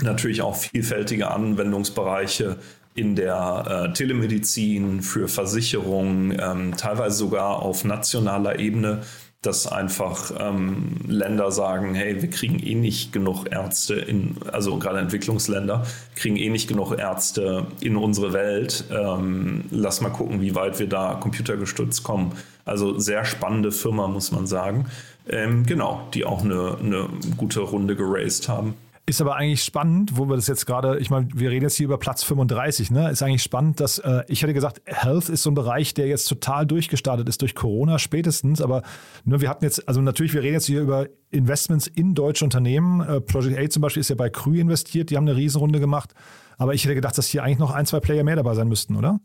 natürlich 0.01 0.41
auch 0.41 0.55
vielfältige 0.55 1.31
Anwendungsbereiche 1.31 2.57
in 2.95 3.15
der 3.15 3.87
äh, 3.89 3.93
Telemedizin, 3.93 5.01
für 5.01 5.27
Versicherungen, 5.27 6.35
ähm, 6.41 6.75
teilweise 6.77 7.15
sogar 7.15 7.61
auf 7.61 7.83
nationaler 7.83 8.59
Ebene, 8.59 9.03
dass 9.43 9.67
einfach 9.67 10.31
ähm, 10.39 10.95
Länder 11.07 11.51
sagen, 11.51 11.93
hey, 11.93 12.21
wir 12.21 12.29
kriegen 12.29 12.59
eh 12.59 12.73
nicht 12.73 13.13
genug 13.13 13.45
Ärzte 13.51 13.93
in, 13.93 14.35
also 14.51 14.77
gerade 14.77 14.99
Entwicklungsländer, 14.99 15.85
kriegen 16.15 16.37
eh 16.37 16.49
nicht 16.49 16.67
genug 16.67 16.97
Ärzte 16.97 17.67
in 17.79 17.97
unsere 17.97 18.33
Welt. 18.33 18.85
Ähm, 18.91 19.65
lass 19.69 20.01
mal 20.01 20.09
gucken, 20.09 20.41
wie 20.41 20.55
weit 20.55 20.79
wir 20.79 20.87
da 20.87 21.13
computergestützt 21.13 22.03
kommen. 22.03 22.31
Also 22.65 22.97
sehr 22.97 23.25
spannende 23.25 23.71
Firma, 23.71 24.07
muss 24.07 24.31
man 24.31 24.47
sagen. 24.47 24.87
Ähm, 25.29 25.65
genau, 25.65 26.07
die 26.15 26.25
auch 26.25 26.43
eine, 26.43 26.77
eine 26.81 27.07
gute 27.37 27.59
Runde 27.59 27.95
geraced 27.95 28.49
haben. 28.49 28.73
Ist 29.09 29.21
aber 29.21 29.37
eigentlich 29.37 29.63
spannend, 29.63 30.17
wo 30.17 30.27
wir 30.27 30.35
das 30.35 30.47
jetzt 30.47 30.65
gerade, 30.65 30.99
ich 30.99 31.09
meine, 31.09 31.29
wir 31.33 31.49
reden 31.49 31.63
jetzt 31.63 31.77
hier 31.77 31.85
über 31.85 31.97
Platz 31.97 32.23
35, 32.23 32.91
ne? 32.91 33.09
Ist 33.09 33.23
eigentlich 33.23 33.41
spannend, 33.41 33.79
dass 33.79 33.99
äh, 33.99 34.23
ich 34.27 34.43
hätte 34.43 34.53
gesagt, 34.53 34.81
Health 34.83 35.29
ist 35.29 35.43
so 35.43 35.51
ein 35.51 35.53
Bereich, 35.53 35.93
der 35.93 36.07
jetzt 36.07 36.25
total 36.25 36.65
durchgestartet 36.65 37.29
ist 37.29 37.41
durch 37.41 37.55
Corona 37.55 37.99
spätestens, 37.99 38.61
aber 38.61 38.81
ne, 39.23 39.39
wir 39.39 39.47
hatten 39.47 39.63
jetzt, 39.63 39.87
also 39.87 40.01
natürlich, 40.01 40.33
wir 40.33 40.43
reden 40.43 40.55
jetzt 40.55 40.65
hier 40.65 40.81
über 40.81 41.07
Investments 41.29 41.87
in 41.87 42.15
deutsche 42.15 42.43
Unternehmen. 42.43 42.99
Äh, 42.99 43.21
Project 43.21 43.57
A 43.57 43.69
zum 43.69 43.81
Beispiel 43.81 44.01
ist 44.01 44.09
ja 44.09 44.15
bei 44.17 44.29
Krü 44.29 44.59
investiert, 44.59 45.09
die 45.09 45.15
haben 45.15 45.25
eine 45.25 45.37
Riesenrunde 45.37 45.79
gemacht, 45.79 46.13
aber 46.57 46.73
ich 46.73 46.83
hätte 46.83 46.95
gedacht, 46.95 47.17
dass 47.17 47.27
hier 47.27 47.43
eigentlich 47.43 47.59
noch 47.59 47.71
ein, 47.71 47.85
zwei 47.85 48.01
Player 48.01 48.25
mehr 48.25 48.35
dabei 48.35 48.55
sein 48.55 48.67
müssten, 48.67 48.97
oder? 48.97 49.21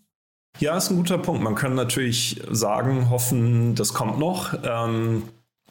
Ja, 0.61 0.77
ist 0.77 0.91
ein 0.91 0.97
guter 0.97 1.19
Punkt. 1.19 1.43
Man 1.43 1.57
kann 1.57 1.75
natürlich 1.75 2.41
sagen, 2.49 3.11
hoffen, 3.11 3.75
das 3.75 3.95
kommt 3.95 4.21
noch. 4.21 4.55
Ähm 4.63 5.25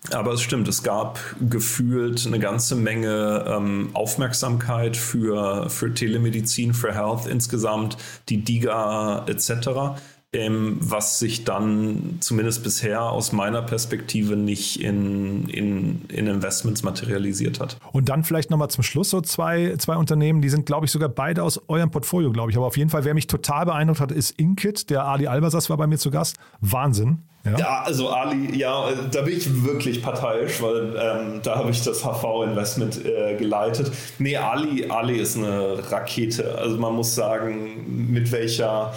aber 0.10 0.34
es 0.34 0.42
stimmt, 0.42 0.68
es 0.68 0.82
gab 0.82 1.20
gefühlt 1.40 2.26
eine 2.26 2.40
ganze 2.40 2.76
Menge 2.76 3.46
ähm, 3.48 3.92
Aufmerksamkeit 3.94 4.98
für, 4.98 5.70
für 5.70 5.94
Telemedizin, 5.94 6.74
für 6.74 6.94
Health 6.94 7.28
insgesamt, 7.28 7.98
die 8.28 8.44
DIGA 8.44 9.26
etc 9.28 10.02
ähm, 10.34 10.78
was 10.80 11.20
sich 11.20 11.44
dann 11.44 12.18
zumindest 12.22 12.64
bisher 12.64 13.04
aus 13.04 13.34
meiner 13.34 13.62
Perspektive 13.62 14.38
nicht 14.38 14.82
in, 14.82 15.50
in, 15.50 16.06
in 16.08 16.28
Investments 16.28 16.84
materialisiert 16.84 17.60
hat. 17.60 17.78
Und 17.92 18.08
dann 18.08 18.24
vielleicht 18.24 18.50
nochmal 18.50 18.70
zum 18.70 18.84
Schluss 18.84 19.10
so 19.10 19.20
zwei, 19.20 19.76
zwei 19.78 19.98
Unternehmen, 19.98 20.42
die 20.42 20.50
sind, 20.50 20.66
glaube 20.66 20.86
ich, 20.86 20.92
sogar 20.92 21.10
beide 21.10 21.44
aus 21.44 21.62
eurem 21.68 21.92
Portfolio, 21.92 22.32
glaube 22.32 22.50
ich. 22.52 22.58
Aber 22.58 22.68
auf 22.68 22.78
jeden 22.78 22.90
Fall, 22.90 23.04
wer 23.04 23.14
mich 23.14 23.28
total 23.28 23.66
beeindruckt 23.66 24.00
hat, 24.00 24.12
ist 24.12 24.32
Inkit. 24.40 24.90
Der 24.90 25.04
Ali 25.06 25.28
Albasas 25.28 25.70
war 25.70 25.76
bei 25.76 25.88
mir 25.88 25.98
zu 25.98 26.12
Gast. 26.12 26.38
Wahnsinn. 26.62 27.24
Ja. 27.44 27.58
ja, 27.58 27.82
also 27.82 28.10
Ali, 28.10 28.56
ja, 28.56 28.92
da 29.12 29.24
bin 29.24 29.36
ich 29.36 29.64
wirklich 29.64 30.04
parteiisch, 30.04 30.62
weil 30.62 30.96
ähm, 30.96 31.42
da 31.42 31.56
habe 31.56 31.72
ich 31.72 31.84
das 31.84 32.04
HV-Investment 32.06 33.04
äh, 33.04 33.36
geleitet. 33.36 33.92
Nee, 34.20 34.38
Ali, 34.38 34.90
Ali 34.90 35.18
ist 35.18 35.36
eine 35.36 35.92
Rakete. 35.92 36.58
Also 36.58 36.78
man 36.78 36.94
muss 36.94 37.16
sagen, 37.16 38.12
mit 38.12 38.32
welcher 38.32 38.94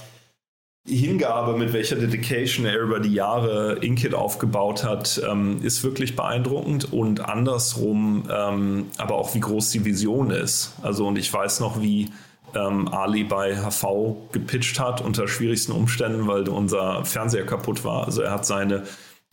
Hingabe, 0.86 1.56
mit 1.56 1.72
welcher 1.72 1.96
Dedication 1.96 2.66
er 2.66 2.78
über 2.78 3.00
die 3.00 3.14
Jahre 3.14 3.78
Inkit 3.80 4.14
aufgebaut 4.14 4.84
hat, 4.84 5.20
ähm, 5.26 5.62
ist 5.62 5.82
wirklich 5.82 6.14
beeindruckend 6.14 6.92
und 6.92 7.20
andersrum 7.20 8.28
ähm, 8.30 8.86
aber 8.98 9.14
auch 9.14 9.34
wie 9.34 9.40
groß 9.40 9.70
die 9.70 9.86
Vision 9.86 10.30
ist. 10.30 10.74
Also 10.82 11.06
und 11.06 11.16
ich 11.16 11.32
weiß 11.32 11.60
noch, 11.60 11.80
wie 11.80 12.10
ähm, 12.54 12.88
Ali 12.88 13.24
bei 13.24 13.56
HV 13.56 14.30
gepitcht 14.32 14.78
hat 14.78 15.00
unter 15.00 15.26
schwierigsten 15.26 15.72
Umständen, 15.72 16.26
weil 16.26 16.46
unser 16.50 17.04
Fernseher 17.06 17.46
kaputt 17.46 17.82
war. 17.84 18.04
Also 18.04 18.20
er 18.20 18.32
hat 18.32 18.44
seine 18.44 18.82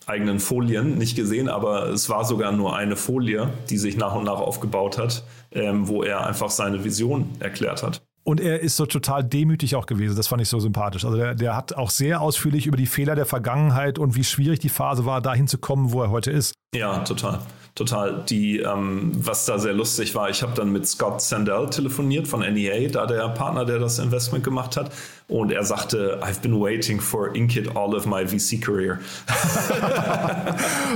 eigenen 0.05 0.39
Folien 0.39 0.97
nicht 0.97 1.17
gesehen, 1.17 1.49
aber 1.49 1.89
es 1.89 2.09
war 2.09 2.23
sogar 2.23 2.53
nur 2.53 2.77
eine 2.77 2.95
Folie, 2.95 3.49
die 3.69 3.77
sich 3.77 3.97
nach 3.97 4.15
und 4.15 4.23
nach 4.23 4.39
aufgebaut 4.39 4.97
hat, 4.97 5.23
ähm, 5.51 5.89
wo 5.89 6.01
er 6.01 6.25
einfach 6.25 6.49
seine 6.49 6.85
Vision 6.85 7.29
erklärt 7.39 7.83
hat. 7.83 8.01
Und 8.23 8.39
er 8.39 8.59
ist 8.59 8.77
so 8.77 8.85
total 8.85 9.23
demütig 9.23 9.75
auch 9.75 9.85
gewesen. 9.85 10.15
Das 10.15 10.27
fand 10.27 10.41
ich 10.41 10.49
so 10.49 10.59
sympathisch. 10.59 11.05
Also 11.05 11.17
der, 11.17 11.33
der 11.35 11.55
hat 11.55 11.73
auch 11.73 11.89
sehr 11.89 12.21
ausführlich 12.21 12.67
über 12.67 12.77
die 12.77 12.85
Fehler 12.85 13.15
der 13.15 13.25
Vergangenheit 13.25 13.97
und 13.97 14.15
wie 14.15 14.23
schwierig 14.23 14.59
die 14.59 14.69
Phase 14.69 15.05
war, 15.05 15.21
dahin 15.21 15.47
zu 15.47 15.57
kommen, 15.57 15.91
wo 15.91 16.03
er 16.03 16.11
heute 16.11 16.31
ist. 16.31 16.53
Ja, 16.75 16.99
total 16.99 17.39
total. 17.75 18.23
Die, 18.29 18.59
ähm, 18.59 19.11
was 19.15 19.45
da 19.45 19.59
sehr 19.59 19.73
lustig 19.73 20.15
war, 20.15 20.29
ich 20.29 20.41
habe 20.41 20.53
dann 20.55 20.71
mit 20.71 20.87
Scott 20.87 21.21
Sandell 21.21 21.69
telefoniert 21.69 22.27
von 22.27 22.41
NEA, 22.41 22.89
da 22.89 23.05
der 23.05 23.29
Partner, 23.29 23.65
der 23.65 23.79
das 23.79 23.99
Investment 23.99 24.43
gemacht 24.43 24.77
hat. 24.77 24.91
Und 25.27 25.51
er 25.51 25.63
sagte, 25.63 26.19
I've 26.21 26.41
been 26.41 26.59
waiting 26.59 26.99
for 26.99 27.33
Inkit 27.33 27.77
all 27.77 27.95
of 27.95 28.05
my 28.05 28.27
VC 28.27 28.59
career. 28.61 28.99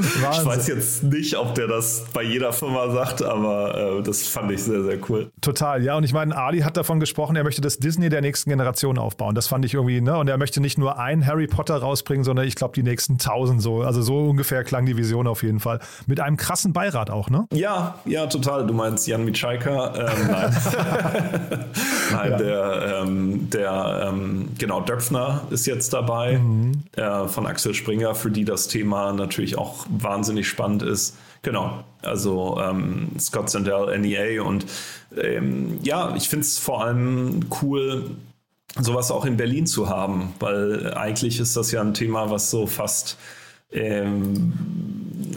ich 0.01 0.45
weiß 0.45 0.67
jetzt 0.67 1.03
nicht, 1.03 1.37
ob 1.37 1.55
der 1.55 1.67
das 1.67 2.03
bei 2.11 2.23
jeder 2.23 2.51
Firma 2.51 2.91
sagt, 2.91 3.23
aber 3.23 3.99
äh, 3.99 4.03
das 4.03 4.27
fand 4.27 4.51
ich 4.51 4.61
sehr, 4.61 4.83
sehr 4.83 4.97
cool. 5.09 5.31
Total, 5.39 5.81
ja. 5.81 5.95
Und 5.95 6.03
ich 6.03 6.11
meine, 6.11 6.35
Ali 6.35 6.59
hat 6.59 6.75
davon 6.75 6.99
gesprochen, 6.99 7.37
er 7.37 7.45
möchte 7.45 7.61
das 7.61 7.77
Disney 7.77 8.09
der 8.09 8.19
nächsten 8.19 8.49
Generation 8.49 8.97
aufbauen. 8.97 9.35
Das 9.35 9.47
fand 9.47 9.63
ich 9.63 9.73
irgendwie, 9.73 10.01
ne? 10.01 10.17
Und 10.17 10.27
er 10.27 10.37
möchte 10.37 10.59
nicht 10.59 10.77
nur 10.77 10.99
ein 10.99 11.25
Harry 11.25 11.47
Potter 11.47 11.77
rausbringen, 11.77 12.25
sondern 12.25 12.45
ich 12.45 12.55
glaube, 12.55 12.73
die 12.73 12.83
nächsten 12.83 13.17
tausend 13.17 13.61
so. 13.61 13.83
Also 13.83 14.01
so 14.01 14.17
ungefähr 14.31 14.65
klang 14.65 14.85
die 14.85 14.97
Vision 14.97 15.27
auf 15.27 15.43
jeden 15.43 15.61
Fall. 15.61 15.79
Mit 16.07 16.19
einem 16.19 16.35
krassen 16.35 16.64
Beirat 16.73 17.09
auch, 17.09 17.29
ne? 17.29 17.47
Ja, 17.53 17.99
ja, 18.05 18.27
total. 18.27 18.65
Du 18.65 18.73
meinst 18.73 19.07
Jan 19.07 19.25
Mitschaika? 19.25 19.93
Ähm, 19.95 20.27
nein. 20.27 20.55
nein, 22.11 22.31
ja. 22.31 22.37
der, 22.37 23.01
ähm, 23.01 23.49
der 23.49 24.07
ähm, 24.07 24.49
genau, 24.57 24.81
Döpfner 24.81 25.41
ist 25.49 25.65
jetzt 25.65 25.93
dabei 25.93 26.37
mhm. 26.37 26.83
äh, 26.95 27.27
von 27.27 27.45
Axel 27.45 27.73
Springer, 27.73 28.15
für 28.15 28.31
die 28.31 28.45
das 28.45 28.67
Thema 28.67 29.13
natürlich 29.13 29.57
auch 29.57 29.85
wahnsinnig 29.89 30.47
spannend 30.47 30.83
ist. 30.83 31.15
Genau, 31.41 31.83
also 32.01 32.59
ähm, 32.59 33.09
Scott 33.19 33.51
Sandell, 33.51 33.97
NEA 33.99 34.41
und 34.41 34.65
ähm, 35.15 35.77
ja, 35.83 36.15
ich 36.15 36.27
finde 36.27 36.41
es 36.41 36.57
vor 36.57 36.83
allem 36.83 37.41
cool, 37.61 38.09
sowas 38.79 39.11
auch 39.11 39.25
in 39.25 39.37
Berlin 39.37 39.67
zu 39.67 39.89
haben, 39.89 40.33
weil 40.39 40.93
eigentlich 40.95 41.39
ist 41.39 41.55
das 41.55 41.71
ja 41.71 41.81
ein 41.81 41.93
Thema, 41.93 42.31
was 42.31 42.49
so 42.49 42.65
fast 42.67 43.17
ähm, 43.71 44.53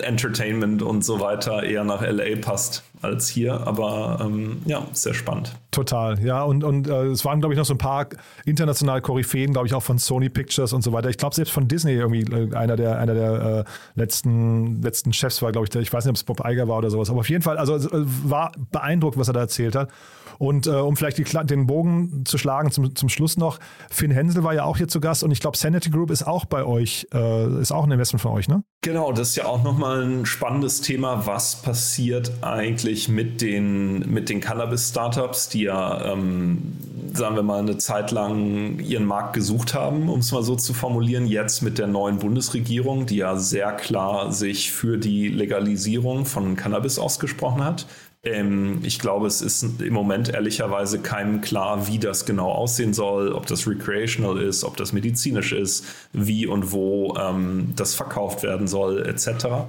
Entertainment 0.01 0.83
und 0.83 1.05
so 1.05 1.21
weiter 1.21 1.63
eher 1.63 1.85
nach 1.85 2.03
LA 2.03 2.37
passt. 2.41 2.83
als 3.03 3.29
hier, 3.29 3.67
aber 3.67 4.19
ähm, 4.21 4.63
ja, 4.67 4.87
sehr 4.93 5.15
spannend. 5.15 5.55
Total, 5.71 6.19
ja. 6.25 6.43
Und, 6.43 6.65
und 6.65 6.89
äh, 6.89 7.05
es 7.07 7.25
waren, 7.25 7.41
glaube 7.41 7.55
ich, 7.55 7.59
noch 7.59 7.65
so 7.65 7.75
ein 7.75 7.79
paar 7.79 8.07
internationale 8.45 9.01
Koryphäen, 9.01 9.53
glaube 9.53 9.67
ich, 9.67 9.75
auch 9.75 9.83
von 9.83 9.99
Sony 9.99 10.29
Pictures 10.29 10.73
und 10.73 10.83
so 10.83 10.93
weiter. 10.93 11.09
Ich 11.09 11.17
glaube, 11.17 11.35
selbst 11.35 11.53
von 11.53 11.69
Disney 11.69 11.93
irgendwie 11.93 12.23
äh, 12.23 12.55
einer 12.55 12.77
der, 12.77 12.99
einer 12.99 13.15
der 13.15 13.65
äh, 13.67 13.99
letzten, 14.01 14.83
letzten 14.83 15.13
Chefs 15.13 15.43
war, 15.43 15.53
glaube 15.53 15.67
ich, 15.67 15.71
der, 15.71 15.83
ich 15.83 15.93
weiß 15.93 16.05
nicht, 16.05 16.11
ob 16.11 16.17
es 16.17 16.25
Bob 16.25 16.43
Iger 16.45 16.67
war 16.67 16.79
oder 16.79 16.91
sowas. 16.91 17.11
Aber 17.11 17.21
auf 17.21 17.31
jeden 17.31 17.43
Fall, 17.43 17.59
also 17.59 17.77
äh, 17.77 18.05
war 18.25 18.53
beeindruckt, 18.73 19.17
was 19.17 19.29
er 19.29 19.35
da 19.35 19.41
erzählt 19.41 19.77
hat. 19.77 19.91
Und 20.39 20.67
äh, 20.67 20.71
um 20.71 20.97
vielleicht 20.97 21.19
die, 21.19 21.25
den 21.25 21.67
Bogen 21.67 22.25
zu 22.25 22.39
schlagen 22.39 22.71
zum, 22.71 22.95
zum 22.95 23.09
Schluss 23.09 23.37
noch, 23.37 23.59
Finn 23.91 24.13
Hensel 24.13 24.45
war 24.45 24.55
ja 24.55 24.65
auch 24.65 24.77
hier 24.77 24.89
zu 24.89 25.01
Gast 25.01 25.25
und 25.25 25.33
ich 25.33 25.41
glaube, 25.41 25.57
Sanity 25.57 25.91
Group 25.91 26.11
ist 26.11 26.27
auch 26.27 26.45
bei 26.45 26.65
euch, 26.65 27.07
äh, 27.13 27.61
ist 27.61 27.73
auch 27.73 27.85
ein 27.85 27.91
Investment 27.91 28.23
von 28.23 28.33
euch, 28.33 28.49
ne? 28.49 28.63
Genau, 28.83 29.11
das 29.13 29.31
ist 29.31 29.37
ja 29.37 29.47
auch 29.47 29.65
nochmal 29.65 30.05
ein 30.05 30.25
spannendes 30.25 30.81
Thema. 30.81 31.27
Was 31.27 31.57
passiert 31.57 32.31
eigentlich 32.43 33.09
mit 33.09 33.41
den, 33.41 34.11
mit 34.11 34.29
den 34.29 34.41
Cannabis-Startups, 34.41 35.49
die 35.49 35.63
ja, 35.63 36.13
ähm, 36.13 36.77
sagen 37.13 37.35
wir 37.35 37.43
mal, 37.43 37.59
eine 37.59 37.79
Zeit 37.79 38.13
lang 38.13 38.79
ihren 38.79 39.05
Markt 39.05 39.33
gesucht 39.33 39.75
haben, 39.75 40.09
um 40.09 40.21
es 40.21 40.31
mal 40.31 40.45
so 40.45 40.55
zu 40.55 40.75
formulieren, 40.75 41.27
jetzt 41.27 41.63
mit 41.63 41.79
der 41.79 41.89
neuen 41.89 42.19
Bundesregierung, 42.19 43.07
die 43.07 43.17
ja 43.17 43.37
sehr 43.37 43.73
klar 43.73 44.33
sich 44.33 44.71
für 44.71 44.97
die 44.97 45.29
Legalisierung 45.29 46.25
von 46.25 46.55
Cannabis 46.55 47.01
ausgesprochen 47.01 47.65
hat. 47.65 47.87
Ähm, 48.25 48.81
ich 48.83 48.99
glaube, 48.99 49.27
es 49.27 49.41
ist 49.41 49.81
im 49.81 49.95
Moment 49.95 50.29
ehrlicherweise 50.31 50.99
keinem 50.99 51.41
klar, 51.41 51.87
wie 51.87 51.99
das 51.99 52.27
genau 52.27 52.51
aussehen 52.51 52.93
soll, 52.93 53.33
ob 53.33 53.47
das 53.47 53.67
recreational 53.67 54.39
ist, 54.41 54.65
ob 54.65 54.77
das 54.77 54.93
medizinisch 54.93 55.53
ist, 55.53 55.85
wie 56.13 56.47
und 56.47 56.73
wo 56.73 57.17
ähm, 57.17 57.73
das 57.77 57.95
verkauft 57.95 58.43
werden 58.43 58.67
soll, 58.67 59.07
etc. 59.07 59.69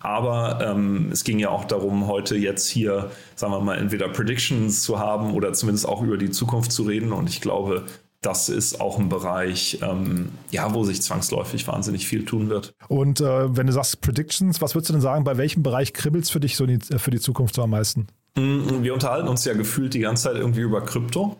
Aber 0.00 0.60
ähm, 0.62 1.08
es 1.10 1.24
ging 1.24 1.38
ja 1.38 1.48
auch 1.48 1.64
darum, 1.64 2.06
heute 2.06 2.36
jetzt 2.36 2.68
hier, 2.68 3.10
sagen 3.34 3.52
wir 3.52 3.60
mal, 3.60 3.78
entweder 3.78 4.08
Predictions 4.08 4.82
zu 4.82 4.98
haben 4.98 5.32
oder 5.34 5.52
zumindest 5.54 5.88
auch 5.88 6.02
über 6.02 6.18
die 6.18 6.30
Zukunft 6.30 6.72
zu 6.72 6.82
reden. 6.82 7.12
Und 7.12 7.30
ich 7.30 7.40
glaube, 7.40 7.86
das 8.22 8.48
ist 8.48 8.80
auch 8.80 8.98
ein 8.98 9.08
Bereich, 9.08 9.78
ähm, 9.82 10.30
ja, 10.50 10.72
wo 10.74 10.84
sich 10.84 11.02
zwangsläufig 11.02 11.66
wahnsinnig 11.68 12.06
viel 12.06 12.24
tun 12.24 12.48
wird. 12.48 12.74
Und 12.88 13.20
äh, 13.20 13.56
wenn 13.56 13.66
du 13.66 13.72
sagst 13.72 14.00
Predictions, 14.00 14.60
was 14.60 14.74
würdest 14.74 14.90
du 14.90 14.94
denn 14.94 15.02
sagen, 15.02 15.24
bei 15.24 15.36
welchem 15.36 15.62
Bereich 15.62 15.92
kribbelt 15.92 16.24
es 16.24 16.30
für 16.30 16.40
dich 16.40 16.56
so 16.56 16.66
die, 16.66 16.78
für 16.80 17.10
die 17.10 17.20
Zukunft 17.20 17.54
so 17.54 17.62
am 17.62 17.70
meisten? 17.70 18.06
Mm, 18.36 18.82
wir 18.82 18.94
unterhalten 18.94 19.28
uns 19.28 19.44
ja 19.44 19.54
gefühlt 19.54 19.94
die 19.94 20.00
ganze 20.00 20.24
Zeit 20.24 20.36
irgendwie 20.36 20.60
über 20.60 20.82
Krypto. 20.82 21.36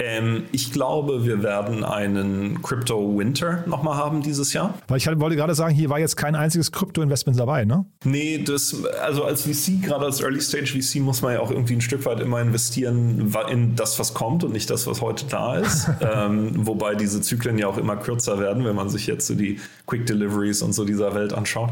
Ähm, 0.00 0.46
ich 0.50 0.72
glaube, 0.72 1.24
wir 1.24 1.44
werden 1.44 1.84
einen 1.84 2.60
Crypto 2.62 3.16
Winter 3.16 3.62
nochmal 3.66 3.96
haben 3.96 4.22
dieses 4.22 4.52
Jahr. 4.52 4.74
Weil 4.88 4.96
ich 4.96 5.06
wollte 5.06 5.36
gerade 5.36 5.54
sagen, 5.54 5.72
hier 5.72 5.88
war 5.88 6.00
jetzt 6.00 6.16
kein 6.16 6.34
einziges 6.34 6.72
Krypto-Investment 6.72 7.38
dabei, 7.38 7.64
ne? 7.64 7.86
Nee, 8.02 8.38
das, 8.38 8.84
also 9.00 9.22
als 9.22 9.42
VC, 9.42 9.80
gerade 9.82 10.06
als 10.06 10.20
Early 10.20 10.40
Stage 10.40 10.66
VC, 10.66 10.96
muss 11.00 11.22
man 11.22 11.34
ja 11.34 11.40
auch 11.40 11.52
irgendwie 11.52 11.74
ein 11.74 11.80
Stück 11.80 12.04
weit 12.06 12.18
immer 12.18 12.40
investieren 12.40 13.32
in 13.48 13.76
das, 13.76 13.96
was 14.00 14.14
kommt 14.14 14.42
und 14.42 14.52
nicht 14.52 14.68
das, 14.68 14.88
was 14.88 15.00
heute 15.00 15.26
da 15.26 15.58
ist. 15.58 15.88
ähm, 16.00 16.66
wobei 16.66 16.96
diese 16.96 17.20
Zyklen 17.20 17.56
ja 17.56 17.68
auch 17.68 17.78
immer 17.78 17.96
kürzer 17.96 18.40
werden, 18.40 18.64
wenn 18.64 18.74
man 18.74 18.88
sich 18.88 19.06
jetzt 19.06 19.28
so 19.28 19.36
die 19.36 19.60
Quick 19.86 20.06
Deliveries 20.06 20.62
und 20.62 20.72
so 20.72 20.84
dieser 20.84 21.14
Welt 21.14 21.32
anschaut. 21.32 21.70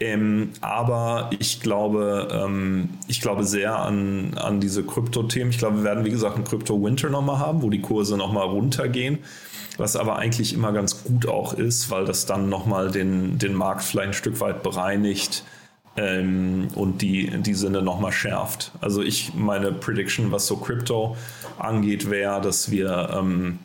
Ähm, 0.00 0.50
aber 0.60 1.30
ich 1.38 1.60
glaube, 1.60 2.28
ähm, 2.32 2.90
ich 3.06 3.20
glaube 3.20 3.44
sehr 3.44 3.78
an, 3.78 4.34
an 4.36 4.60
diese 4.60 4.82
Krypto-Themen. 4.82 5.50
Ich 5.50 5.58
glaube, 5.58 5.78
wir 5.78 5.84
werden, 5.84 6.04
wie 6.04 6.10
gesagt, 6.10 6.34
einen 6.34 6.44
Krypto-Winter 6.44 7.10
nochmal 7.10 7.38
haben, 7.38 7.62
wo 7.62 7.70
die 7.70 7.80
Kurse 7.80 8.16
nochmal 8.16 8.46
runtergehen. 8.46 9.18
Was 9.76 9.96
aber 9.96 10.16
eigentlich 10.16 10.52
immer 10.52 10.72
ganz 10.72 11.04
gut 11.04 11.26
auch 11.26 11.52
ist, 11.52 11.90
weil 11.90 12.04
das 12.04 12.26
dann 12.26 12.48
nochmal 12.48 12.90
den, 12.90 13.38
den 13.38 13.54
Markt 13.54 13.82
vielleicht 13.82 14.08
ein 14.08 14.14
Stück 14.14 14.40
weit 14.40 14.62
bereinigt 14.62 15.44
ähm, 15.96 16.68
und 16.74 17.02
die, 17.02 17.30
die 17.42 17.54
Sinne 17.54 17.82
nochmal 17.82 18.12
schärft. 18.12 18.72
Also 18.80 19.02
ich, 19.02 19.34
meine 19.34 19.72
Prediction, 19.72 20.32
was 20.32 20.46
so 20.46 20.56
Krypto 20.56 21.16
angeht, 21.58 22.10
wäre, 22.10 22.40
dass 22.40 22.70
wir 22.70 23.10
ähm, 23.16 23.58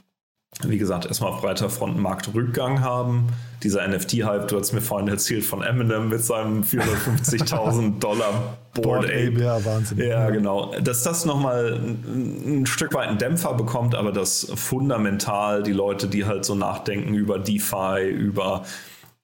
wie 0.67 0.77
gesagt, 0.77 1.05
erstmal 1.05 1.31
auf 1.31 1.41
breiter 1.41 1.69
Front 1.69 1.93
einen 1.93 2.01
Marktrückgang 2.01 2.81
haben. 2.81 3.27
Dieser 3.63 3.87
NFT-Hype, 3.87 4.47
du 4.49 4.59
hast 4.59 4.73
mir 4.73 4.81
vorhin 4.81 5.07
erzählt 5.07 5.45
von 5.45 5.63
Eminem 5.63 6.09
mit 6.09 6.23
seinem 6.23 6.63
450.000 6.63 7.99
Dollar 7.99 8.57
Board 8.73 9.05
Ape. 9.05 9.39
Ja, 9.39 9.63
Wahnsinn. 9.63 9.99
Ja, 9.99 10.29
genau. 10.29 10.73
Dass 10.81 11.03
das 11.03 11.25
nochmal 11.25 11.75
ein, 11.75 12.61
ein 12.61 12.65
Stück 12.65 12.93
weit 12.93 13.07
einen 13.07 13.17
Dämpfer 13.17 13.53
bekommt, 13.53 13.95
aber 13.95 14.11
dass 14.11 14.51
fundamental 14.55 15.63
die 15.63 15.71
Leute, 15.71 16.07
die 16.07 16.25
halt 16.25 16.43
so 16.43 16.55
nachdenken 16.55 17.13
über 17.13 17.39
DeFi, 17.39 18.09
über, 18.09 18.65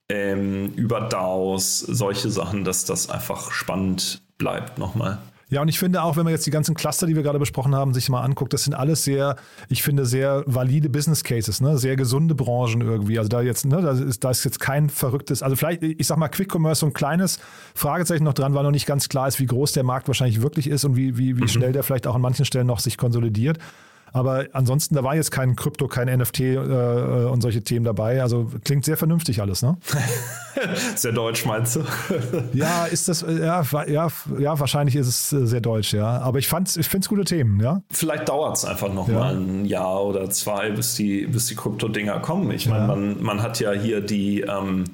ähm, 0.08 0.72
über 0.74 1.02
DAOs, 1.02 1.80
solche 1.80 2.30
Sachen, 2.30 2.64
dass 2.64 2.86
das 2.86 3.10
einfach 3.10 3.50
spannend 3.50 4.22
bleibt 4.38 4.78
nochmal. 4.78 5.18
Ja, 5.48 5.62
und 5.62 5.68
ich 5.68 5.78
finde 5.78 6.02
auch, 6.02 6.16
wenn 6.16 6.24
man 6.24 6.32
jetzt 6.32 6.44
die 6.44 6.50
ganzen 6.50 6.74
Cluster, 6.74 7.06
die 7.06 7.14
wir 7.14 7.22
gerade 7.22 7.38
besprochen 7.38 7.72
haben, 7.72 7.94
sich 7.94 8.08
mal 8.08 8.22
anguckt, 8.22 8.52
das 8.52 8.64
sind 8.64 8.74
alles 8.74 9.04
sehr, 9.04 9.36
ich 9.68 9.84
finde, 9.84 10.04
sehr 10.04 10.42
valide 10.46 10.88
Business 10.88 11.22
Cases, 11.22 11.60
ne? 11.60 11.78
sehr 11.78 11.94
gesunde 11.94 12.34
Branchen 12.34 12.80
irgendwie. 12.80 13.16
Also 13.18 13.28
da 13.28 13.42
jetzt, 13.42 13.64
ne, 13.64 13.80
da 13.80 13.92
ist, 13.92 14.24
da 14.24 14.30
ist 14.30 14.44
jetzt 14.44 14.58
kein 14.58 14.90
verrücktes, 14.90 15.44
also 15.44 15.54
vielleicht, 15.54 15.84
ich 15.84 16.06
sag 16.06 16.16
mal, 16.16 16.28
Quick 16.28 16.52
Commerce, 16.52 16.80
so 16.80 16.86
ein 16.86 16.92
kleines 16.92 17.38
Fragezeichen 17.76 18.24
noch 18.24 18.34
dran, 18.34 18.54
weil 18.54 18.64
noch 18.64 18.72
nicht 18.72 18.86
ganz 18.86 19.08
klar 19.08 19.28
ist, 19.28 19.38
wie 19.38 19.46
groß 19.46 19.70
der 19.70 19.84
Markt 19.84 20.08
wahrscheinlich 20.08 20.42
wirklich 20.42 20.68
ist 20.68 20.84
und 20.84 20.96
wie, 20.96 21.16
wie, 21.16 21.36
wie 21.36 21.42
mhm. 21.42 21.48
schnell 21.48 21.72
der 21.72 21.84
vielleicht 21.84 22.08
auch 22.08 22.16
an 22.16 22.22
manchen 22.22 22.44
Stellen 22.44 22.66
noch 22.66 22.80
sich 22.80 22.96
konsolidiert. 22.98 23.58
Aber 24.16 24.46
ansonsten, 24.52 24.94
da 24.94 25.04
war 25.04 25.14
jetzt 25.14 25.30
kein 25.30 25.56
Krypto, 25.56 25.88
kein 25.88 26.08
NFT 26.08 26.40
äh, 26.40 26.54
äh, 26.54 27.24
und 27.26 27.42
solche 27.42 27.62
Themen 27.62 27.84
dabei. 27.84 28.22
Also 28.22 28.50
klingt 28.64 28.86
sehr 28.86 28.96
vernünftig 28.96 29.42
alles, 29.42 29.60
ne? 29.60 29.76
sehr 30.94 31.12
deutsch, 31.12 31.44
meinst 31.44 31.76
du? 31.76 31.80
ja, 32.54 32.86
ist 32.86 33.10
das, 33.10 33.20
ja, 33.20 33.62
ja, 33.86 34.08
ja, 34.38 34.58
wahrscheinlich 34.58 34.96
ist 34.96 35.06
es 35.06 35.32
äh, 35.34 35.46
sehr 35.46 35.60
deutsch, 35.60 35.92
ja. 35.92 36.18
Aber 36.20 36.38
ich, 36.38 36.46
ich 36.46 36.88
finde 36.88 37.04
es 37.04 37.08
gute 37.10 37.24
Themen, 37.24 37.60
ja. 37.60 37.82
Vielleicht 37.90 38.30
dauert 38.30 38.56
es 38.56 38.64
einfach 38.64 38.90
noch 38.90 39.06
ja. 39.06 39.18
mal 39.18 39.36
ein 39.36 39.66
Jahr 39.66 40.02
oder 40.02 40.30
zwei, 40.30 40.70
bis 40.70 40.94
die, 40.94 41.26
bis 41.26 41.48
die 41.48 41.54
Krypto-Dinger 41.54 42.20
kommen. 42.20 42.50
Ich 42.52 42.66
meine, 42.68 42.80
ja. 42.80 42.86
man, 42.86 43.22
man 43.22 43.42
hat 43.42 43.60
ja 43.60 43.72
hier 43.72 44.00
die, 44.00 44.40
ähm, 44.40 44.84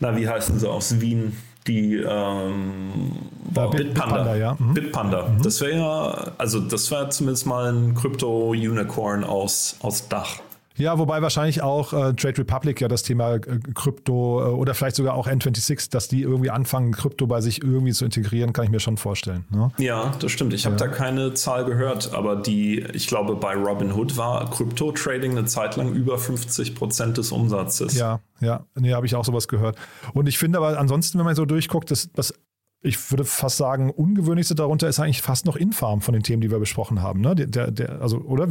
na, 0.00 0.16
wie 0.16 0.26
heißen 0.26 0.58
sie 0.58 0.70
aus 0.70 1.02
Wien? 1.02 1.36
Die 1.68 1.96
ähm, 1.96 3.12
Bit, 3.54 3.70
Bitpanda. 3.70 3.76
Bitpanda, 3.76 4.36
ja. 4.36 4.56
Mhm. 4.58 4.74
Bitpanda. 4.74 5.28
Mhm. 5.28 5.42
Das 5.42 5.60
wäre 5.60 5.78
ja, 5.78 6.32
also 6.38 6.60
das 6.60 6.90
wäre 6.90 7.08
zumindest 7.10 7.46
mal 7.46 7.72
ein 7.72 7.94
Krypto-Unicorn 7.94 9.24
aus, 9.24 9.76
aus 9.80 10.08
Dach. 10.08 10.40
Ja, 10.78 10.98
wobei 10.98 11.20
wahrscheinlich 11.22 11.60
auch 11.62 11.92
äh, 11.92 12.14
Trade 12.14 12.38
Republic 12.38 12.80
ja 12.80 12.88
das 12.88 13.02
Thema 13.02 13.34
äh, 13.34 13.40
Krypto 13.74 14.40
äh, 14.40 14.50
oder 14.50 14.74
vielleicht 14.74 14.96
sogar 14.96 15.14
auch 15.14 15.26
N26, 15.26 15.90
dass 15.90 16.08
die 16.08 16.22
irgendwie 16.22 16.50
anfangen, 16.50 16.92
Krypto 16.92 17.26
bei 17.26 17.40
sich 17.40 17.62
irgendwie 17.62 17.92
zu 17.92 18.04
integrieren, 18.04 18.52
kann 18.52 18.64
ich 18.64 18.70
mir 18.70 18.80
schon 18.80 18.96
vorstellen. 18.96 19.44
Ne? 19.50 19.70
Ja, 19.78 20.12
das 20.20 20.30
stimmt. 20.30 20.54
Ich 20.54 20.66
habe 20.66 20.76
ja. 20.76 20.86
da 20.86 20.88
keine 20.88 21.34
Zahl 21.34 21.64
gehört, 21.64 22.14
aber 22.14 22.36
die, 22.36 22.80
ich 22.92 23.08
glaube, 23.08 23.34
bei 23.34 23.54
Robinhood 23.54 24.16
war 24.16 24.48
Krypto-Trading 24.50 25.32
eine 25.32 25.46
Zeit 25.46 25.76
lang 25.76 25.92
über 25.92 26.16
50 26.16 26.74
Prozent 26.74 27.18
des 27.18 27.32
Umsatzes. 27.32 27.98
Ja, 27.98 28.20
ja, 28.40 28.64
nee, 28.76 28.92
habe 28.92 29.06
ich 29.06 29.14
auch 29.14 29.24
sowas 29.24 29.48
gehört. 29.48 29.76
Und 30.14 30.28
ich 30.28 30.38
finde 30.38 30.58
aber 30.58 30.78
ansonsten, 30.78 31.18
wenn 31.18 31.24
man 31.24 31.34
so 31.34 31.44
durchguckt, 31.44 31.90
das, 31.90 32.08
das 32.12 32.32
ich 32.80 33.10
würde 33.10 33.24
fast 33.24 33.56
sagen, 33.56 33.90
ungewöhnlichste 33.90 34.54
darunter 34.54 34.88
ist 34.88 35.00
eigentlich 35.00 35.22
fast 35.22 35.46
noch 35.46 35.56
Infarm 35.56 36.00
von 36.00 36.14
den 36.14 36.22
Themen, 36.22 36.40
die 36.40 36.50
wir 36.50 36.60
besprochen 36.60 37.02
haben. 37.02 37.20
Ne? 37.20 37.34
Der, 37.34 37.70
der, 37.70 38.00
also, 38.00 38.18
oder? 38.18 38.48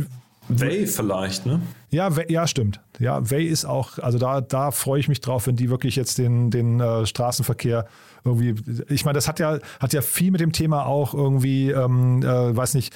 Way 0.49 0.87
vielleicht, 0.87 1.45
ne? 1.45 1.61
Ja, 1.89 2.09
ja, 2.27 2.47
stimmt. 2.47 2.79
Ja, 2.99 3.29
Way 3.29 3.45
ist 3.45 3.65
auch, 3.65 3.99
also 3.99 4.17
da, 4.17 4.41
da 4.41 4.71
freue 4.71 4.99
ich 4.99 5.07
mich 5.07 5.21
drauf, 5.21 5.47
wenn 5.47 5.55
die 5.55 5.69
wirklich 5.69 5.95
jetzt 5.95 6.17
den, 6.17 6.51
den 6.51 6.79
äh, 6.79 7.05
Straßenverkehr 7.05 7.85
irgendwie, 8.23 8.55
ich 8.89 9.05
meine, 9.05 9.15
das 9.15 9.27
hat 9.27 9.39
ja, 9.39 9.59
hat 9.79 9.93
ja 9.93 10.01
viel 10.01 10.31
mit 10.31 10.41
dem 10.41 10.51
Thema 10.51 10.85
auch 10.85 11.13
irgendwie, 11.13 11.71
ähm, 11.71 12.21
äh, 12.23 12.55
weiß 12.55 12.73
nicht, 12.73 12.93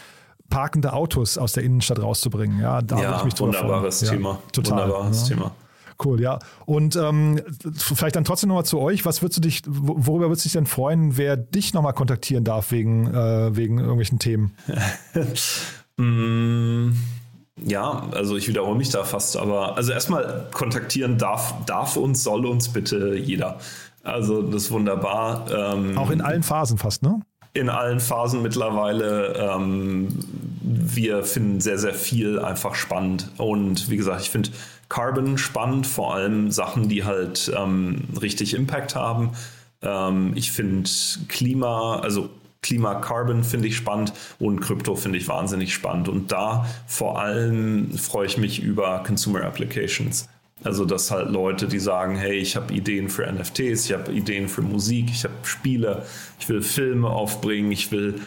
parkende 0.49 0.93
Autos 0.93 1.38
aus 1.38 1.54
der 1.54 1.64
Innenstadt 1.64 2.02
rauszubringen. 2.02 2.60
Ja, 2.60 2.82
da 2.82 3.02
ja, 3.02 3.18
ich 3.18 3.24
mich 3.24 3.39
wunderbares 3.39 3.99
Thema. 3.99 4.32
Ja, 4.32 4.39
total. 4.52 4.82
Wunderbares 4.84 5.30
ja. 5.30 5.36
Thema. 5.36 5.52
Cool, 6.04 6.20
ja. 6.20 6.39
Und 6.66 6.95
ähm, 6.95 7.41
vielleicht 7.76 8.16
dann 8.16 8.24
trotzdem 8.24 8.49
nochmal 8.49 8.66
zu 8.66 8.80
euch. 8.80 9.06
Was 9.06 9.22
würdest 9.22 9.38
du 9.38 9.41
dich, 9.41 9.62
worüber 9.68 10.30
würdest 10.30 10.45
du 10.45 10.47
dich 10.47 10.54
denn 10.54 10.66
freuen, 10.66 11.18
wer 11.18 11.38
dich 11.38 11.74
nochmal 11.74 11.93
kontaktieren 11.93 12.43
darf 12.43 12.72
wegen, 12.72 13.08
äh, 13.14 13.56
wegen 13.56 13.78
irgendwelchen 13.78 14.20
Themen? 14.20 14.56
mm. 15.97 16.91
Ja, 17.60 18.08
also 18.12 18.38
ich 18.38 18.47
wiederhole 18.47 18.78
mich 18.78 18.89
da 18.89 19.04
fast, 19.04 19.38
aber 19.38 19.76
also 19.78 19.91
erstmal 19.91 20.47
kontaktieren 20.52 21.18
darf, 21.18 21.54
darf 21.66 21.97
uns, 21.97 22.24
soll 22.24 22.45
uns 22.45 22.70
bitte 22.70 23.16
jeder. 23.16 23.60
Also 24.04 24.41
das 24.41 24.64
ist 24.64 24.72
wunderbar. 24.72 25.45
Ähm, 25.52 25.97
Auch 25.97 26.10
in 26.10 26.22
allen 26.22 26.43
Phasen 26.43 26.78
fast, 26.78 27.04
ne? 27.04 27.22
In 27.54 27.70
allen 27.70 27.99
Phasen 27.99 28.41
mittlerweile. 28.41 29.34
Ähm, 29.36 30.08
wir 30.62 31.24
finden 31.24 31.60
sehr, 31.60 31.78
sehr 31.78 31.93
viel 31.93 32.39
einfach 32.39 32.76
spannend. 32.76 33.30
Und 33.38 33.89
wie 33.89 33.97
gesagt, 33.97 34.22
ich 34.22 34.30
finde 34.30 34.49
Carbon 34.89 35.38
spannend, 35.38 35.86
vor 35.86 36.16
allem 36.16 36.52
Sachen, 36.52 36.89
die 36.89 37.04
halt 37.04 37.52
ähm, 37.56 38.08
richtig 38.22 38.54
Impact 38.54 38.95
haben. 38.95 39.32
Ähm, 39.82 40.32
ich 40.36 40.52
finde 40.52 40.89
Klima, 41.28 41.99
also 41.99 42.30
Klima 42.62 42.95
Carbon 42.95 43.43
finde 43.43 43.68
ich 43.68 43.76
spannend 43.76 44.14
und 44.39 44.59
Krypto 44.59 44.95
finde 44.95 45.18
ich 45.18 45.28
wahnsinnig 45.28 45.74
spannend. 45.74 46.07
Und 46.07 46.32
da 46.32 46.66
vor 46.88 47.20
allem 47.20 47.97
freue 47.97 48.28
ich 48.28 48.38
mich 48.38 48.62
über 48.62 49.03
Consumer 49.05 49.43
Applications. 49.43 50.30
Also, 50.64 50.86
dass 50.86 51.09
halt 51.09 51.32
Leute, 51.32 51.68
die 51.68 51.80
sagen, 51.80 52.16
hey, 52.16 52.36
ich 52.36 52.55
habe 52.55 52.72
Ideen 52.72 53.09
für 53.09 53.26
NFTs, 53.32 53.86
ich 53.86 53.93
habe 53.93 54.12
Ideen 54.12 54.47
für 54.47 54.62
Musik, 54.62 55.09
ich 55.09 55.24
habe 55.24 55.34
Spiele, 55.43 56.05
ich 56.39 56.49
will 56.49 56.62
Filme 56.62 57.09
aufbringen, 57.09 57.72
ich 57.72 57.91
will 57.91 58.22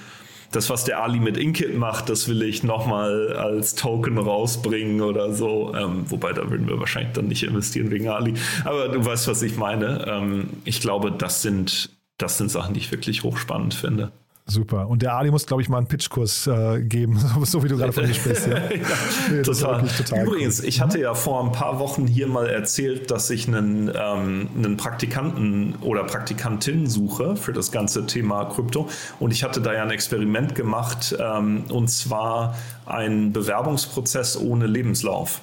das, 0.50 0.70
was 0.70 0.84
der 0.84 1.02
Ali 1.02 1.20
mit 1.20 1.36
Inkit 1.36 1.76
macht, 1.76 2.08
das 2.08 2.28
will 2.28 2.42
ich 2.42 2.62
nochmal 2.62 3.36
als 3.36 3.74
Token 3.74 4.18
rausbringen 4.18 5.00
oder 5.00 5.32
so. 5.32 5.74
Ähm, 5.74 6.04
wobei 6.08 6.32
da 6.32 6.48
würden 6.50 6.68
wir 6.68 6.78
wahrscheinlich 6.78 7.12
dann 7.12 7.28
nicht 7.28 7.42
investieren 7.42 7.90
wegen 7.90 8.08
Ali. 8.08 8.34
Aber 8.64 8.88
du 8.88 9.04
weißt, 9.04 9.28
was 9.28 9.42
ich 9.42 9.56
meine. 9.56 10.04
Ähm, 10.08 10.50
ich 10.64 10.80
glaube, 10.80 11.12
das 11.12 11.42
sind, 11.42 11.90
das 12.18 12.38
sind 12.38 12.50
Sachen, 12.50 12.74
die 12.74 12.80
ich 12.80 12.90
wirklich 12.90 13.22
hochspannend 13.22 13.74
finde. 13.74 14.12
Super. 14.46 14.88
Und 14.88 15.00
der 15.00 15.14
Ali 15.14 15.30
muss, 15.30 15.46
glaube 15.46 15.62
ich, 15.62 15.70
mal 15.70 15.78
einen 15.78 15.86
Pitchkurs 15.86 16.46
äh, 16.46 16.82
geben, 16.82 17.18
so 17.44 17.64
wie 17.64 17.68
du 17.68 17.78
gerade 17.78 17.92
von 17.94 18.04
dir 18.04 18.12
sprichst. 18.12 18.46
Ja. 18.46 18.58
nee, 19.30 19.42
total. 19.42 19.88
total. 19.88 20.26
Übrigens, 20.26 20.60
cool. 20.60 20.68
ich 20.68 20.80
hatte 20.82 21.00
ja 21.00 21.14
vor 21.14 21.42
ein 21.42 21.52
paar 21.52 21.78
Wochen 21.78 22.06
hier 22.06 22.26
mal 22.26 22.46
erzählt, 22.48 23.10
dass 23.10 23.30
ich 23.30 23.48
einen, 23.48 23.88
ähm, 23.88 24.50
einen 24.54 24.76
Praktikanten 24.76 25.76
oder 25.80 26.04
Praktikantin 26.04 26.86
suche 26.86 27.36
für 27.36 27.54
das 27.54 27.72
ganze 27.72 28.06
Thema 28.06 28.44
Krypto. 28.44 28.88
Und 29.18 29.30
ich 29.30 29.42
hatte 29.44 29.62
da 29.62 29.72
ja 29.72 29.82
ein 29.82 29.90
Experiment 29.90 30.54
gemacht, 30.54 31.16
ähm, 31.18 31.64
und 31.70 31.88
zwar 31.88 32.54
ein 32.84 33.32
Bewerbungsprozess 33.32 34.36
ohne 34.36 34.66
Lebenslauf 34.66 35.40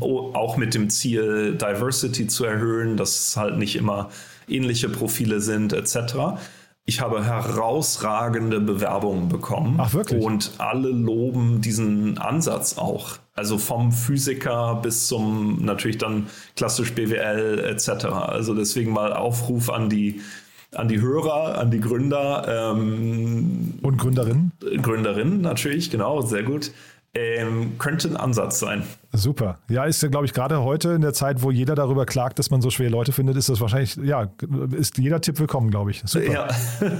auch 0.00 0.56
mit 0.56 0.74
dem 0.74 0.88
Ziel, 0.88 1.56
Diversity 1.56 2.28
zu 2.28 2.44
erhöhen, 2.44 2.96
dass 2.96 3.36
halt 3.36 3.56
nicht 3.56 3.76
immer 3.76 4.10
ähnliche 4.46 4.88
Profile 4.88 5.40
sind, 5.40 5.72
etc 5.72 6.38
ich 6.86 7.00
habe 7.00 7.24
herausragende 7.24 8.60
Bewerbungen 8.60 9.28
bekommen. 9.28 9.76
Ach, 9.78 9.94
wirklich? 9.94 10.22
Und 10.22 10.52
alle 10.58 10.90
loben 10.90 11.60
diesen 11.62 12.18
Ansatz 12.18 12.76
auch. 12.76 13.16
Also 13.34 13.58
vom 13.58 13.90
Physiker 13.90 14.80
bis 14.82 15.06
zum 15.06 15.64
natürlich 15.64 15.98
dann 15.98 16.26
klassisch 16.56 16.92
BWL 16.92 17.64
etc. 17.64 18.04
Also 18.04 18.54
deswegen 18.54 18.92
mal 18.92 19.12
Aufruf 19.12 19.70
an 19.70 19.88
die 19.88 20.20
an 20.72 20.88
die 20.88 21.00
Hörer, 21.00 21.58
an 21.58 21.70
die 21.70 21.80
Gründer. 21.80 22.72
Ähm, 22.72 23.74
und 23.80 23.96
Gründerinnen? 23.96 24.52
Gründerinnen 24.82 25.40
natürlich, 25.40 25.90
genau, 25.90 26.20
sehr 26.22 26.42
gut 26.42 26.72
ähm, 27.16 27.78
könnte 27.78 28.08
ein 28.08 28.16
Ansatz 28.16 28.58
sein. 28.58 28.82
Super. 29.12 29.58
Ja, 29.68 29.84
ist 29.84 30.02
ja, 30.02 30.08
glaube 30.08 30.26
ich, 30.26 30.32
gerade 30.32 30.62
heute 30.62 30.90
in 30.90 31.00
der 31.00 31.12
Zeit, 31.12 31.42
wo 31.42 31.52
jeder 31.52 31.76
darüber 31.76 32.06
klagt, 32.06 32.40
dass 32.40 32.50
man 32.50 32.60
so 32.60 32.70
schwer 32.70 32.90
Leute 32.90 33.12
findet, 33.12 33.36
ist 33.36 33.48
das 33.48 33.60
wahrscheinlich, 33.60 33.96
ja, 33.96 34.32
ist 34.76 34.98
jeder 34.98 35.20
Tipp 35.20 35.38
willkommen, 35.38 35.70
glaube 35.70 35.92
ich. 35.92 36.02
Super. 36.04 36.32
Ja. 36.32 36.48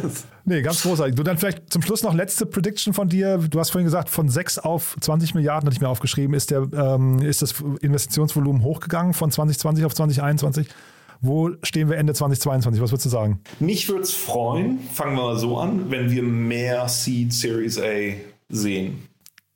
nee, 0.44 0.62
ganz 0.62 0.82
großartig. 0.82 1.16
Du 1.16 1.24
dann 1.24 1.36
vielleicht 1.36 1.72
zum 1.72 1.82
Schluss 1.82 2.04
noch 2.04 2.14
letzte 2.14 2.46
Prediction 2.46 2.94
von 2.94 3.08
dir. 3.08 3.38
Du 3.38 3.58
hast 3.58 3.70
vorhin 3.70 3.86
gesagt, 3.86 4.08
von 4.08 4.28
6 4.28 4.60
auf 4.60 4.96
20 5.00 5.34
Milliarden, 5.34 5.66
hatte 5.66 5.74
ich 5.74 5.80
mir 5.80 5.88
aufgeschrieben, 5.88 6.34
ist, 6.34 6.52
der, 6.52 6.68
ähm, 6.72 7.20
ist 7.20 7.42
das 7.42 7.54
Investitionsvolumen 7.80 8.62
hochgegangen 8.62 9.14
von 9.14 9.32
2020 9.32 9.84
auf 9.84 9.94
2021. 9.94 10.68
Wo 11.20 11.50
stehen 11.62 11.88
wir 11.88 11.96
Ende 11.96 12.14
2022? 12.14 12.80
Was 12.80 12.92
würdest 12.92 13.06
du 13.06 13.10
sagen? 13.10 13.40
Mich 13.58 13.88
würde 13.88 14.02
es 14.02 14.12
freuen, 14.12 14.78
fangen 14.92 15.16
wir 15.16 15.22
mal 15.22 15.38
so 15.38 15.58
an, 15.58 15.90
wenn 15.90 16.10
wir 16.10 16.22
mehr 16.22 16.86
Seed 16.88 17.32
Series 17.32 17.80
A 17.80 18.14
sehen. 18.48 19.08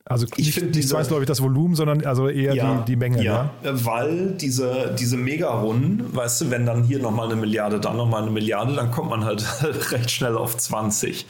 Also 0.09 0.27
ich 0.37 0.55
finde 0.55 0.77
nicht 0.77 0.89
zwangsläufig 0.89 1.27
das 1.27 1.43
Volumen, 1.43 1.75
sondern 1.75 2.05
also 2.05 2.29
eher 2.29 2.55
ja, 2.55 2.79
die, 2.79 2.93
die 2.93 2.97
Menge. 2.97 3.23
Ja, 3.23 3.51
ja, 3.63 3.85
weil 3.85 4.33
diese, 4.33 4.95
diese 4.99 5.19
Mega-Runden, 5.19 6.17
weißt 6.17 6.41
du, 6.41 6.51
wenn 6.51 6.65
dann 6.65 6.85
hier 6.85 6.99
nochmal 6.99 7.27
eine 7.27 7.37
Milliarde, 7.37 7.79
dann 7.79 7.97
nochmal 7.97 8.23
eine 8.23 8.31
Milliarde, 8.31 8.75
dann 8.75 8.91
kommt 8.91 9.11
man 9.11 9.25
halt 9.25 9.45
recht 9.93 10.11
schnell 10.11 10.37
auf 10.37 10.57
20. 10.57 11.27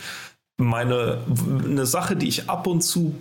Meine, 0.59 1.19
eine 1.65 1.87
Sache, 1.87 2.15
die 2.15 2.29
ich 2.29 2.49
ab 2.49 2.67
und 2.67 2.83
zu 2.83 3.15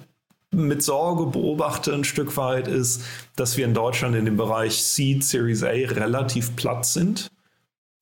mit 0.52 0.82
Sorge 0.82 1.26
beobachte 1.26 1.94
ein 1.94 2.04
Stück 2.04 2.38
weit, 2.38 2.68
ist, 2.68 3.04
dass 3.36 3.58
wir 3.58 3.66
in 3.66 3.74
Deutschland 3.74 4.16
in 4.16 4.26
dem 4.26 4.38
Bereich 4.38 4.82
Seed, 4.82 5.24
Series 5.24 5.64
A 5.64 5.70
relativ 5.70 6.56
platt 6.56 6.86
sind. 6.86 7.30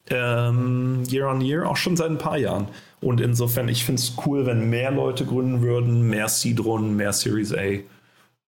Ähm, 0.09 1.03
year 1.09 1.27
on 1.27 1.41
Year, 1.41 1.67
auch 1.67 1.77
schon 1.77 1.97
seit 1.97 2.09
ein 2.09 2.17
paar 2.17 2.37
Jahren. 2.37 2.67
Und 3.01 3.21
insofern, 3.21 3.67
ich 3.69 3.85
finde 3.85 4.01
es 4.01 4.13
cool, 4.25 4.45
wenn 4.45 4.69
mehr 4.69 4.91
Leute 4.91 5.25
gründen 5.25 5.61
würden, 5.61 6.07
mehr 6.09 6.29
Seed-Runden, 6.29 6.95
mehr 6.95 7.13
Series 7.13 7.53
A. 7.53 7.79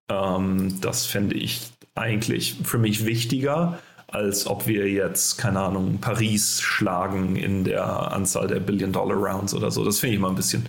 Ähm, 0.08 0.80
das 0.80 1.06
fände 1.06 1.34
ich 1.34 1.70
eigentlich 1.94 2.56
für 2.62 2.78
mich 2.78 3.06
wichtiger, 3.06 3.78
als 4.06 4.46
ob 4.46 4.66
wir 4.66 4.88
jetzt, 4.88 5.36
keine 5.36 5.60
Ahnung, 5.60 5.98
Paris 6.00 6.60
schlagen 6.60 7.36
in 7.36 7.64
der 7.64 8.12
Anzahl 8.12 8.46
der 8.46 8.60
Billion-Dollar-Rounds 8.60 9.54
oder 9.54 9.70
so. 9.70 9.84
Das 9.84 9.98
finde 9.98 10.14
ich 10.14 10.18
immer 10.20 10.30
ein 10.30 10.36
bisschen 10.36 10.66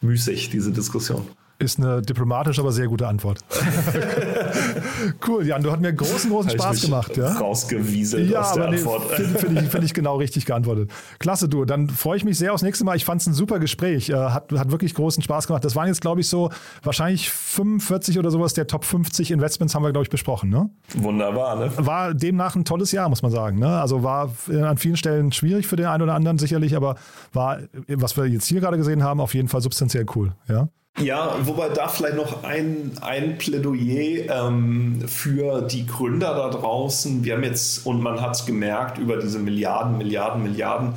müßig, 0.00 0.50
diese 0.50 0.72
Diskussion. 0.72 1.28
Ist 1.60 1.78
eine 1.78 2.00
diplomatisch, 2.02 2.60
aber 2.60 2.70
sehr 2.70 2.86
gute 2.86 3.08
Antwort. 3.08 3.40
cool, 5.26 5.46
Jan, 5.46 5.62
du 5.62 5.70
hast 5.70 5.80
mir 5.80 5.92
großen, 5.92 6.30
großen 6.30 6.50
Spaß 6.50 6.82
gemacht. 6.82 7.16
Ja? 7.16 7.32
Rausgewieselt 7.38 8.30
ja, 8.30 8.40
aus 8.40 8.54
der 8.54 8.68
Antwort. 8.68 9.02
Finde 9.12 9.38
find 9.38 9.62
ich, 9.62 9.68
find 9.68 9.84
ich, 9.84 9.94
genau 9.94 10.16
richtig 10.16 10.46
geantwortet. 10.46 10.90
Klasse, 11.18 11.48
du. 11.48 11.64
Dann 11.64 11.88
freue 11.88 12.16
ich 12.16 12.24
mich 12.24 12.38
sehr 12.38 12.52
aufs 12.52 12.62
nächste 12.62 12.84
Mal. 12.84 12.96
Ich 12.96 13.04
fand 13.04 13.20
es 13.20 13.26
ein 13.26 13.34
super 13.34 13.58
Gespräch. 13.58 14.10
Äh, 14.10 14.14
hat, 14.14 14.52
hat 14.52 14.70
wirklich 14.70 14.94
großen 14.94 15.22
Spaß 15.22 15.46
gemacht. 15.46 15.64
Das 15.64 15.76
waren 15.76 15.86
jetzt, 15.86 16.00
glaube 16.00 16.20
ich, 16.20 16.28
so 16.28 16.50
wahrscheinlich 16.82 17.30
45 17.30 18.18
oder 18.18 18.30
sowas 18.30 18.54
der 18.54 18.66
Top 18.66 18.84
50 18.84 19.30
Investments 19.30 19.74
haben 19.74 19.82
wir, 19.82 19.92
glaube 19.92 20.04
ich, 20.04 20.10
besprochen. 20.10 20.50
Ne? 20.50 20.70
Wunderbar, 20.94 21.56
ne? 21.56 21.72
War 21.76 22.14
demnach 22.14 22.56
ein 22.56 22.64
tolles 22.64 22.92
Jahr, 22.92 23.08
muss 23.08 23.22
man 23.22 23.30
sagen. 23.30 23.58
Ne? 23.58 23.80
Also 23.80 24.02
war 24.02 24.32
an 24.48 24.78
vielen 24.78 24.96
Stellen 24.96 25.32
schwierig 25.32 25.66
für 25.66 25.76
den 25.76 25.86
einen 25.86 26.02
oder 26.02 26.14
anderen 26.14 26.38
sicherlich, 26.38 26.76
aber 26.76 26.96
war, 27.32 27.58
was 27.88 28.16
wir 28.16 28.26
jetzt 28.26 28.46
hier 28.46 28.60
gerade 28.60 28.76
gesehen 28.76 29.02
haben, 29.02 29.20
auf 29.20 29.34
jeden 29.34 29.48
Fall 29.48 29.60
substanziell 29.60 30.06
cool. 30.14 30.32
Ja. 30.48 30.68
Ja, 31.00 31.36
wobei 31.42 31.68
da 31.68 31.88
vielleicht 31.88 32.16
noch 32.16 32.44
ein, 32.44 32.92
ein 33.00 33.38
Plädoyer 33.38 34.48
ähm, 34.48 35.04
für 35.06 35.62
die 35.62 35.86
Gründer 35.86 36.34
da 36.34 36.50
draußen. 36.50 37.24
Wir 37.24 37.34
haben 37.34 37.44
jetzt, 37.44 37.86
und 37.86 38.02
man 38.02 38.20
hat 38.20 38.34
es 38.34 38.46
gemerkt, 38.46 38.98
über 38.98 39.16
diese 39.16 39.38
Milliarden, 39.38 39.98
Milliarden, 39.98 40.42
Milliarden, 40.42 40.94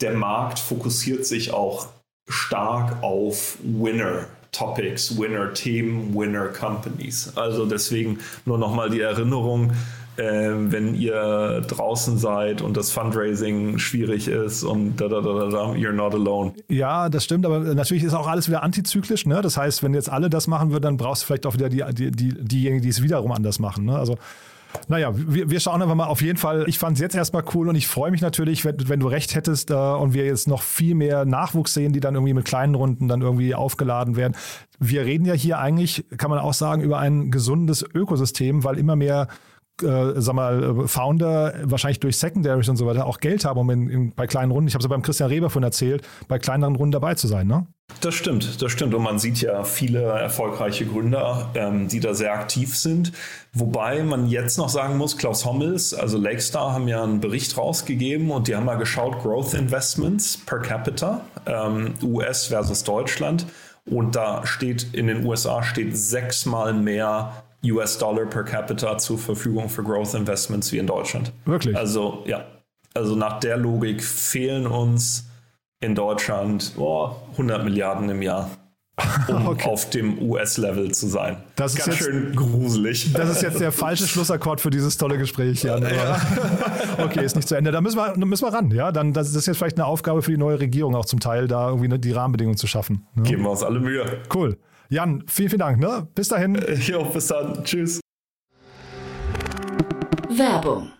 der 0.00 0.12
Markt 0.12 0.58
fokussiert 0.58 1.26
sich 1.26 1.52
auch 1.52 1.88
stark 2.28 3.02
auf 3.02 3.58
Winner. 3.62 4.26
Topics, 4.52 5.16
Winner-Themen, 5.16 6.12
Winner-Companies. 6.12 7.36
Also 7.36 7.66
deswegen 7.66 8.18
nur 8.44 8.58
nochmal 8.58 8.90
die 8.90 9.00
Erinnerung, 9.00 9.72
wenn 10.22 10.94
ihr 10.94 11.62
draußen 11.66 12.18
seid 12.18 12.62
und 12.62 12.76
das 12.76 12.90
Fundraising 12.90 13.78
schwierig 13.78 14.28
ist 14.28 14.62
und 14.62 14.96
da, 14.96 15.08
da, 15.08 15.20
da, 15.20 15.32
da, 15.48 15.72
you're 15.72 15.92
not 15.92 16.14
alone. 16.14 16.52
Ja, 16.68 17.08
das 17.08 17.24
stimmt, 17.24 17.46
aber 17.46 17.60
natürlich 17.60 18.04
ist 18.04 18.14
auch 18.14 18.26
alles 18.26 18.48
wieder 18.48 18.62
antizyklisch. 18.62 19.26
Ne? 19.26 19.40
Das 19.42 19.56
heißt, 19.56 19.82
wenn 19.82 19.94
jetzt 19.94 20.10
alle 20.10 20.30
das 20.30 20.46
machen 20.46 20.70
würden, 20.70 20.82
dann 20.82 20.96
brauchst 20.96 21.22
du 21.22 21.26
vielleicht 21.26 21.46
auch 21.46 21.54
wieder 21.54 21.68
die, 21.68 21.84
die, 21.92 22.10
die, 22.10 22.34
diejenigen, 22.34 22.82
die 22.82 22.88
es 22.88 23.02
wiederum 23.02 23.32
anders 23.32 23.58
machen. 23.58 23.84
Ne? 23.84 23.98
Also 23.98 24.16
naja, 24.88 25.12
wir, 25.14 25.50
wir 25.50 25.60
schauen 25.60 25.82
einfach 25.82 25.94
mal 25.94 26.06
auf 26.06 26.22
jeden 26.22 26.38
Fall. 26.38 26.64
Ich 26.68 26.78
fand 26.78 26.96
es 26.96 27.00
jetzt 27.00 27.14
erstmal 27.14 27.44
cool 27.54 27.68
und 27.68 27.74
ich 27.74 27.88
freue 27.88 28.10
mich 28.10 28.20
natürlich, 28.20 28.64
wenn, 28.64 28.88
wenn 28.88 29.00
du 29.00 29.08
recht 29.08 29.34
hättest 29.34 29.70
äh, 29.70 29.74
und 29.74 30.14
wir 30.14 30.24
jetzt 30.24 30.48
noch 30.48 30.62
viel 30.62 30.94
mehr 30.94 31.24
Nachwuchs 31.24 31.74
sehen, 31.74 31.92
die 31.92 32.00
dann 32.00 32.14
irgendwie 32.14 32.34
mit 32.34 32.44
kleinen 32.44 32.74
Runden 32.74 33.08
dann 33.08 33.20
irgendwie 33.20 33.54
aufgeladen 33.54 34.16
werden. 34.16 34.36
Wir 34.78 35.04
reden 35.04 35.24
ja 35.24 35.34
hier 35.34 35.58
eigentlich, 35.58 36.04
kann 36.16 36.30
man 36.30 36.38
auch 36.38 36.54
sagen, 36.54 36.82
über 36.82 36.98
ein 36.98 37.30
gesundes 37.30 37.84
Ökosystem, 37.94 38.64
weil 38.64 38.78
immer 38.78 38.96
mehr 38.96 39.28
äh, 39.82 40.20
sag 40.20 40.34
mal, 40.34 40.86
Founder 40.86 41.54
wahrscheinlich 41.64 42.00
durch 42.00 42.16
Secondaries 42.18 42.68
und 42.68 42.76
so 42.76 42.86
weiter 42.86 43.06
auch 43.06 43.18
Geld 43.18 43.44
haben, 43.44 43.58
um 43.58 43.70
in, 43.70 43.88
in, 43.88 44.12
bei 44.14 44.26
kleinen 44.26 44.52
Runden, 44.52 44.68
ich 44.68 44.74
habe 44.74 44.80
es 44.80 44.84
ja 44.84 44.88
beim 44.88 45.02
Christian 45.02 45.28
Reber 45.28 45.50
von 45.50 45.62
erzählt, 45.62 46.02
bei 46.28 46.38
kleineren 46.38 46.76
Runden 46.76 46.92
dabei 46.92 47.14
zu 47.14 47.26
sein, 47.26 47.46
ne? 47.46 47.66
Das 48.00 48.14
stimmt, 48.14 48.62
das 48.62 48.72
stimmt. 48.72 48.94
Und 48.94 49.02
man 49.02 49.18
sieht 49.18 49.40
ja 49.40 49.64
viele 49.64 50.02
erfolgreiche 50.02 50.86
Gründer, 50.86 51.50
ähm, 51.54 51.88
die 51.88 52.00
da 52.00 52.14
sehr 52.14 52.32
aktiv 52.32 52.76
sind. 52.76 53.12
Wobei 53.52 54.02
man 54.02 54.28
jetzt 54.28 54.58
noch 54.58 54.68
sagen 54.68 54.96
muss, 54.96 55.16
Klaus 55.16 55.44
Hommels, 55.44 55.92
also 55.92 56.16
Lakestar, 56.16 56.72
haben 56.72 56.88
ja 56.88 57.02
einen 57.02 57.20
Bericht 57.20 57.58
rausgegeben 57.58 58.30
und 58.30 58.48
die 58.48 58.54
haben 58.54 58.64
mal 58.64 58.76
geschaut, 58.76 59.20
Growth 59.22 59.54
Investments 59.54 60.36
per 60.36 60.60
capita, 60.60 61.22
ähm, 61.46 61.94
US 62.02 62.46
versus 62.46 62.84
Deutschland. 62.84 63.46
Und 63.86 64.14
da 64.14 64.46
steht, 64.46 64.94
in 64.94 65.08
den 65.08 65.26
USA 65.26 65.62
steht 65.62 65.96
sechsmal 65.96 66.72
mehr 66.72 67.42
US-Dollar 67.64 68.26
per 68.26 68.44
capita 68.44 68.98
zur 68.98 69.18
Verfügung 69.18 69.68
für 69.68 69.82
Growth 69.82 70.14
Investments 70.14 70.72
wie 70.72 70.78
in 70.78 70.86
Deutschland. 70.86 71.32
Wirklich? 71.44 71.76
Also 71.76 72.22
ja, 72.26 72.44
also 72.94 73.14
nach 73.14 73.40
der 73.40 73.56
Logik 73.56 74.02
fehlen 74.02 74.66
uns 74.66 75.26
in 75.80 75.94
Deutschland 75.94 76.72
oh, 76.76 77.16
100 77.32 77.64
Milliarden 77.64 78.08
im 78.10 78.22
Jahr. 78.22 78.50
Um 79.28 79.46
okay. 79.46 79.66
auf 79.66 79.88
dem 79.88 80.20
US-Level 80.20 80.90
zu 80.92 81.06
sein. 81.06 81.38
Das 81.56 81.72
ist 81.72 81.86
Ganz 81.86 81.98
jetzt, 81.98 82.04
schön 82.04 82.36
gruselig. 82.36 83.10
Das 83.14 83.30
ist 83.30 83.40
jetzt 83.40 83.58
der 83.58 83.72
falsche 83.72 84.06
Schlussakkord 84.06 84.60
für 84.60 84.68
dieses 84.68 84.98
tolle 84.98 85.16
Gespräch, 85.16 85.62
Jan. 85.62 85.82
Ja. 85.82 86.20
okay, 86.98 87.24
ist 87.24 87.34
nicht 87.34 87.48
zu 87.48 87.54
Ende. 87.54 87.70
Da 87.70 87.80
müssen 87.80 87.96
wir, 87.96 88.14
müssen 88.26 88.44
wir 88.44 88.52
ran. 88.52 88.70
Ja, 88.72 88.92
dann 88.92 89.14
das 89.14 89.34
ist 89.34 89.46
jetzt 89.46 89.56
vielleicht 89.56 89.78
eine 89.78 89.86
Aufgabe 89.86 90.20
für 90.20 90.32
die 90.32 90.36
neue 90.36 90.60
Regierung 90.60 90.94
auch 90.94 91.06
zum 91.06 91.18
Teil, 91.18 91.48
da 91.48 91.70
irgendwie 91.70 91.98
die 91.98 92.12
Rahmenbedingungen 92.12 92.58
zu 92.58 92.66
schaffen. 92.66 93.06
Ne? 93.14 93.22
Geben 93.22 93.42
wir 93.44 93.50
uns 93.50 93.62
alle 93.62 93.80
Mühe. 93.80 94.04
Cool. 94.34 94.58
Jan, 94.92 95.22
vielen, 95.28 95.48
vielen 95.48 95.60
Dank. 95.60 95.78
Ne? 95.78 96.08
Bis 96.16 96.28
dahin. 96.28 96.56
Äh, 96.56 96.74
jo, 96.74 97.04
bis 97.04 97.28
dann. 97.28 97.64
Tschüss. 97.64 98.00
Werbung. 100.28 100.90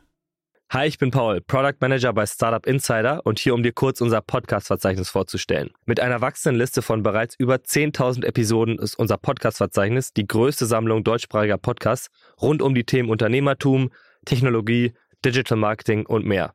Hi, 0.72 0.86
ich 0.86 0.99
bin 0.99 1.11
Paul, 1.11 1.41
Product 1.41 1.74
Manager 1.80 2.12
bei 2.12 2.24
Startup 2.26 2.64
Insider 2.64 3.20
und 3.24 3.41
hier, 3.41 3.55
um 3.55 3.64
dir 3.64 3.72
kurz 3.72 4.01
unser 4.01 4.20
Podcast-Verzeichnis 4.20 5.09
vorzustellen. 5.09 5.70
Mit 5.84 5.99
einer 5.99 6.20
wachsenden 6.20 6.61
Liste 6.61 6.82
von 6.82 7.03
bereits 7.03 7.34
über 7.34 7.57
10.000 7.57 8.24
Episoden 8.24 8.78
ist 8.78 8.95
unser 8.95 9.16
Podcast-Verzeichnis 9.16 10.12
die 10.12 10.28
größte 10.28 10.66
Sammlung 10.66 11.03
deutschsprachiger 11.03 11.59
Podcasts 11.59 12.11
rund 12.41 12.62
um 12.62 12.76
die 12.76 12.84
Themen 12.84 13.11
Unternehmertum, 13.11 13.91
Technologie, 14.24 14.93
Digital 15.24 15.59
Marketing 15.59 16.07
und 16.07 16.24
mehr. 16.24 16.55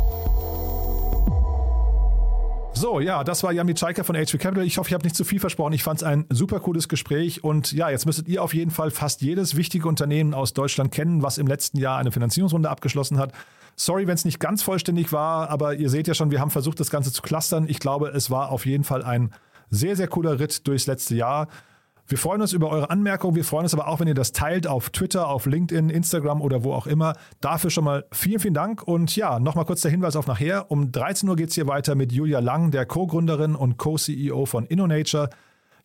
So, 2.73 2.99
ja, 2.99 3.23
das 3.23 3.43
war 3.43 3.51
Yami 3.51 3.75
Chaika 3.75 4.03
von 4.03 4.15
HV 4.15 4.39
Capital. 4.39 4.65
Ich 4.65 4.77
hoffe, 4.77 4.89
ich 4.89 4.93
habe 4.93 5.03
nicht 5.03 5.15
zu 5.15 5.23
viel 5.23 5.39
versprochen. 5.39 5.73
Ich 5.73 5.83
fand 5.83 6.01
es 6.01 6.03
ein 6.03 6.25
super 6.29 6.59
cooles 6.59 6.87
Gespräch. 6.87 7.43
Und 7.43 7.73
ja, 7.73 7.89
jetzt 7.89 8.05
müsstet 8.05 8.27
ihr 8.27 8.41
auf 8.41 8.53
jeden 8.53 8.71
Fall 8.71 8.89
fast 8.91 9.21
jedes 9.21 9.55
wichtige 9.55 9.87
Unternehmen 9.87 10.33
aus 10.33 10.53
Deutschland 10.53 10.91
kennen, 10.91 11.21
was 11.21 11.37
im 11.37 11.47
letzten 11.47 11.77
Jahr 11.77 11.97
eine 11.97 12.11
Finanzierungsrunde 12.11 12.69
abgeschlossen 12.69 13.19
hat. 13.19 13.33
Sorry, 13.75 14.07
wenn 14.07 14.15
es 14.15 14.25
nicht 14.25 14.39
ganz 14.39 14.63
vollständig 14.63 15.11
war, 15.11 15.49
aber 15.49 15.75
ihr 15.75 15.89
seht 15.89 16.07
ja 16.07 16.13
schon, 16.13 16.31
wir 16.31 16.39
haben 16.39 16.49
versucht, 16.49 16.79
das 16.79 16.89
Ganze 16.89 17.11
zu 17.11 17.21
clustern. 17.21 17.67
Ich 17.67 17.79
glaube, 17.79 18.09
es 18.09 18.29
war 18.31 18.49
auf 18.49 18.65
jeden 18.65 18.83
Fall 18.83 19.03
ein 19.03 19.31
sehr, 19.69 19.95
sehr 19.95 20.07
cooler 20.07 20.39
Ritt 20.39 20.67
durchs 20.67 20.87
letzte 20.87 21.15
Jahr. 21.15 21.47
Wir 22.11 22.17
freuen 22.17 22.41
uns 22.41 22.51
über 22.51 22.69
eure 22.69 22.89
Anmerkungen. 22.89 23.37
Wir 23.37 23.45
freuen 23.45 23.63
uns 23.63 23.73
aber 23.73 23.87
auch, 23.87 24.01
wenn 24.01 24.07
ihr 24.09 24.13
das 24.13 24.33
teilt 24.33 24.67
auf 24.67 24.89
Twitter, 24.89 25.29
auf 25.29 25.45
LinkedIn, 25.45 25.89
Instagram 25.89 26.41
oder 26.41 26.65
wo 26.65 26.73
auch 26.73 26.85
immer. 26.85 27.15
Dafür 27.39 27.69
schon 27.69 27.85
mal 27.85 28.03
vielen, 28.11 28.41
vielen 28.41 28.53
Dank. 28.53 28.83
Und 28.85 29.15
ja, 29.15 29.39
nochmal 29.39 29.63
kurz 29.63 29.79
der 29.79 29.91
Hinweis 29.91 30.17
auf 30.17 30.27
nachher. 30.27 30.69
Um 30.69 30.91
13 30.91 31.29
Uhr 31.29 31.37
geht 31.37 31.51
es 31.51 31.55
hier 31.55 31.67
weiter 31.67 31.95
mit 31.95 32.11
Julia 32.11 32.39
Lang, 32.39 32.69
der 32.71 32.85
Co-Gründerin 32.85 33.55
und 33.55 33.77
Co-CEO 33.77 34.45
von 34.45 34.65
InnoNature. 34.65 35.29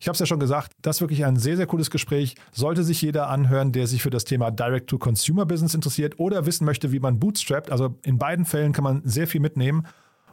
Ich 0.01 0.09
habe 0.09 0.15
es 0.15 0.19
ja 0.19 0.25
schon 0.25 0.41
gesagt, 0.41 0.73
das 0.81 0.97
ist 0.97 1.01
wirklich 1.01 1.23
ein 1.23 1.37
sehr, 1.37 1.55
sehr 1.55 1.65
cooles 1.65 1.89
Gespräch. 1.89 2.35
Sollte 2.51 2.83
sich 2.83 3.01
jeder 3.01 3.29
anhören, 3.29 3.71
der 3.71 3.87
sich 3.87 4.03
für 4.03 4.09
das 4.09 4.25
Thema 4.25 4.51
Direct-to-Consumer-Business 4.51 5.75
interessiert 5.75 6.19
oder 6.19 6.45
wissen 6.45 6.65
möchte, 6.65 6.91
wie 6.91 6.99
man 6.99 7.19
bootstrappt. 7.19 7.71
Also 7.71 7.95
in 8.03 8.17
beiden 8.17 8.43
Fällen 8.43 8.73
kann 8.73 8.83
man 8.83 9.01
sehr 9.05 9.27
viel 9.27 9.39
mitnehmen. 9.39 9.87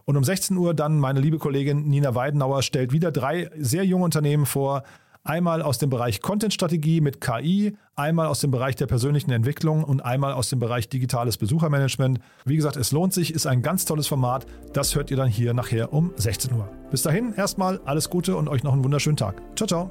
Und 0.07 0.17
um 0.17 0.25
16 0.25 0.57
Uhr 0.57 0.75
dann 0.75 0.99
meine 0.99 1.21
liebe 1.21 1.39
Kollegin 1.39 1.87
Nina 1.87 2.17
Weidenauer 2.17 2.63
stellt 2.63 2.91
wieder 2.91 3.13
drei 3.13 3.49
sehr 3.57 3.85
junge 3.85 4.05
Unternehmen 4.05 4.45
vor, 4.45 4.83
Einmal 5.27 5.63
aus 5.63 5.79
dem 5.79 5.89
Bereich 5.89 6.21
Content-Strategie 6.21 7.01
mit 7.01 7.23
KI, 7.23 7.79
einmal 7.97 8.27
aus 8.27 8.41
dem 8.41 8.51
Bereich 8.51 8.77
der 8.77 8.87
persönlichen 8.87 9.31
Entwicklung 9.31 9.83
und 9.83 10.05
einmal 10.05 10.35
aus 10.35 10.51
dem 10.51 10.59
Bereich 10.59 10.91
digitales 10.91 11.39
Besuchermanagement. 11.39 12.21
Wie 12.45 12.57
gesagt, 12.57 12.77
es 12.77 12.93
lohnt 12.93 13.15
sich, 13.15 13.33
ist 13.33 13.47
ein 13.47 13.63
ganz 13.63 13.87
tolles 13.87 14.07
Format. 14.07 14.45
Das 14.75 14.95
hört 14.95 15.11
ihr 15.11 15.17
dann 15.17 15.29
hier 15.29 15.55
nachher 15.55 15.95
um 15.95 16.13
16 16.17 16.53
Uhr. 16.53 16.69
Bis 16.91 17.01
dahin 17.01 17.33
erstmal 17.33 17.81
alles 17.87 18.11
Gute 18.11 18.37
und 18.37 18.49
euch 18.49 18.65
noch 18.65 18.75
einen 18.75 18.85
wunderschönen 18.85 19.17
Tag. 19.17 19.41
Ciao, 19.57 19.67
ciao. 19.67 19.91